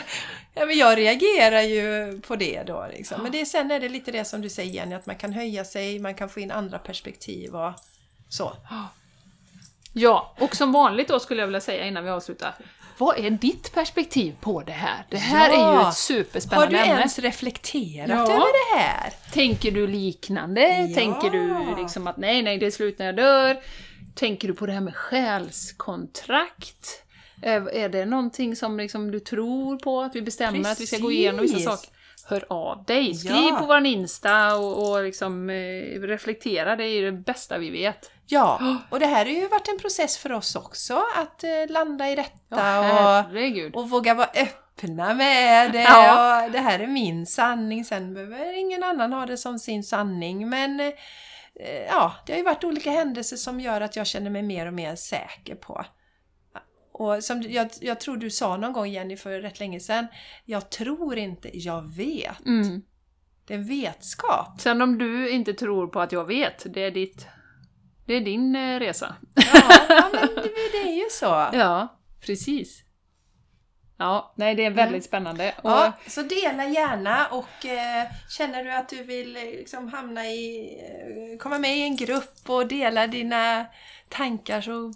ja, 0.53 0.65
men 0.65 0.77
jag 0.77 0.97
reagerar 0.97 1.61
ju 1.61 2.19
på 2.21 2.35
det 2.35 2.63
då. 2.63 2.87
Liksom. 2.91 3.23
Men 3.23 3.31
det, 3.31 3.45
sen 3.45 3.71
är 3.71 3.79
det 3.79 3.89
lite 3.89 4.11
det 4.11 4.25
som 4.25 4.41
du 4.41 4.49
säger 4.49 4.73
Jenny, 4.73 4.95
att 4.95 5.05
man 5.05 5.15
kan 5.15 5.33
höja 5.33 5.65
sig, 5.65 5.99
man 5.99 6.15
kan 6.15 6.29
få 6.29 6.39
in 6.39 6.51
andra 6.51 6.79
perspektiv 6.79 7.55
och 7.55 7.73
så. 8.29 8.53
Ja, 9.93 10.35
och 10.39 10.55
som 10.55 10.71
vanligt 10.71 11.07
då 11.07 11.19
skulle 11.19 11.41
jag 11.41 11.47
vilja 11.47 11.61
säga 11.61 11.85
innan 11.85 12.03
vi 12.03 12.09
avslutar. 12.09 12.55
Vad 12.97 13.25
är 13.25 13.29
ditt 13.29 13.73
perspektiv 13.73 14.35
på 14.41 14.61
det 14.61 14.71
här? 14.71 15.05
Det 15.09 15.17
här 15.17 15.49
Ja. 15.49 15.55
är 15.55 15.73
ju 15.73 15.79
ett 15.79 15.85
Har 15.85 15.91
superspännande 15.91 16.71
du 16.75 16.77
ämne. 16.77 16.97
ens 16.97 17.19
reflekterat 17.19 18.09
Ja. 18.09 18.21
över 18.33 18.75
det 18.75 18.79
här? 18.79 19.13
Tänker 19.33 19.71
du 19.71 19.87
liknande? 19.87 20.61
Ja. 20.61 20.95
Tänker 20.95 21.29
du 21.29 21.55
liksom 21.81 22.07
att 22.07 22.17
nej, 22.17 22.41
nej, 22.41 22.57
det 22.57 22.65
är 22.65 22.71
slut 22.71 22.99
när 22.99 23.05
jag 23.05 23.15
dör? 23.15 23.57
Tänker 24.15 24.47
du 24.47 24.53
på 24.53 24.65
det 24.65 24.71
här 24.73 24.81
med 24.81 24.95
själskontrakt? 24.95 27.03
Är 27.41 27.89
det 27.89 28.05
någonting 28.05 28.55
som 28.55 28.77
liksom 28.77 29.11
du 29.11 29.19
tror 29.19 29.77
på, 29.77 30.01
att 30.01 30.15
vi 30.15 30.21
bestämmer 30.21 30.71
att 30.71 30.79
vi 30.81 30.87
ska 30.87 30.97
gå 30.97 31.11
igenom 31.11 31.41
vissa 31.41 31.53
Precis. 31.53 31.69
saker? 31.69 31.89
Hör 32.25 32.45
av 32.49 32.83
dig! 32.83 33.15
Skriv 33.15 33.31
Ja. 33.35 33.57
på 33.59 33.65
vår 33.65 33.85
Insta 33.85 34.55
och, 34.55 34.91
och 34.91 35.03
liksom, 35.03 35.49
eh, 35.49 35.55
reflektera, 36.01 36.75
det 36.75 36.83
är 36.83 36.87
ju 36.89 37.11
det 37.11 37.17
bästa 37.17 37.57
vi 37.57 37.69
vet. 37.69 38.11
Ja, 38.31 38.77
och 38.89 38.99
det 38.99 39.05
här 39.05 39.25
har 39.25 39.31
ju 39.31 39.47
varit 39.47 39.67
en 39.67 39.79
process 39.79 40.17
för 40.17 40.31
oss 40.31 40.55
också, 40.55 41.03
att 41.15 41.43
eh, 41.43 41.49
landa 41.69 42.09
i 42.09 42.15
detta 42.15 42.33
Ja, 42.49 43.25
och, 43.73 43.81
och 43.81 43.89
våga 43.89 44.13
vara 44.13 44.29
öppna 44.35 45.13
med 45.13 45.71
det. 45.71 45.81
Ja. 45.83 46.45
Och 46.45 46.51
det 46.51 46.59
här 46.59 46.79
är 46.79 46.87
min 46.87 47.25
sanning, 47.25 47.85
sen 47.85 48.13
behöver 48.13 48.59
ingen 48.59 48.83
annan 48.83 49.13
ha 49.13 49.25
det 49.25 49.37
som 49.37 49.59
sin 49.59 49.83
sanning. 49.83 50.49
Men 50.49 50.79
eh, 50.79 50.93
ja, 51.87 52.13
det 52.25 52.33
har 52.33 52.37
ju 52.37 52.43
varit 52.43 52.63
olika 52.63 52.91
händelser 52.91 53.37
som 53.37 53.59
gör 53.59 53.81
att 53.81 53.95
jag 53.95 54.07
känner 54.07 54.29
mig 54.29 54.41
mer 54.41 54.67
och 54.67 54.73
mer 54.73 54.95
säker 54.95 55.55
på. 55.55 55.85
Och 56.93 57.23
som 57.23 57.41
jag, 57.41 57.69
jag 57.81 57.99
tror 57.99 58.17
du 58.17 58.29
sa 58.29 58.57
någon 58.57 58.73
gång 58.73 58.87
Jenny 58.87 59.17
för 59.17 59.41
rätt 59.41 59.59
länge 59.59 59.79
sedan, 59.79 60.07
jag 60.45 60.69
tror 60.69 61.17
inte, 61.17 61.57
jag 61.57 61.95
vet. 61.95 62.45
Mm. 62.45 62.81
Det 63.47 63.53
är 63.53 63.57
en 63.57 63.67
vetskap. 63.67 64.61
Sen 64.61 64.81
om 64.81 64.97
du 64.97 65.29
inte 65.29 65.53
tror 65.53 65.87
på 65.87 65.99
att 65.99 66.11
jag 66.11 66.25
vet, 66.25 66.73
det 66.73 66.83
är 66.83 66.91
ditt... 66.91 67.27
Det 68.11 68.17
är 68.17 68.21
din 68.21 68.55
eh, 68.55 68.79
resa. 68.79 69.15
Ja, 69.53 70.09
men 70.13 70.29
det, 70.71 70.77
är 70.77 70.95
ju 71.03 71.09
så. 71.11 71.25
Ja, 71.53 71.99
precis. 72.25 72.83
Ja, 73.97 74.33
nej 74.37 74.55
det 74.55 74.65
är 74.65 74.69
väldigt 74.71 75.03
spännande. 75.03 75.53
Och, 75.63 75.69
Ja, 75.69 75.93
så 76.07 76.21
dela 76.21 76.65
gärna 76.65 77.27
och 77.27 77.65
eh, 77.65 78.07
känner 78.37 78.63
du 78.63 78.71
att 78.71 78.89
du 78.89 79.03
vill 79.03 79.37
eh, 79.37 79.43
liksom 79.43 79.87
hamna 79.87 80.25
i, 80.27 80.73
eh, 80.79 81.37
komma 81.39 81.59
med 81.59 81.77
i 81.77 81.81
en 81.81 81.95
grupp 81.95 82.49
och 82.49 82.67
dela 82.67 83.07
dina 83.07 83.65
tankar 84.09 84.61
så 84.61 84.93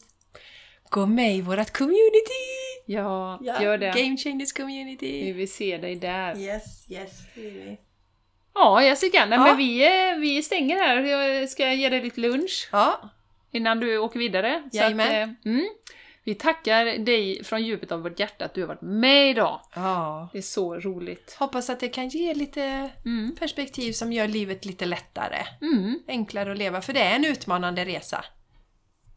gå 0.90 1.06
med 1.06 1.36
i 1.36 1.42
vårt 1.42 1.78
community! 1.78 2.46
ja, 2.86 3.40
Ja, 3.42 3.62
gör 3.64 3.78
det. 3.78 3.86
Game 3.96 4.18
Changers 4.18 4.50
Vi 4.56 4.62
community! 4.62 5.32
vill 5.34 5.52
se 5.52 5.78
dig 5.78 5.96
där. 5.96 6.38
Yes, 6.38 6.92
yes, 6.92 7.12
det 7.36 7.42
vill 7.42 7.54
vi. 7.54 7.78
Ja, 8.56 8.84
Jessica, 8.84 9.26
nej, 9.26 9.40
Ja. 9.40 9.44
men 9.46 9.58
vi, 9.58 9.86
eh, 10.12 10.16
vi 10.18 10.44
stänger 10.44 10.76
här. 10.78 10.98
Jag 11.02 11.50
ska 11.50 11.74
ge 11.74 11.90
dig 11.90 12.02
lite 12.02 12.20
lunch 12.22 12.70
Ja, 12.72 13.10
innan 13.52 13.80
du 13.80 13.98
åker 13.98 14.20
vidare. 14.20 14.64
Så 14.74 14.84
att, 14.84 14.92
eh, 14.92 15.30
mm, 15.46 15.66
vi 16.24 16.36
tackar 16.36 16.86
dig 17.06 17.44
från 17.44 17.64
djupet 17.64 17.92
av 17.92 18.02
vårt 18.02 18.20
hjärta 18.20 18.46
att 18.46 18.54
du 18.54 18.62
har 18.62 18.68
varit 18.68 18.82
med 18.82 19.30
idag. 19.30 19.60
ja. 19.76 20.30
Det 20.32 20.38
är 20.38 20.42
så 20.42 20.76
roligt. 20.80 21.36
Hoppas 21.40 21.70
att 21.70 21.80
det 21.80 21.88
kan 21.90 22.08
ge 22.10 22.34
lite 22.34 22.90
Mm. 23.06 23.36
perspektiv 23.40 23.92
som 23.92 24.14
gör 24.14 24.28
livet 24.28 24.66
lite 24.66 24.86
lättare. 24.86 25.46
Mm. 25.62 26.00
Enklare 26.08 26.52
att 26.52 26.58
leva, 26.58 26.82
för 26.82 26.94
det 26.94 27.02
är 27.02 27.16
en 27.16 27.26
utmanande 27.26 27.86
resa. 27.86 28.26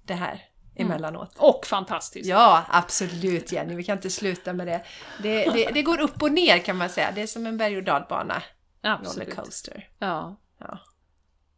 Det 0.04 0.14
här, 0.14 0.42
emellanåt. 0.76 1.32
Och 1.36 1.66
fantastiskt. 1.66 2.28
Ja, 2.28 2.64
absolut 2.68 3.52
Jenny, 3.52 3.74
vi 3.74 3.84
kan 3.84 3.96
inte 3.96 4.10
sluta 4.10 4.52
med 4.52 4.66
det. 4.66 4.80
Det, 5.22 5.44
det. 5.44 5.70
det 5.74 5.82
går 5.82 6.00
upp 6.00 6.22
och 6.22 6.32
ner 6.32 6.58
kan 6.58 6.76
man 6.76 6.88
säga, 6.88 7.12
det 7.14 7.22
är 7.22 7.26
som 7.26 7.46
en 7.46 7.56
berg 7.56 7.76
och 7.76 7.82
dalbana. 7.82 8.42
Absolut. 8.82 9.28
Rollercoaster. 9.28 9.88
Ja. 9.98 10.36
Ja. 10.58 10.78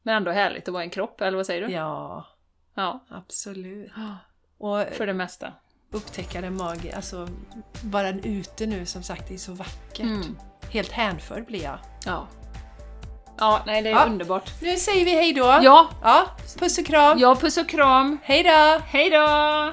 Men 0.02 0.16
ändå 0.16 0.30
härligt 0.30 0.68
att 0.68 0.72
vara 0.74 0.82
en 0.82 0.90
kropp, 0.90 1.20
eller 1.20 1.36
vad 1.36 1.46
säger 1.46 1.66
du? 1.66 1.72
ja, 1.72 2.26
Ja. 2.74 3.04
absolut. 3.08 3.92
Och 4.58 4.84
För 4.92 5.06
det 5.06 5.14
mesta. 5.14 5.52
upptäcka 5.90 6.40
den 6.40 6.56
magi, 6.56 6.92
alltså 6.92 7.28
bara 7.84 8.08
ute 8.10 8.66
nu 8.66 8.86
som 8.86 9.02
sagt, 9.02 9.28
det 9.28 9.34
är 9.34 9.38
så 9.38 9.52
vackert. 9.52 10.00
Mm. 10.00 10.36
Helt 10.70 10.92
hänförd 10.92 11.46
blir 11.46 11.62
jag. 11.64 11.78
Ja. 12.06 12.26
Ja, 13.38 13.62
nej 13.66 13.82
det 13.82 13.88
är 13.88 13.92
Ja. 13.92 14.04
underbart. 14.06 14.50
Nu 14.62 14.76
säger 14.76 15.04
vi 15.04 15.10
hej 15.14 15.32
då. 15.32 15.42
Ja, 15.62 15.88
ja 16.02 16.26
puss 16.58 16.78
och 16.78 16.86
kram. 16.86 17.18
ja 17.18 17.36
puss 17.36 17.56
och 17.56 17.68
kram. 17.68 18.18
Hej 18.22 18.42
då! 18.42 18.80
Hej 18.86 19.10
då! 19.10 19.72